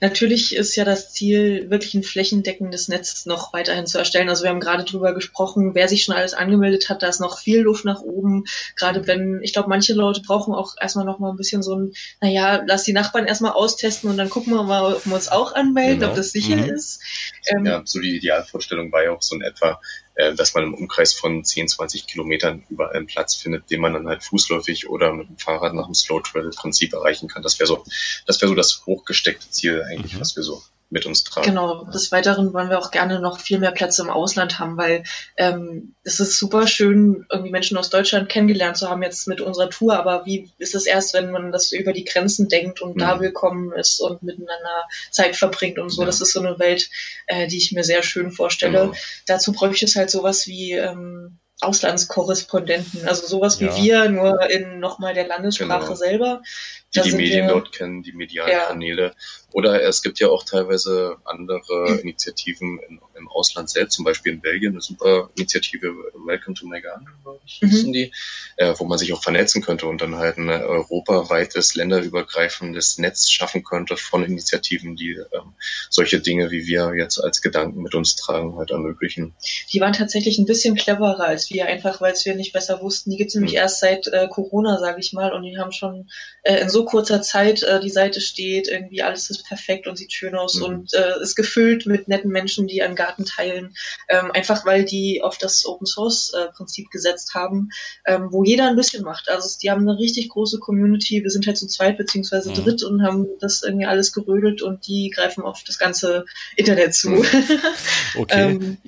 natürlich 0.00 0.54
ist 0.54 0.76
ja 0.76 0.84
das 0.84 1.12
Ziel, 1.12 1.70
wirklich 1.70 1.94
ein 1.94 2.02
flächendeckendes 2.02 2.88
Netz 2.88 3.26
noch 3.26 3.52
weiterhin 3.52 3.86
zu 3.86 3.98
erstellen. 3.98 4.28
Also 4.28 4.42
wir 4.42 4.50
haben 4.50 4.60
gerade 4.60 4.84
drüber 4.84 5.14
gesprochen, 5.14 5.74
wer 5.74 5.88
sich 5.88 6.04
schon 6.04 6.14
alles 6.14 6.34
angemeldet 6.34 6.88
hat, 6.88 7.02
da 7.02 7.08
ist 7.08 7.20
noch 7.20 7.38
viel 7.38 7.60
Luft 7.60 7.84
nach 7.84 8.00
oben. 8.00 8.44
Gerade 8.76 9.06
wenn, 9.06 9.40
ich 9.42 9.52
glaube, 9.52 9.68
manche 9.68 9.94
Leute 9.94 10.22
brauchen 10.22 10.54
auch 10.54 10.74
erstmal 10.80 11.04
noch 11.04 11.18
mal 11.18 11.30
ein 11.30 11.36
bisschen 11.36 11.62
so 11.62 11.74
ein, 11.74 11.92
naja, 12.20 12.62
lass 12.66 12.84
die 12.84 12.92
Nachbarn 12.92 13.26
erstmal 13.26 13.52
austesten 13.52 14.10
und 14.10 14.16
dann 14.16 14.30
gucken 14.30 14.52
wir 14.52 14.62
mal, 14.62 14.94
ob 14.94 15.06
wir 15.06 15.14
uns 15.14 15.28
auch 15.28 15.54
anmelden, 15.54 16.00
genau. 16.00 16.10
ob 16.10 16.16
das 16.16 16.32
sicher 16.32 16.56
mhm. 16.56 16.70
ist. 16.70 17.00
Ähm, 17.46 17.64
ja, 17.64 17.82
so 17.84 18.00
die 18.00 18.16
Idealvorstellung 18.16 18.92
war 18.92 19.04
ja 19.04 19.12
auch 19.12 19.22
so 19.22 19.36
in 19.36 19.42
etwa, 19.42 19.80
äh, 20.16 20.34
dass 20.34 20.54
man 20.54 20.64
im 20.64 20.74
Umkreis 20.74 21.12
von 21.12 21.44
10, 21.44 21.68
20 21.68 22.06
Kilometern 22.06 22.64
überall 22.68 22.96
einen 22.96 23.06
Platz 23.06 23.36
findet, 23.36 23.70
den 23.70 23.80
man 23.80 23.92
dann 23.92 24.08
halt 24.08 24.24
fußläufig 24.24 24.88
oder 24.88 25.12
mit 25.12 25.28
dem 25.28 25.38
Fahrrad 25.38 25.74
nach 25.74 25.86
dem 25.86 25.94
Slow 25.94 26.20
Travel 26.22 26.50
Prinzip 26.50 26.92
erreichen 26.94 27.28
kann. 27.28 27.42
Das 27.42 27.58
wäre 27.58 27.68
so, 27.68 27.84
das 28.26 28.40
wäre 28.40 28.48
so 28.48 28.54
das 28.54 28.84
hochgesteckte 28.86 29.50
Ziel 29.50 29.82
eigentlich, 29.82 30.14
mhm. 30.14 30.20
was 30.20 30.34
wir 30.34 30.42
so 30.42 30.62
mit 30.88 31.04
uns 31.04 31.24
tragen. 31.24 31.46
Genau, 31.46 31.84
des 31.84 32.12
Weiteren 32.12 32.52
wollen 32.52 32.70
wir 32.70 32.78
auch 32.78 32.90
gerne 32.90 33.18
noch 33.18 33.40
viel 33.40 33.58
mehr 33.58 33.72
Plätze 33.72 34.02
im 34.02 34.10
Ausland 34.10 34.58
haben, 34.58 34.76
weil 34.76 35.02
ähm, 35.36 35.94
es 36.04 36.20
ist 36.20 36.38
super 36.38 36.68
schön, 36.68 37.26
irgendwie 37.30 37.50
Menschen 37.50 37.76
aus 37.76 37.90
Deutschland 37.90 38.28
kennengelernt 38.28 38.76
zu 38.76 38.88
haben 38.88 39.02
jetzt 39.02 39.26
mit 39.26 39.40
unserer 39.40 39.68
Tour, 39.68 39.98
aber 39.98 40.24
wie 40.26 40.50
ist 40.58 40.74
es 40.74 40.86
erst, 40.86 41.14
wenn 41.14 41.32
man 41.32 41.50
das 41.50 41.72
über 41.72 41.92
die 41.92 42.04
Grenzen 42.04 42.48
denkt 42.48 42.80
und 42.80 42.96
mhm. 42.96 43.00
da 43.00 43.20
willkommen 43.20 43.72
ist 43.72 44.00
und 44.00 44.22
miteinander 44.22 44.84
Zeit 45.10 45.34
verbringt 45.34 45.78
und 45.78 45.90
so. 45.90 46.02
Ja. 46.02 46.06
Das 46.06 46.20
ist 46.20 46.32
so 46.32 46.40
eine 46.40 46.58
Welt, 46.60 46.88
äh, 47.26 47.48
die 47.48 47.58
ich 47.58 47.72
mir 47.72 47.82
sehr 47.82 48.02
schön 48.04 48.30
vorstelle. 48.30 48.80
Genau. 48.80 48.94
Dazu 49.26 49.52
bräuchte 49.52 49.86
es 49.86 49.96
halt 49.96 50.10
sowas 50.10 50.46
wie 50.46 50.72
ähm, 50.72 51.38
Auslandskorrespondenten, 51.60 53.08
also 53.08 53.26
sowas 53.26 53.58
ja. 53.60 53.74
wie 53.74 53.82
wir, 53.82 54.08
nur 54.10 54.48
in 54.50 54.78
nochmal 54.78 55.14
der 55.14 55.26
Landessprache 55.26 55.84
genau. 55.84 55.94
selber. 55.94 56.42
Die 57.04 57.10
die 57.10 57.16
Medien 57.16 57.46
wir, 57.46 57.54
dort 57.54 57.72
kennen, 57.72 58.02
die 58.02 58.12
medialen 58.12 58.52
ja. 58.52 58.66
Kanäle. 58.66 59.14
Oder 59.52 59.82
es 59.82 60.02
gibt 60.02 60.20
ja 60.20 60.28
auch 60.28 60.44
teilweise 60.44 61.16
andere 61.24 61.98
Initiativen 62.02 62.78
in, 62.88 63.00
im 63.16 63.28
Ausland 63.28 63.70
selbst, 63.70 63.94
zum 63.94 64.04
Beispiel 64.04 64.34
in 64.34 64.40
Belgien, 64.40 64.72
eine 64.72 64.80
super 64.80 65.30
Initiative, 65.36 65.94
Welcome 66.26 66.54
to 66.56 66.66
My 66.66 66.80
Garden, 66.80 67.06
glaube 67.22 67.40
ich, 67.46 67.62
mhm. 67.62 67.92
die, 67.92 68.12
äh, 68.56 68.74
wo 68.76 68.84
man 68.84 68.98
sich 68.98 69.12
auch 69.12 69.22
vernetzen 69.22 69.62
könnte 69.62 69.86
und 69.86 70.02
dann 70.02 70.16
halt 70.16 70.36
ein 70.36 70.48
europaweites, 70.48 71.74
länderübergreifendes 71.74 72.98
Netz 72.98 73.30
schaffen 73.30 73.64
könnte 73.64 73.96
von 73.96 74.24
Initiativen, 74.24 74.96
die 74.96 75.12
ähm, 75.32 75.54
solche 75.90 76.20
Dinge, 76.20 76.50
wie 76.50 76.66
wir 76.66 76.92
jetzt 76.96 77.18
als 77.18 77.40
Gedanken 77.40 77.82
mit 77.82 77.94
uns 77.94 78.16
tragen, 78.16 78.56
halt 78.56 78.70
ermöglichen. 78.70 79.34
Die 79.72 79.80
waren 79.80 79.92
tatsächlich 79.92 80.38
ein 80.38 80.46
bisschen 80.46 80.74
cleverer 80.74 81.20
als 81.20 81.50
wir, 81.50 81.66
einfach 81.66 82.00
weil 82.00 82.12
es 82.12 82.24
wir 82.24 82.34
nicht 82.34 82.52
besser 82.52 82.80
wussten. 82.82 83.10
Die 83.10 83.16
gibt 83.16 83.28
es 83.28 83.34
nämlich 83.34 83.52
mhm. 83.52 83.58
erst 83.58 83.80
seit 83.80 84.06
äh, 84.08 84.28
Corona, 84.28 84.78
sage 84.78 85.00
ich 85.00 85.12
mal, 85.12 85.32
und 85.32 85.42
die 85.44 85.58
haben 85.58 85.72
schon 85.72 86.08
äh, 86.42 86.60
in 86.60 86.68
so 86.68 86.84
kurzer 86.86 87.20
Zeit 87.22 87.62
äh, 87.62 87.80
die 87.80 87.90
Seite 87.90 88.20
steht, 88.20 88.68
irgendwie 88.68 89.02
alles 89.02 89.28
ist 89.30 89.46
perfekt 89.46 89.86
und 89.86 89.96
sieht 89.96 90.12
schön 90.12 90.34
aus 90.34 90.54
mhm. 90.56 90.64
und 90.64 90.94
äh, 90.94 91.20
ist 91.20 91.36
gefüllt 91.36 91.86
mit 91.86 92.08
netten 92.08 92.30
Menschen, 92.30 92.66
die 92.66 92.82
einen 92.82 92.96
Garten 92.96 93.24
teilen, 93.24 93.74
ähm, 94.08 94.30
einfach 94.32 94.64
weil 94.64 94.84
die 94.84 95.22
auf 95.22 95.38
das 95.38 95.66
Open 95.66 95.86
Source 95.86 96.32
äh, 96.32 96.46
Prinzip 96.52 96.90
gesetzt 96.90 97.34
haben, 97.34 97.70
ähm, 98.06 98.28
wo 98.30 98.44
jeder 98.44 98.68
ein 98.68 98.76
bisschen 98.76 99.04
macht. 99.04 99.28
Also 99.28 99.58
die 99.62 99.70
haben 99.70 99.88
eine 99.88 99.98
richtig 99.98 100.30
große 100.30 100.58
Community. 100.58 101.22
Wir 101.22 101.30
sind 101.30 101.46
halt 101.46 101.58
zu 101.58 101.66
zweit 101.66 101.98
beziehungsweise 101.98 102.50
mhm. 102.50 102.54
dritt 102.54 102.82
und 102.82 103.02
haben 103.02 103.26
das 103.40 103.62
irgendwie 103.62 103.86
alles 103.86 104.12
gerödelt 104.12 104.62
und 104.62 104.86
die 104.86 105.10
greifen 105.14 105.42
auf 105.42 105.62
das 105.64 105.78
ganze 105.78 106.24
Internet 106.56 106.94
zu. 106.94 107.10
Mhm. 107.10 107.26
Okay. 108.16 108.50
ähm, 108.52 108.78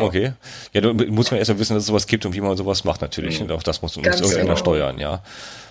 okay. 0.00 0.32
Ja, 0.72 0.80
du 0.80 0.92
muss 0.92 1.30
man 1.30 1.38
erst 1.38 1.50
mal 1.50 1.58
wissen, 1.58 1.74
dass 1.74 1.84
es 1.84 1.86
sowas 1.86 2.06
gibt 2.06 2.26
und 2.26 2.34
wie 2.34 2.40
man 2.40 2.56
sowas 2.56 2.82
macht 2.82 3.00
natürlich. 3.00 3.38
Mhm. 3.38 3.46
Und 3.46 3.52
auch 3.52 3.62
das 3.62 3.80
muss, 3.82 3.96
muss 3.96 4.04
irgendeiner 4.04 4.42
genau. 4.42 4.56
steuern, 4.56 4.98
ja. 4.98 5.22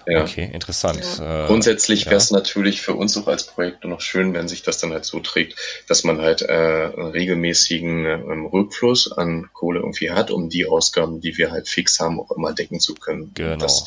Ja. 0.08 0.24
Okay, 0.24 0.50
interessant. 0.52 1.04
Ja. 1.20 1.46
Äh, 1.46 1.48
Grundsätzlich 1.48 2.06
wäre 2.06 2.16
es 2.16 2.30
ja. 2.30 2.38
natürlich 2.38 2.82
für 2.82 2.94
uns 2.94 3.18
auch 3.18 3.28
als 3.28 3.46
Projekt 3.46 3.86
noch 3.86 4.02
schön, 4.02 4.34
wenn 4.34 4.48
sich 4.48 4.64
das 4.64 4.78
dann 4.78 4.92
halt 4.92 5.06
so 5.06 5.20
trägt, 5.20 5.56
dass 5.88 6.04
man 6.04 6.22
halt 6.22 6.42
äh, 6.42 6.46
einen 6.48 7.12
regelmäßigen 7.12 8.06
ähm, 8.06 8.46
Rückfluss 8.46 9.12
an 9.12 9.50
Kohle 9.54 9.80
irgendwie 9.80 10.12
hat, 10.12 10.32
um 10.32 10.50
die 10.50 10.66
Ausgaben, 10.66 11.22
die 11.22 11.38
wir 11.38 11.52
halt 11.52 11.68
fix 11.68 12.00
haben, 12.00 12.20
auch 12.20 12.32
immer 12.32 12.54
decken 12.54 12.80
zu 12.80 12.96
können. 12.96 13.32
Genau. 13.34 13.58
Das 13.58 13.86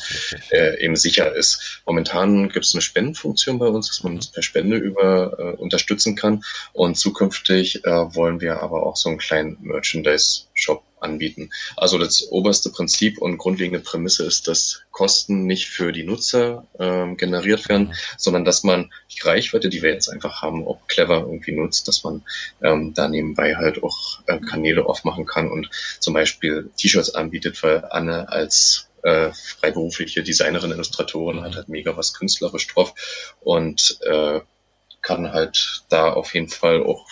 äh, 0.51 0.83
eben 0.83 0.95
sicher 0.95 1.35
ist. 1.35 1.81
Momentan 1.85 2.49
gibt 2.49 2.65
es 2.65 2.73
eine 2.73 2.81
Spendenfunktion 2.81 3.59
bei 3.59 3.67
uns, 3.67 3.87
dass 3.87 4.03
man 4.03 4.15
uns 4.15 4.27
per 4.27 4.43
Spende 4.43 4.77
über 4.77 5.37
äh, 5.39 5.61
unterstützen 5.61 6.15
kann. 6.15 6.43
Und 6.73 6.97
zukünftig 6.97 7.85
äh, 7.85 8.15
wollen 8.15 8.41
wir 8.41 8.61
aber 8.61 8.85
auch 8.85 8.97
so 8.97 9.09
einen 9.09 9.17
kleinen 9.17 9.57
Merchandise-Shop 9.61 10.83
anbieten. 11.07 11.49
Also 11.75 11.97
das 11.97 12.27
oberste 12.31 12.69
Prinzip 12.69 13.19
und 13.19 13.37
grundlegende 13.37 13.79
Prämisse 13.79 14.25
ist, 14.25 14.47
dass 14.47 14.81
Kosten 14.91 15.45
nicht 15.45 15.67
für 15.67 15.91
die 15.91 16.03
Nutzer 16.03 16.67
ähm, 16.79 17.17
generiert 17.17 17.69
werden, 17.69 17.87
mhm. 17.87 17.93
sondern 18.17 18.45
dass 18.45 18.63
man 18.63 18.91
die 19.11 19.21
Reichweite, 19.21 19.69
die 19.69 19.81
wir 19.81 19.91
jetzt 19.91 20.09
einfach 20.09 20.41
haben, 20.41 20.67
auch 20.67 20.79
clever 20.87 21.19
irgendwie 21.19 21.53
nutzt, 21.53 21.87
dass 21.87 22.03
man 22.03 22.23
ähm, 22.61 22.93
da 22.93 23.07
nebenbei 23.07 23.55
halt 23.55 23.83
auch 23.83 24.19
äh, 24.27 24.39
Kanäle 24.39 24.85
aufmachen 24.85 25.25
kann 25.25 25.49
und 25.51 25.69
zum 25.99 26.13
Beispiel 26.13 26.69
T-Shirts 26.77 27.15
anbietet, 27.15 27.61
weil 27.63 27.85
Anne 27.89 28.29
als 28.29 28.87
äh, 29.03 29.31
freiberufliche 29.31 30.23
Designerin, 30.23 30.71
Illustratorin 30.71 31.41
hat 31.41 31.55
halt 31.55 31.69
mega 31.69 31.95
was 31.95 32.13
künstlerisch 32.13 32.67
drauf 32.67 32.93
und 33.41 33.99
äh, 34.01 34.41
kann 35.01 35.31
halt 35.31 35.83
da 35.89 36.11
auf 36.11 36.33
jeden 36.33 36.49
Fall 36.49 36.83
auch 36.83 37.05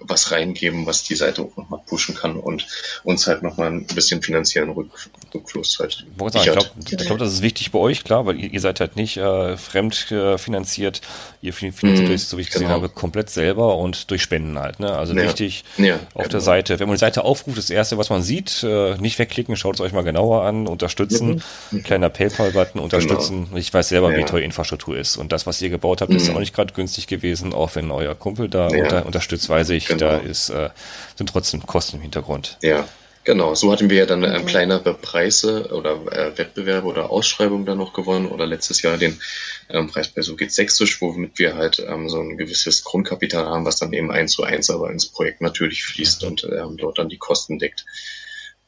was 0.00 0.30
reingeben, 0.30 0.86
was 0.86 1.02
die 1.02 1.14
Seite 1.14 1.42
auch 1.42 1.56
nochmal 1.56 1.80
pushen 1.86 2.14
kann 2.14 2.36
und 2.36 2.66
uns 3.02 3.26
halt 3.26 3.42
nochmal 3.42 3.70
ein 3.70 3.86
bisschen 3.86 4.22
finanziellen 4.22 4.70
Rück, 4.70 4.90
Rückfluss 5.34 5.78
halt. 5.78 6.06
Ich 6.34 6.42
glaube, 6.42 6.70
glaub, 6.84 7.18
das 7.18 7.32
ist 7.32 7.42
wichtig 7.42 7.70
bei 7.70 7.78
euch, 7.78 8.04
klar, 8.04 8.24
weil 8.24 8.38
ihr, 8.38 8.52
ihr 8.52 8.60
seid 8.60 8.80
halt 8.80 8.96
nicht 8.96 9.16
äh, 9.16 9.56
fremd 9.56 10.10
äh, 10.10 10.38
finanziert. 10.38 11.02
Ihr 11.42 11.52
finanziert 11.52 12.08
euch, 12.08 12.24
so 12.24 12.38
wie 12.38 12.42
ich 12.42 12.48
gesehen 12.48 12.68
genau. 12.68 12.76
habe, 12.76 12.88
komplett 12.88 13.28
selber 13.28 13.76
und 13.76 14.10
durch 14.10 14.22
Spenden 14.22 14.58
halt. 14.58 14.80
Ne? 14.80 14.96
Also 14.96 15.14
ja. 15.14 15.22
wichtig 15.22 15.64
ja, 15.76 15.96
auf 15.96 16.14
genau. 16.14 16.28
der 16.28 16.40
Seite. 16.40 16.80
Wenn 16.80 16.88
man 16.88 16.96
die 16.96 17.00
Seite 17.00 17.24
aufruft, 17.24 17.58
das 17.58 17.68
erste, 17.68 17.98
was 17.98 18.08
man 18.08 18.22
sieht, 18.22 18.62
äh, 18.62 18.96
nicht 18.96 19.18
wegklicken, 19.18 19.56
schaut 19.56 19.74
es 19.74 19.80
euch 19.80 19.92
mal 19.92 20.02
genauer 20.02 20.42
an, 20.44 20.66
unterstützen, 20.66 21.42
mhm. 21.70 21.82
kleiner 21.82 22.08
PayPal-Button, 22.08 22.80
unterstützen. 22.80 23.46
Genau. 23.46 23.58
Ich 23.58 23.72
weiß 23.74 23.90
selber, 23.90 24.12
ja. 24.12 24.18
wie 24.18 24.24
teuer 24.24 24.42
Infrastruktur 24.42 24.96
ist. 24.96 25.18
Und 25.18 25.32
das, 25.32 25.46
was 25.46 25.60
ihr 25.60 25.68
gebaut 25.68 26.00
habt, 26.00 26.10
mhm. 26.10 26.16
ist 26.16 26.30
auch 26.30 26.38
nicht 26.38 26.54
gerade 26.54 26.72
günstig 26.72 27.06
gewesen, 27.06 27.52
auch 27.52 27.74
wenn 27.74 27.90
euer 27.90 28.14
Kumpel 28.14 28.48
da 28.48 28.68
unter, 28.68 29.04
unterstützt, 29.04 29.48
weiß 29.48 29.70
ich, 29.76 29.86
genau. 29.86 30.00
da 30.00 30.16
ist, 30.18 30.50
äh, 30.50 30.70
sind 31.16 31.28
trotzdem 31.28 31.64
Kosten 31.66 31.96
im 31.96 32.02
Hintergrund. 32.02 32.58
Ja, 32.62 32.86
Genau, 33.24 33.54
so 33.54 33.72
hatten 33.72 33.88
wir 33.88 33.96
ja 33.96 34.06
dann 34.06 34.22
äh, 34.22 34.42
kleinere 34.42 34.92
Preise 34.92 35.72
oder 35.72 35.94
äh, 36.12 36.36
Wettbewerbe 36.36 36.86
oder 36.86 37.10
Ausschreibungen 37.10 37.64
dann 37.64 37.78
noch 37.78 37.94
gewonnen 37.94 38.26
oder 38.26 38.46
letztes 38.46 38.82
Jahr 38.82 38.98
den 38.98 39.18
ähm, 39.70 39.88
Preis 39.88 40.08
bei 40.08 40.20
So 40.20 40.36
geht's 40.36 40.56
sächsisch, 40.56 41.00
womit 41.00 41.38
wir 41.38 41.56
halt 41.56 41.82
ähm, 41.88 42.10
so 42.10 42.20
ein 42.20 42.36
gewisses 42.36 42.84
Grundkapital 42.84 43.46
haben, 43.46 43.64
was 43.64 43.76
dann 43.76 43.94
eben 43.94 44.10
eins 44.10 44.32
zu 44.32 44.42
eins 44.42 44.68
aber 44.68 44.90
ins 44.90 45.06
Projekt 45.06 45.40
natürlich 45.40 45.84
fließt 45.84 46.22
mhm. 46.22 46.28
und 46.28 46.44
ähm, 46.44 46.76
dort 46.76 46.98
dann 46.98 47.08
die 47.08 47.16
Kosten 47.16 47.58
deckt. 47.58 47.86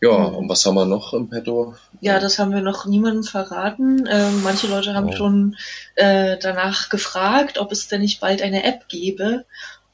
Ja, 0.00 0.16
mhm. 0.16 0.36
und 0.36 0.48
was 0.48 0.64
haben 0.64 0.74
wir 0.74 0.86
noch 0.86 1.12
im 1.12 1.28
Petto? 1.28 1.74
Ja, 2.00 2.18
das 2.18 2.38
haben 2.38 2.52
wir 2.52 2.62
noch 2.62 2.86
niemandem 2.86 3.24
verraten. 3.24 4.08
Ähm, 4.10 4.42
manche 4.42 4.68
Leute 4.68 4.94
haben 4.94 5.10
oh. 5.10 5.16
schon 5.16 5.56
äh, 5.96 6.38
danach 6.40 6.88
gefragt, 6.88 7.58
ob 7.58 7.72
es 7.72 7.88
denn 7.88 8.00
nicht 8.00 8.20
bald 8.20 8.40
eine 8.40 8.64
App 8.64 8.88
gäbe. 8.88 9.44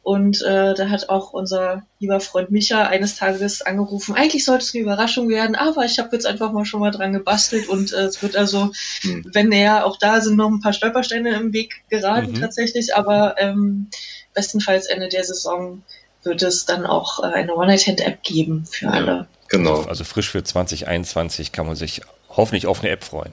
Und 0.03 0.43
äh, 0.43 0.75
da 0.75 0.89
hat 0.89 1.09
auch 1.09 1.33
unser 1.33 1.85
lieber 2.01 2.19
Freund 2.19 2.51
Micha 2.51 2.87
eines 2.87 3.17
Tages 3.17 3.63
angerufen, 3.63 4.17
eigentlich 4.17 4.45
sollte 4.45 4.65
es 4.65 4.75
eine 4.75 4.83
Überraschung 4.83 5.29
werden, 5.29 5.55
aber 5.55 5.85
ich 5.85 6.01
habe 6.01 6.09
jetzt 6.13 6.27
einfach 6.27 6.51
mal 6.51 6.65
schon 6.65 6.81
mal 6.81 6.91
dran 6.91 7.13
gebastelt 7.13 7.69
und 7.69 7.93
äh, 7.93 8.07
es 8.07 8.21
wird 8.21 8.35
also, 8.35 8.73
mhm. 9.05 9.25
wenn 9.33 9.53
er 9.53 9.87
auch 9.87 9.97
da 9.97 10.21
sind 10.21 10.37
noch 10.37 10.51
ein 10.51 10.61
paar 10.61 10.73
Stolpersteine 10.73 11.37
im 11.37 11.53
Weg 11.53 11.85
geraten 11.89 12.33
mhm. 12.33 12.41
tatsächlich, 12.41 12.97
aber 12.97 13.37
ähm, 13.39 13.91
bestenfalls 14.35 14.87
Ende 14.87 15.09
der 15.09 15.23
Saison 15.23 15.83
wird 16.25 16.43
es 16.43 16.67
dann 16.67 16.85
auch 16.85 17.23
äh, 17.23 17.27
eine 17.27 17.55
One-Night-Hand-App 17.55 18.25
geben 18.25 18.67
für 18.67 18.87
ja, 18.87 18.93
alle. 18.93 19.27
Genau. 19.49 19.77
Also, 19.77 19.89
also 19.89 20.05
frisch 20.05 20.31
für 20.31 20.43
2021 20.43 21.53
kann 21.53 21.67
man 21.67 21.77
sich 21.77 22.01
hoffentlich 22.29 22.67
auf 22.67 22.81
eine 22.81 22.91
App 22.91 23.05
freuen. 23.05 23.33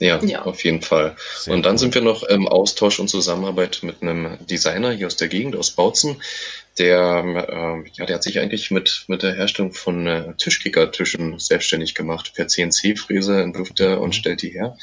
Ja, 0.00 0.18
ja, 0.24 0.42
auf 0.42 0.64
jeden 0.64 0.80
Fall. 0.80 1.14
Sehr 1.36 1.52
und 1.52 1.66
dann 1.66 1.74
cool. 1.74 1.78
sind 1.78 1.94
wir 1.94 2.00
noch 2.00 2.22
im 2.22 2.48
Austausch 2.48 2.98
und 2.98 3.08
Zusammenarbeit 3.08 3.80
mit 3.82 4.00
einem 4.00 4.38
Designer 4.46 4.92
hier 4.92 5.06
aus 5.06 5.16
der 5.16 5.28
Gegend, 5.28 5.56
aus 5.56 5.72
Bautzen, 5.72 6.16
der, 6.78 7.24
äh, 7.48 7.90
ja, 7.92 8.06
der 8.06 8.16
hat 8.16 8.22
sich 8.22 8.38
eigentlich 8.38 8.70
mit, 8.70 9.04
mit 9.08 9.22
der 9.22 9.34
Herstellung 9.34 9.72
von 9.72 10.06
äh, 10.06 10.34
Tischkickertischen 10.38 11.38
selbstständig 11.38 11.94
gemacht. 11.94 12.32
Per 12.34 12.48
CNC-Fräse 12.48 13.42
entwirft 13.42 13.80
er 13.80 14.00
und 14.00 14.08
mhm. 14.08 14.12
stellt 14.12 14.40
die 14.40 14.50
her. 14.50 14.78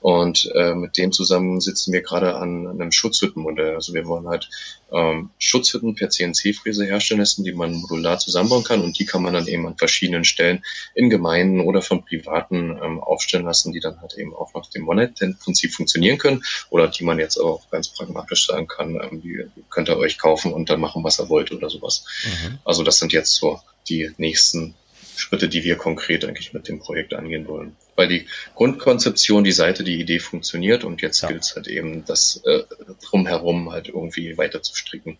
Und 0.00 0.50
äh, 0.54 0.74
mit 0.74 0.96
dem 0.96 1.12
zusammen 1.12 1.60
sitzen 1.60 1.92
wir 1.92 2.00
gerade 2.00 2.36
an, 2.36 2.66
an 2.66 2.80
einem 2.80 2.92
Schutzhüttenmodell. 2.92 3.74
Also 3.74 3.92
wir 3.92 4.06
wollen 4.06 4.28
halt 4.28 4.48
ähm, 4.92 5.30
Schutzhütten 5.38 5.94
per 5.94 6.10
CNC-Fräse 6.10 6.84
herstellen 6.84 7.20
lassen, 7.20 7.44
die 7.44 7.52
man 7.52 7.74
modular 7.74 8.18
zusammenbauen 8.18 8.64
kann. 8.64 8.82
Und 8.82 8.98
die 8.98 9.04
kann 9.04 9.22
man 9.22 9.34
dann 9.34 9.46
eben 9.46 9.66
an 9.66 9.76
verschiedenen 9.76 10.24
Stellen 10.24 10.64
in 10.94 11.10
Gemeinden 11.10 11.60
oder 11.60 11.82
von 11.82 12.04
Privaten 12.04 12.78
ähm, 12.82 13.00
aufstellen 13.00 13.44
lassen, 13.44 13.72
die 13.72 13.80
dann 13.80 14.00
halt 14.00 14.14
eben 14.14 14.34
auch 14.34 14.52
nach 14.54 14.68
dem 14.70 14.88
One-Night-Prinzip 14.88 15.72
funktionieren 15.72 16.18
können. 16.18 16.42
Oder 16.70 16.88
die 16.88 17.04
man 17.04 17.18
jetzt 17.18 17.38
auch 17.38 17.68
ganz 17.70 17.88
pragmatisch 17.88 18.46
sagen 18.46 18.68
kann, 18.68 18.96
ähm, 18.96 19.22
die 19.22 19.44
könnt 19.70 19.88
ihr 19.88 19.96
euch 19.96 20.18
kaufen 20.18 20.52
und 20.52 20.70
dann 20.70 20.80
machen, 20.80 21.04
was 21.04 21.20
ihr 21.20 21.28
wollt 21.28 21.52
oder 21.52 21.70
sowas. 21.70 22.04
Mhm. 22.24 22.58
Also 22.64 22.82
das 22.82 22.98
sind 22.98 23.12
jetzt 23.12 23.34
so 23.34 23.60
die 23.88 24.10
nächsten 24.16 24.74
Schritte, 25.16 25.48
die 25.48 25.64
wir 25.64 25.76
konkret 25.76 26.24
eigentlich 26.24 26.52
mit 26.52 26.68
dem 26.68 26.80
Projekt 26.80 27.14
angehen 27.14 27.46
wollen. 27.46 27.76
Weil 27.94 28.08
die 28.08 28.26
Grundkonzeption, 28.54 29.44
die 29.44 29.52
Seite, 29.52 29.84
die 29.84 30.00
Idee 30.00 30.18
funktioniert 30.18 30.84
und 30.84 31.02
jetzt 31.02 31.22
ja. 31.22 31.28
gilt 31.28 31.42
es 31.42 31.54
halt 31.54 31.68
eben, 31.68 32.04
das 32.06 32.40
äh, 32.44 32.62
drumherum 33.04 33.70
halt 33.70 33.88
irgendwie 33.88 34.38
weiter 34.38 34.62
zu 34.62 34.74
stricken. 34.74 35.18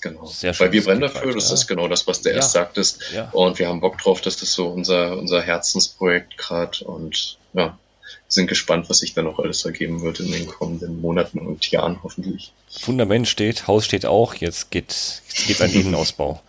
Genau. 0.00 0.26
Sehr 0.26 0.58
Weil 0.58 0.72
wir 0.72 0.84
brennen 0.84 1.00
dafür, 1.00 1.34
das 1.34 1.48
ja. 1.48 1.54
ist 1.54 1.66
genau 1.66 1.88
das, 1.88 2.06
was 2.06 2.22
der 2.22 2.32
ja. 2.32 2.38
erst 2.38 2.52
sagtest. 2.52 3.12
Ja. 3.12 3.28
Und 3.32 3.58
wir 3.58 3.68
haben 3.68 3.80
Bock 3.80 3.98
drauf, 3.98 4.20
das 4.20 4.40
ist 4.40 4.54
so 4.54 4.68
unser, 4.68 5.18
unser 5.18 5.42
Herzensprojekt 5.42 6.38
gerade 6.38 6.84
und 6.84 7.36
ja, 7.52 7.78
sind 8.28 8.46
gespannt, 8.46 8.88
was 8.88 9.00
sich 9.00 9.12
da 9.12 9.22
noch 9.22 9.38
alles 9.38 9.64
ergeben 9.64 10.02
wird 10.02 10.20
in 10.20 10.30
den 10.30 10.46
kommenden 10.46 11.00
Monaten 11.00 11.40
und 11.40 11.70
Jahren 11.70 12.00
hoffentlich. 12.02 12.52
Fundament 12.68 13.28
steht, 13.28 13.66
Haus 13.66 13.84
steht 13.84 14.06
auch, 14.06 14.34
jetzt 14.34 14.70
geht 14.70 14.88
jetzt 14.88 15.46
geht's 15.46 15.60
an 15.60 15.70
Innenausbau. 15.70 16.40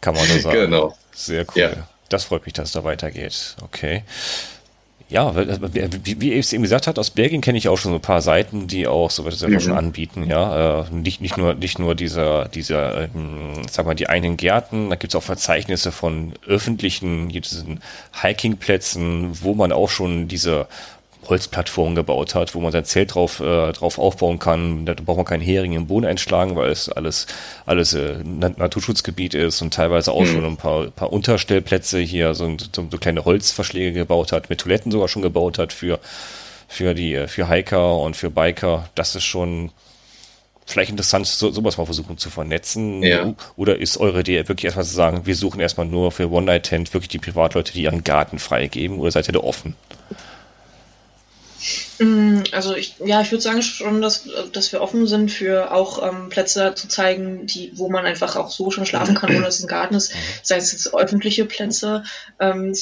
Kann 0.00 0.14
man 0.14 0.24
so 0.26 0.38
sagen. 0.38 0.60
Genau. 0.60 0.96
Sehr 1.12 1.44
cool. 1.54 1.84
Das 2.08 2.24
freut 2.24 2.46
mich, 2.46 2.54
dass 2.54 2.68
es 2.68 2.72
da 2.72 2.84
weitergeht. 2.84 3.56
Okay. 3.62 4.04
Ja, 5.10 5.34
wie, 5.34 6.20
wie 6.20 6.38
es 6.38 6.52
eben 6.52 6.62
gesagt 6.62 6.86
hat, 6.86 6.96
aus 6.96 7.10
Belgien 7.10 7.40
kenne 7.40 7.58
ich 7.58 7.68
auch 7.68 7.76
schon 7.76 7.90
so 7.90 7.98
ein 7.98 8.00
paar 8.02 8.22
Seiten, 8.22 8.68
die 8.68 8.86
auch 8.86 9.10
so 9.10 9.26
etwas 9.26 9.42
mhm. 9.42 9.58
schon 9.58 9.72
anbieten, 9.72 10.24
ja. 10.30 10.82
Äh, 10.82 10.90
nicht, 10.92 11.20
nicht 11.20 11.36
nur, 11.36 11.54
nicht 11.54 11.80
nur 11.80 11.96
dieser, 11.96 12.46
dieser, 12.46 13.04
ähm, 13.04 13.62
sag 13.68 13.86
mal, 13.86 13.94
die 13.96 14.08
eigenen 14.08 14.36
Gärten, 14.36 14.88
da 14.88 14.94
gibt 14.94 15.12
es 15.12 15.18
auch 15.18 15.24
Verzeichnisse 15.24 15.90
von 15.90 16.34
öffentlichen, 16.46 17.28
diesen 17.28 17.80
Hikingplätzen, 18.22 19.42
wo 19.42 19.54
man 19.54 19.72
auch 19.72 19.90
schon 19.90 20.28
diese 20.28 20.68
Holzplattform 21.28 21.94
gebaut 21.94 22.34
hat, 22.34 22.54
wo 22.54 22.60
man 22.60 22.72
sein 22.72 22.84
Zelt 22.84 23.14
drauf, 23.14 23.40
äh, 23.40 23.72
drauf 23.72 23.98
aufbauen 23.98 24.38
kann. 24.38 24.86
Da 24.86 24.94
braucht 24.94 25.16
man 25.16 25.26
keinen 25.26 25.42
Hering 25.42 25.72
im 25.72 25.86
Boden 25.86 26.06
einschlagen, 26.06 26.56
weil 26.56 26.70
es 26.70 26.88
alles, 26.88 27.26
alles 27.66 27.94
äh, 27.94 28.16
Naturschutzgebiet 28.24 29.34
ist 29.34 29.62
und 29.62 29.74
teilweise 29.74 30.12
auch 30.12 30.22
mhm. 30.22 30.26
schon 30.26 30.44
ein 30.44 30.56
paar, 30.56 30.86
paar 30.90 31.12
Unterstellplätze 31.12 32.00
hier, 32.00 32.34
so, 32.34 32.56
so, 32.74 32.86
so 32.90 32.98
kleine 32.98 33.24
Holzverschläge 33.24 33.92
gebaut 33.92 34.32
hat, 34.32 34.50
mit 34.50 34.60
Toiletten 34.60 34.90
sogar 34.90 35.08
schon 35.08 35.22
gebaut 35.22 35.58
hat 35.58 35.72
für, 35.72 36.00
für 36.68 36.94
die, 36.94 37.14
äh, 37.14 37.28
für 37.28 37.48
Hiker 37.48 37.98
und 37.98 38.16
für 38.16 38.30
Biker. 38.30 38.88
Das 38.94 39.14
ist 39.14 39.24
schon, 39.24 39.70
vielleicht 40.70 40.90
interessant, 40.90 41.26
so, 41.26 41.50
sowas 41.50 41.76
mal 41.76 41.84
versuchen 41.84 42.16
zu 42.18 42.30
vernetzen. 42.30 43.02
Ja. 43.02 43.34
Oder 43.56 43.78
ist 43.78 43.98
eure 43.98 44.20
Idee 44.20 44.48
wirklich 44.48 44.64
erstmal 44.64 44.86
zu 44.86 44.94
sagen, 44.94 45.26
wir 45.26 45.34
suchen 45.34 45.60
erstmal 45.60 45.86
nur 45.86 46.12
für 46.12 46.30
One-Night-Tent 46.30 46.94
wirklich 46.94 47.08
die 47.08 47.18
Privatleute, 47.18 47.72
die 47.72 47.82
ihren 47.82 48.04
Garten 48.04 48.38
freigeben? 48.38 48.98
Oder 48.98 49.10
seid 49.10 49.28
ihr 49.28 49.32
da 49.32 49.40
offen? 49.40 49.74
Mm, 52.00 52.44
also 52.52 52.74
ich, 52.74 52.94
ja, 53.04 53.20
ich 53.20 53.30
würde 53.30 53.42
sagen 53.42 53.60
schon, 53.60 54.00
dass, 54.00 54.26
dass 54.52 54.72
wir 54.72 54.80
offen 54.80 55.06
sind 55.06 55.30
für 55.30 55.70
auch 55.70 56.02
ähm, 56.02 56.30
Plätze 56.30 56.74
zu 56.74 56.88
zeigen, 56.88 57.46
die, 57.46 57.72
wo 57.74 57.90
man 57.90 58.06
einfach 58.06 58.36
auch 58.36 58.50
so 58.50 58.70
schon 58.70 58.86
schlafen 58.86 59.14
kann, 59.14 59.28
ohne 59.30 59.42
dass 59.42 59.58
es 59.58 59.64
ein 59.64 59.68
Garten 59.68 59.94
ist. 59.94 60.14
Mhm. 60.14 60.18
Sei 60.42 60.56
es 60.56 60.72
jetzt 60.72 60.94
öffentliche 60.94 61.44
Plätze. 61.44 62.02
Ähm, 62.38 62.74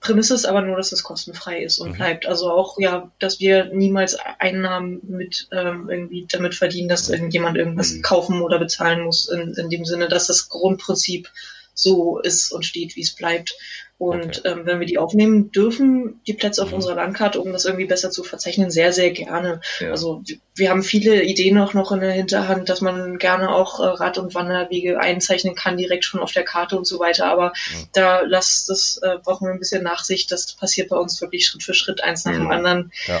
Prämisse 0.00 0.34
ist 0.34 0.44
aber 0.44 0.60
nur, 0.60 0.76
dass 0.76 0.90
es 0.90 1.04
kostenfrei 1.04 1.62
ist 1.62 1.78
und 1.78 1.90
mhm. 1.90 1.94
bleibt. 1.94 2.26
Also 2.26 2.50
auch, 2.50 2.76
ja, 2.80 3.12
dass 3.20 3.38
wir 3.38 3.66
niemals 3.66 4.16
Einnahmen 4.40 5.00
mit 5.06 5.46
ähm, 5.52 5.88
irgendwie 5.88 6.26
damit 6.28 6.56
verdienen, 6.56 6.88
dass 6.88 7.08
irgendjemand 7.08 7.56
irgendwas 7.56 7.92
mhm. 7.92 8.02
kaufen 8.02 8.42
oder 8.42 8.58
bezahlen 8.58 9.04
muss, 9.04 9.28
in, 9.28 9.54
in 9.54 9.70
dem 9.70 9.84
Sinne, 9.84 10.08
dass 10.08 10.26
das 10.26 10.48
Grundprinzip 10.48 11.30
so 11.74 12.18
ist 12.20 12.52
und 12.52 12.64
steht, 12.64 12.96
wie 12.96 13.02
es 13.02 13.14
bleibt. 13.14 13.54
Und 13.96 14.40
okay. 14.40 14.48
ähm, 14.48 14.66
wenn 14.66 14.80
wir 14.80 14.86
die 14.86 14.98
aufnehmen 14.98 15.52
dürfen, 15.52 16.20
die 16.26 16.32
Plätze 16.32 16.62
auf 16.62 16.70
mhm. 16.70 16.76
unserer 16.76 16.96
Landkarte, 16.96 17.40
um 17.40 17.52
das 17.52 17.64
irgendwie 17.64 17.84
besser 17.84 18.10
zu 18.10 18.24
verzeichnen, 18.24 18.70
sehr, 18.70 18.92
sehr 18.92 19.12
gerne. 19.12 19.60
Ja. 19.78 19.90
Also 19.92 20.22
wir 20.56 20.70
haben 20.70 20.82
viele 20.82 21.22
Ideen 21.22 21.58
auch 21.58 21.74
noch 21.74 21.92
in 21.92 22.00
der 22.00 22.10
Hinterhand, 22.10 22.68
dass 22.68 22.80
man 22.80 23.18
gerne 23.18 23.50
auch 23.50 23.78
äh, 23.78 23.84
Rad- 23.84 24.18
und 24.18 24.34
Wanderwege 24.34 24.98
einzeichnen 24.98 25.54
kann, 25.54 25.76
direkt 25.76 26.04
schon 26.04 26.20
auf 26.20 26.32
der 26.32 26.44
Karte 26.44 26.76
und 26.76 26.86
so 26.86 26.98
weiter. 26.98 27.26
Aber 27.26 27.52
mhm. 27.70 27.88
da 27.92 28.22
lasst 28.22 28.68
das, 28.68 28.98
äh, 29.02 29.18
brauchen 29.22 29.46
wir 29.46 29.52
ein 29.52 29.60
bisschen 29.60 29.84
Nachsicht. 29.84 30.30
Das 30.32 30.54
passiert 30.54 30.88
bei 30.88 30.96
uns 30.96 31.20
wirklich 31.20 31.46
Schritt 31.46 31.62
für 31.62 31.74
Schritt, 31.74 32.02
eins 32.02 32.24
nach 32.24 32.32
mhm. 32.32 32.38
dem 32.38 32.50
anderen. 32.50 32.92
Ja 33.06 33.20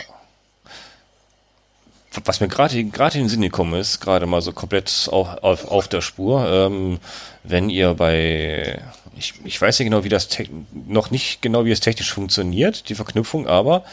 was 2.24 2.40
mir 2.40 2.48
gerade 2.48 2.84
gerade 2.84 3.18
in 3.18 3.24
den 3.24 3.28
Sinn 3.28 3.42
gekommen 3.42 3.74
ist, 3.74 4.00
gerade 4.00 4.26
mal 4.26 4.42
so 4.42 4.52
komplett 4.52 5.08
auf, 5.10 5.42
auf, 5.42 5.68
auf 5.68 5.88
der 5.88 6.00
Spur, 6.00 6.48
ähm, 6.48 6.98
wenn 7.42 7.70
ihr 7.70 7.94
bei, 7.94 8.80
ich, 9.16 9.34
ich 9.44 9.60
weiß 9.60 9.78
ja 9.78 9.84
genau, 9.84 10.04
wie 10.04 10.08
das 10.08 10.28
noch 10.86 11.10
nicht 11.10 11.42
genau, 11.42 11.64
wie 11.64 11.70
es 11.70 11.80
technisch 11.80 12.12
funktioniert, 12.12 12.88
die 12.88 12.94
Verknüpfung, 12.94 13.46
aber 13.46 13.84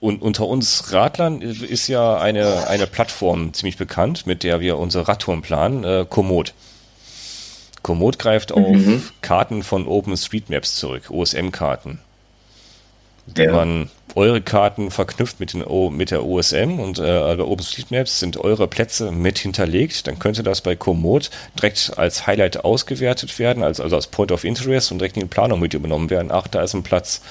und 0.00 0.22
unter 0.22 0.46
uns 0.46 0.92
Radlern 0.92 1.42
ist 1.42 1.88
ja 1.88 2.18
eine, 2.18 2.68
eine 2.68 2.86
Plattform 2.86 3.52
ziemlich 3.52 3.76
bekannt, 3.76 4.26
mit 4.26 4.44
der 4.44 4.60
wir 4.60 4.78
unsere 4.78 5.08
Radtouren 5.08 5.42
planen, 5.42 5.82
äh, 5.82 6.06
Komoot. 6.08 6.54
Komoot 7.82 8.18
greift 8.18 8.52
auf 8.52 8.68
mhm. 8.68 9.02
Karten 9.22 9.62
von 9.62 9.86
OpenStreetMaps 9.86 10.76
zurück, 10.76 11.10
OSM-Karten. 11.10 12.00
Wenn 13.34 13.50
ja. 13.50 13.54
man 13.54 13.90
eure 14.14 14.40
Karten 14.40 14.90
verknüpft 14.90 15.38
mit, 15.38 15.52
den 15.52 15.62
o, 15.62 15.90
mit 15.90 16.10
der 16.10 16.24
OSM 16.24 16.80
und 16.80 16.98
äh, 16.98 17.02
bei 17.02 17.40
OpenStreetMaps 17.40 18.18
sind 18.18 18.36
eure 18.38 18.66
Plätze 18.66 19.12
mit 19.12 19.38
hinterlegt, 19.38 20.06
dann 20.06 20.18
könnte 20.18 20.42
das 20.42 20.60
bei 20.60 20.74
Komoot 20.76 21.30
direkt 21.56 21.92
als 21.96 22.26
Highlight 22.26 22.64
ausgewertet 22.64 23.38
werden, 23.38 23.62
als, 23.62 23.80
also 23.80 23.96
als 23.96 24.08
Point 24.08 24.32
of 24.32 24.44
Interest 24.44 24.90
und 24.90 24.98
direkt 24.98 25.16
in 25.16 25.22
die 25.22 25.28
Planung 25.28 25.60
mit 25.60 25.74
übernommen 25.74 26.10
werden. 26.10 26.30
Ach, 26.32 26.48
da 26.48 26.62
ist 26.62 26.74
ein 26.74 26.82
Platz, 26.82 27.22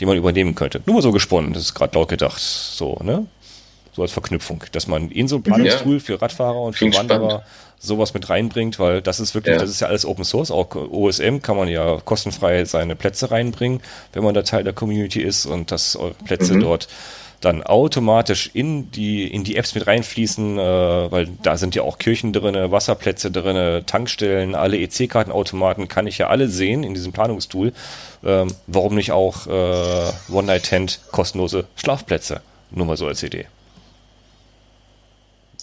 den 0.00 0.08
man 0.08 0.16
übernehmen 0.16 0.54
könnte. 0.54 0.82
Nur 0.86 0.96
mal 0.96 1.02
so 1.02 1.12
gesponnen, 1.12 1.52
das 1.52 1.62
ist 1.62 1.74
gerade 1.74 1.96
laut 1.96 2.08
gedacht. 2.08 2.40
So, 2.40 2.98
ne? 3.02 3.26
So 3.94 4.02
als 4.02 4.12
Verknüpfung, 4.12 4.64
dass 4.72 4.88
man 4.88 5.10
in 5.10 5.28
so 5.28 5.36
ein 5.36 5.42
Planungstool 5.42 5.94
ja. 5.94 6.00
für 6.00 6.20
Radfahrer 6.20 6.60
und 6.60 6.74
für 6.76 6.92
Wanderer 6.92 7.44
sowas 7.78 8.14
mit 8.14 8.28
reinbringt, 8.28 8.78
weil 8.78 9.02
das 9.02 9.20
ist 9.20 9.34
wirklich, 9.34 9.54
ja. 9.54 9.60
das 9.60 9.70
ist 9.70 9.80
ja 9.80 9.88
alles 9.88 10.04
Open 10.04 10.24
Source. 10.24 10.50
Auch 10.50 10.74
OSM 10.74 11.40
kann 11.42 11.56
man 11.56 11.68
ja 11.68 11.98
kostenfrei 12.04 12.64
seine 12.64 12.96
Plätze 12.96 13.30
reinbringen, 13.30 13.80
wenn 14.12 14.24
man 14.24 14.34
da 14.34 14.42
Teil 14.42 14.64
der 14.64 14.72
Community 14.72 15.20
ist 15.20 15.46
und 15.46 15.70
dass 15.70 15.96
eure 15.96 16.14
Plätze 16.24 16.54
mhm. 16.54 16.60
dort 16.60 16.88
dann 17.40 17.62
automatisch 17.62 18.50
in 18.54 18.90
die, 18.90 19.26
in 19.26 19.44
die 19.44 19.56
Apps 19.56 19.74
mit 19.74 19.86
reinfließen, 19.86 20.58
äh, 20.58 21.10
weil 21.10 21.28
da 21.42 21.56
sind 21.58 21.74
ja 21.74 21.82
auch 21.82 21.98
Kirchen 21.98 22.32
drin, 22.32 22.54
Wasserplätze 22.70 23.30
drin, 23.30 23.84
Tankstellen, 23.86 24.54
alle 24.54 24.78
EC-Kartenautomaten 24.78 25.88
kann 25.88 26.06
ich 26.06 26.18
ja 26.18 26.28
alle 26.28 26.48
sehen 26.48 26.84
in 26.84 26.94
diesem 26.94 27.12
Planungstool. 27.12 27.72
Ähm, 28.24 28.48
warum 28.66 28.94
nicht 28.94 29.12
auch 29.12 29.46
äh, 29.46 30.32
One-Night-Tent 30.32 31.00
kostenlose 31.12 31.66
Schlafplätze? 31.76 32.40
Nur 32.70 32.86
mal 32.86 32.96
so 32.96 33.06
als 33.06 33.22
Idee. 33.22 33.46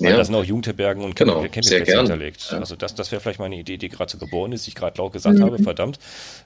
Weil 0.02 0.12
ja. 0.12 0.18
da 0.18 0.26
sind 0.26 0.36
auch 0.36 0.44
Jugendherbergen 0.44 1.04
und 1.04 1.16
genau, 1.16 1.42
Campingplätze 1.42 1.98
hinterlegt. 1.98 2.50
Ja. 2.52 2.60
Also 2.60 2.76
das, 2.76 2.96
das 2.96 3.12
wäre 3.12 3.22
vielleicht 3.22 3.40
meine 3.40 3.56
Idee, 3.56 3.78
die 3.78 3.90
gerade 3.90 4.12
so 4.12 4.18
geboren 4.18 4.52
ist, 4.52 4.66
die 4.66 4.70
ich 4.70 4.76
gerade 4.76 4.98
laut 4.98 5.14
gesagt 5.14 5.38
mhm. 5.38 5.44
habe, 5.44 5.60
verdammt. 5.60 6.00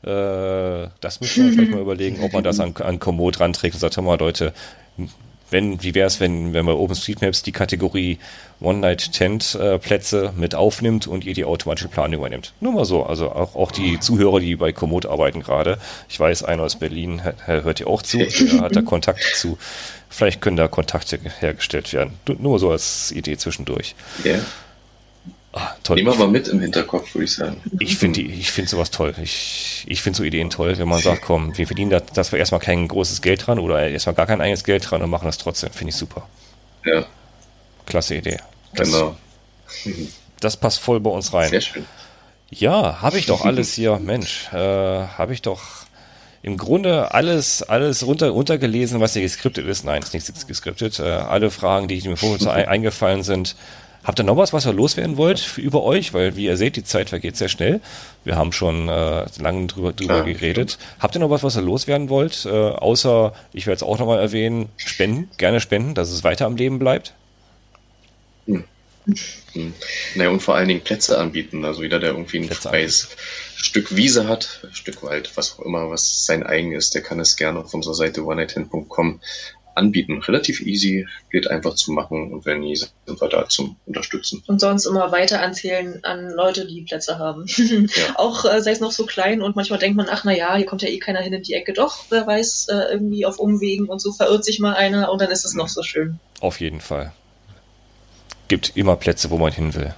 Äh, 0.04 0.90
das 1.00 1.22
müssen 1.22 1.46
wir 1.46 1.54
vielleicht 1.54 1.72
mal 1.72 1.82
überlegen, 1.82 2.22
ob 2.22 2.34
man 2.34 2.44
das 2.44 2.60
an, 2.60 2.76
an 2.78 3.00
Komoot 3.00 3.40
ranträgt 3.40 3.76
und 3.76 3.80
sagt, 3.80 3.96
hör 3.96 4.04
mal 4.04 4.20
Leute, 4.20 4.54
wenn, 5.52 5.82
wie 5.84 5.94
wäre 5.94 6.08
es, 6.08 6.20
wenn, 6.20 6.54
wenn 6.54 6.66
man 6.66 6.76
OpenStreetMaps 6.76 7.44
die 7.44 7.52
Kategorie 7.52 8.18
One-Night-Tent-Plätze 8.62 10.34
mit 10.36 10.56
aufnimmt 10.56 11.08
und 11.08 11.24
ihr 11.24 11.34
die 11.34 11.46
automatische 11.46 11.88
Planung 11.88 12.20
übernimmt? 12.20 12.54
Nur 12.60 12.74
mal 12.74 12.86
so. 12.86 13.04
Also 13.04 13.32
auch, 13.32 13.56
auch 13.56 13.72
die 13.72 14.00
Zuhörer, 14.00 14.40
die 14.40 14.56
bei 14.56 14.72
Komoot 14.72 15.06
arbeiten 15.06 15.42
gerade. 15.42 15.78
Ich 16.10 16.20
weiß, 16.20 16.44
einer 16.44 16.64
aus 16.64 16.78
Berlin 16.78 17.22
hört 17.46 17.80
ihr 17.80 17.88
auch 17.88 18.02
zu, 18.02 18.18
der 18.52 18.62
hat 18.62 18.76
da 18.76 18.82
Kontakt 18.82 19.24
zu. 19.36 19.58
Vielleicht 20.16 20.40
können 20.40 20.56
da 20.56 20.70
Kontakte 20.70 21.20
hergestellt 21.40 21.92
werden. 21.92 22.14
Nur 22.40 22.58
so 22.58 22.72
als 22.72 23.12
Idee 23.12 23.36
zwischendurch. 23.36 23.96
Ja. 24.24 24.40
Ah, 25.52 25.76
toll. 25.84 25.98
Nehmen 25.98 26.08
wir 26.10 26.16
mal 26.20 26.30
mit 26.30 26.48
im 26.48 26.62
Hinterkopf, 26.62 27.14
würde 27.16 27.26
ich 27.26 27.34
sagen. 27.34 27.62
Ich 27.80 27.98
finde 27.98 28.22
ich 28.22 28.50
finde 28.50 28.70
sowas 28.70 28.92
toll. 28.92 29.14
Ich, 29.22 29.84
ich 29.90 30.02
finde 30.02 30.16
so 30.16 30.24
Ideen 30.24 30.50
toll, 30.50 30.78
wenn 30.78 30.88
man 30.88 31.02
sagt, 31.02 31.22
komm, 31.22 31.58
wir 31.58 31.68
verdienen 31.68 31.92
da, 31.92 32.00
dass 32.00 32.32
wir 32.32 32.40
erstmal 32.40 32.62
kein 32.62 32.88
großes 32.88 33.22
Geld 33.22 33.46
dran 33.46 33.60
oder 33.60 33.90
erstmal 33.90 34.16
gar 34.16 34.26
kein 34.26 34.40
eigenes 34.40 34.64
Geld 34.64 34.90
dran 34.90 35.02
und 35.02 35.10
machen 35.10 35.26
das 35.26 35.38
trotzdem. 35.38 35.72
Finde 35.72 35.90
ich 35.90 35.98
super. 35.98 36.30
Ja. 36.86 37.06
Klasse 37.86 38.16
Idee. 38.16 38.38
Das, 38.74 38.92
genau. 38.92 39.18
Das 40.40 40.56
passt 40.56 40.80
voll 40.80 41.02
bei 41.02 41.10
uns 41.10 41.34
rein. 41.34 41.50
Sehr 41.50 41.60
schön. 41.60 41.86
Ja, 42.50 43.02
habe 43.02 43.18
ich 43.18 43.26
doch 43.26 43.44
alles 43.46 43.74
hier, 43.74 44.00
Mensch, 44.00 44.48
äh, 44.54 44.58
habe 44.58 45.34
ich 45.34 45.42
doch 45.42 45.85
im 46.46 46.58
Grunde 46.58 47.12
alles, 47.12 47.64
alles 47.64 48.06
runter, 48.06 48.30
runtergelesen, 48.30 49.00
was 49.00 49.14
hier 49.14 49.24
geskriptet 49.24 49.66
ist. 49.66 49.84
Nein, 49.84 50.04
ist 50.04 50.14
nichts 50.14 50.46
geskriptet. 50.46 51.00
Äh, 51.00 51.04
alle 51.04 51.50
Fragen, 51.50 51.88
die 51.88 52.08
mir 52.08 52.18
vorher 52.18 52.70
eingefallen 52.70 53.24
sind, 53.24 53.56
Habt 54.04 54.20
ihr 54.20 54.24
noch 54.24 54.38
was, 54.38 54.54
was 54.54 54.68
ihr 54.68 54.74
loswerden 54.74 55.18
wollt 55.18 55.58
über 55.58 55.82
euch? 55.82 56.14
Weil, 56.14 56.36
wie 56.36 56.46
ihr 56.46 56.58
seht, 56.58 56.76
die 56.76 56.84
Zeit 56.84 57.10
vergeht 57.10 57.38
sehr 57.38 57.50
schnell. 57.50 57.82
Wir 58.24 58.36
haben 58.36 58.52
schon 58.52 58.88
äh, 58.88 59.26
lange 59.40 59.66
drüber, 59.66 59.94
drüber 59.94 60.18
ja, 60.18 60.22
geredet. 60.22 60.74
Stimmt. 60.74 61.00
Habt 61.00 61.16
ihr 61.16 61.20
noch 61.22 61.32
was, 61.32 61.42
was 61.42 61.56
ihr 61.56 61.64
loswerden 61.64 62.08
wollt? 62.10 62.46
Äh, 62.46 62.52
außer, 62.52 63.34
ich 63.52 63.66
werde 63.66 63.78
es 63.78 63.82
auch 63.82 63.98
nochmal 63.98 64.20
erwähnen, 64.20 64.70
spenden, 64.78 65.28
gerne 65.38 65.60
spenden, 65.60 65.96
dass 65.96 66.12
es 66.12 66.24
weiter 66.24 66.46
am 66.46 66.56
Leben 66.56 66.78
bleibt. 66.78 67.16
Hm. 68.46 68.64
Hm. 69.54 69.74
Naja, 70.14 70.30
und 70.30 70.42
vor 70.42 70.54
allen 70.54 70.68
Dingen 70.68 70.82
Plätze 70.82 71.18
anbieten. 71.18 71.66
Also 71.66 71.82
jeder, 71.82 71.98
der 71.98 72.12
irgendwie 72.12 72.38
ein 72.38 72.46
Plätze 72.46 72.70
freies 72.70 73.04
anbieten. 73.06 73.22
Stück 73.66 73.96
Wiese 73.96 74.28
hat, 74.28 74.60
Stück 74.74 75.02
Wald, 75.02 75.32
was 75.36 75.58
auch 75.58 75.66
immer, 75.66 75.90
was 75.90 76.28
sein 76.28 76.44
eigen 76.44 76.74
ist, 76.74 76.94
der 76.94 77.02
kann 77.02 77.20
es 77.20 77.36
gerne 77.36 77.62
auf 77.62 77.74
unserer 77.74 77.96
Seite 77.96 78.24
oneighten.com 78.24 79.20
anbieten. 79.74 80.22
Relativ 80.22 80.62
easy, 80.62 81.08
geht 81.32 81.50
einfach 81.50 81.74
zu 81.74 81.92
machen 81.92 82.32
und 82.32 82.46
wenn 82.46 82.60
nie, 82.60 82.76
sind 82.76 82.94
wir 83.08 83.28
da 83.28 83.50
zum 83.50 83.76
Unterstützen. 83.88 84.44
Und 84.46 84.62
sonst 84.62 84.86
immer 84.86 85.12
weiter 85.12 85.38
erzählen 85.38 86.00
an 86.04 86.30
Leute, 86.30 86.68
die 86.68 86.84
Plätze 86.84 87.18
haben. 87.18 87.46
Ja. 87.96 88.16
Auch 88.16 88.46
äh, 88.46 88.62
sei 88.62 88.72
es 88.72 88.80
noch 88.80 88.92
so 88.92 89.06
klein 89.06 89.42
und 89.42 89.56
manchmal 89.56 89.80
denkt 89.80 89.98
man, 89.98 90.08
ach 90.10 90.24
na 90.24 90.32
ja, 90.32 90.56
hier 90.56 90.66
kommt 90.66 90.84
ja 90.84 90.90
eh 90.90 91.00
keiner 91.00 91.22
hin 91.22 91.34
in 91.34 91.42
die 91.42 91.54
Ecke. 91.54 91.74
Doch, 91.74 92.06
wer 92.10 92.28
weiß, 92.28 92.68
äh, 92.70 92.94
irgendwie 92.94 93.26
auf 93.26 93.40
Umwegen 93.40 93.88
und 93.88 94.00
so 94.00 94.12
verirrt 94.12 94.46
sich 94.46 94.60
mal 94.60 94.76
einer 94.76 95.12
und 95.12 95.20
dann 95.22 95.32
ist 95.32 95.44
es 95.44 95.54
mhm. 95.54 95.60
noch 95.60 95.70
so 95.70 95.82
schön. 95.82 96.20
Auf 96.40 96.60
jeden 96.60 96.82
Fall. 96.82 97.14
Gibt 98.48 98.76
immer 98.76 98.96
Plätze, 98.96 99.32
wo 99.32 99.38
man 99.38 99.52
hin 99.52 99.74
will. 99.74 99.96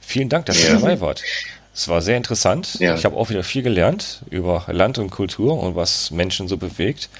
Vielen 0.00 0.28
Dank, 0.28 0.46
dass 0.46 0.62
ja. 0.62 0.70
ihr 0.70 0.74
dabei 0.76 1.00
wart. 1.00 1.22
Es 1.76 1.88
war 1.88 2.00
sehr 2.00 2.16
interessant. 2.16 2.80
Ja. 2.80 2.94
Ich 2.94 3.04
habe 3.04 3.14
auch 3.16 3.28
wieder 3.28 3.44
viel 3.44 3.62
gelernt 3.62 4.22
über 4.30 4.64
Land 4.68 4.96
und 4.96 5.10
Kultur 5.10 5.62
und 5.62 5.76
was 5.76 6.10
Menschen 6.10 6.48
so 6.48 6.56
bewegt. 6.56 7.10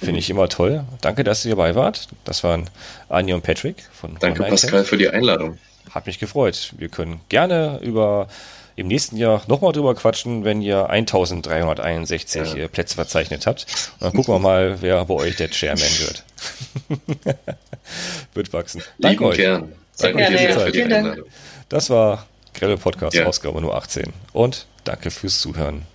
Finde 0.00 0.18
ich 0.18 0.28
immer 0.28 0.48
toll. 0.48 0.84
Danke, 1.00 1.22
dass 1.22 1.44
ihr 1.44 1.50
dabei 1.50 1.76
wart. 1.76 2.08
Das 2.24 2.42
waren 2.42 2.68
Anja 3.08 3.36
und 3.36 3.42
Patrick 3.42 3.76
von 3.92 4.16
Danke, 4.18 4.42
Pascal, 4.42 4.84
für 4.84 4.98
die 4.98 5.08
Einladung. 5.08 5.58
Hat 5.90 6.06
mich 6.06 6.18
gefreut. 6.18 6.72
Wir 6.76 6.88
können 6.88 7.20
gerne 7.28 7.78
über 7.80 8.26
im 8.74 8.88
nächsten 8.88 9.16
Jahr 9.16 9.42
nochmal 9.46 9.72
drüber 9.72 9.94
quatschen, 9.94 10.42
wenn 10.42 10.62
ihr 10.62 10.90
1361 10.90 12.54
ja. 12.54 12.66
Plätze 12.66 12.96
verzeichnet 12.96 13.46
habt. 13.46 13.66
Und 14.00 14.02
dann 14.02 14.12
gucken 14.14 14.34
wir 14.34 14.40
mal, 14.40 14.78
wer 14.80 15.04
bei 15.04 15.14
euch 15.14 15.36
der 15.36 15.48
Chairman 15.48 15.86
wird. 16.00 16.24
wird 18.34 18.52
wachsen. 18.52 18.82
Danke 18.98 19.26
euch. 19.26 19.36
Gern. 19.36 19.72
Danke 19.98 20.22
ja. 20.22 20.58
für 20.58 20.72
die 20.72 20.82
Einladung. 20.82 21.24
Das 21.68 21.88
war 21.88 22.26
Grelle 22.54 22.76
Podcast, 22.76 23.16
ja. 23.16 23.26
Ausgabe 23.26 23.60
nur 23.60 23.74
18. 23.74 24.12
Und 24.32 24.66
danke 24.84 25.10
fürs 25.10 25.40
Zuhören. 25.40 25.86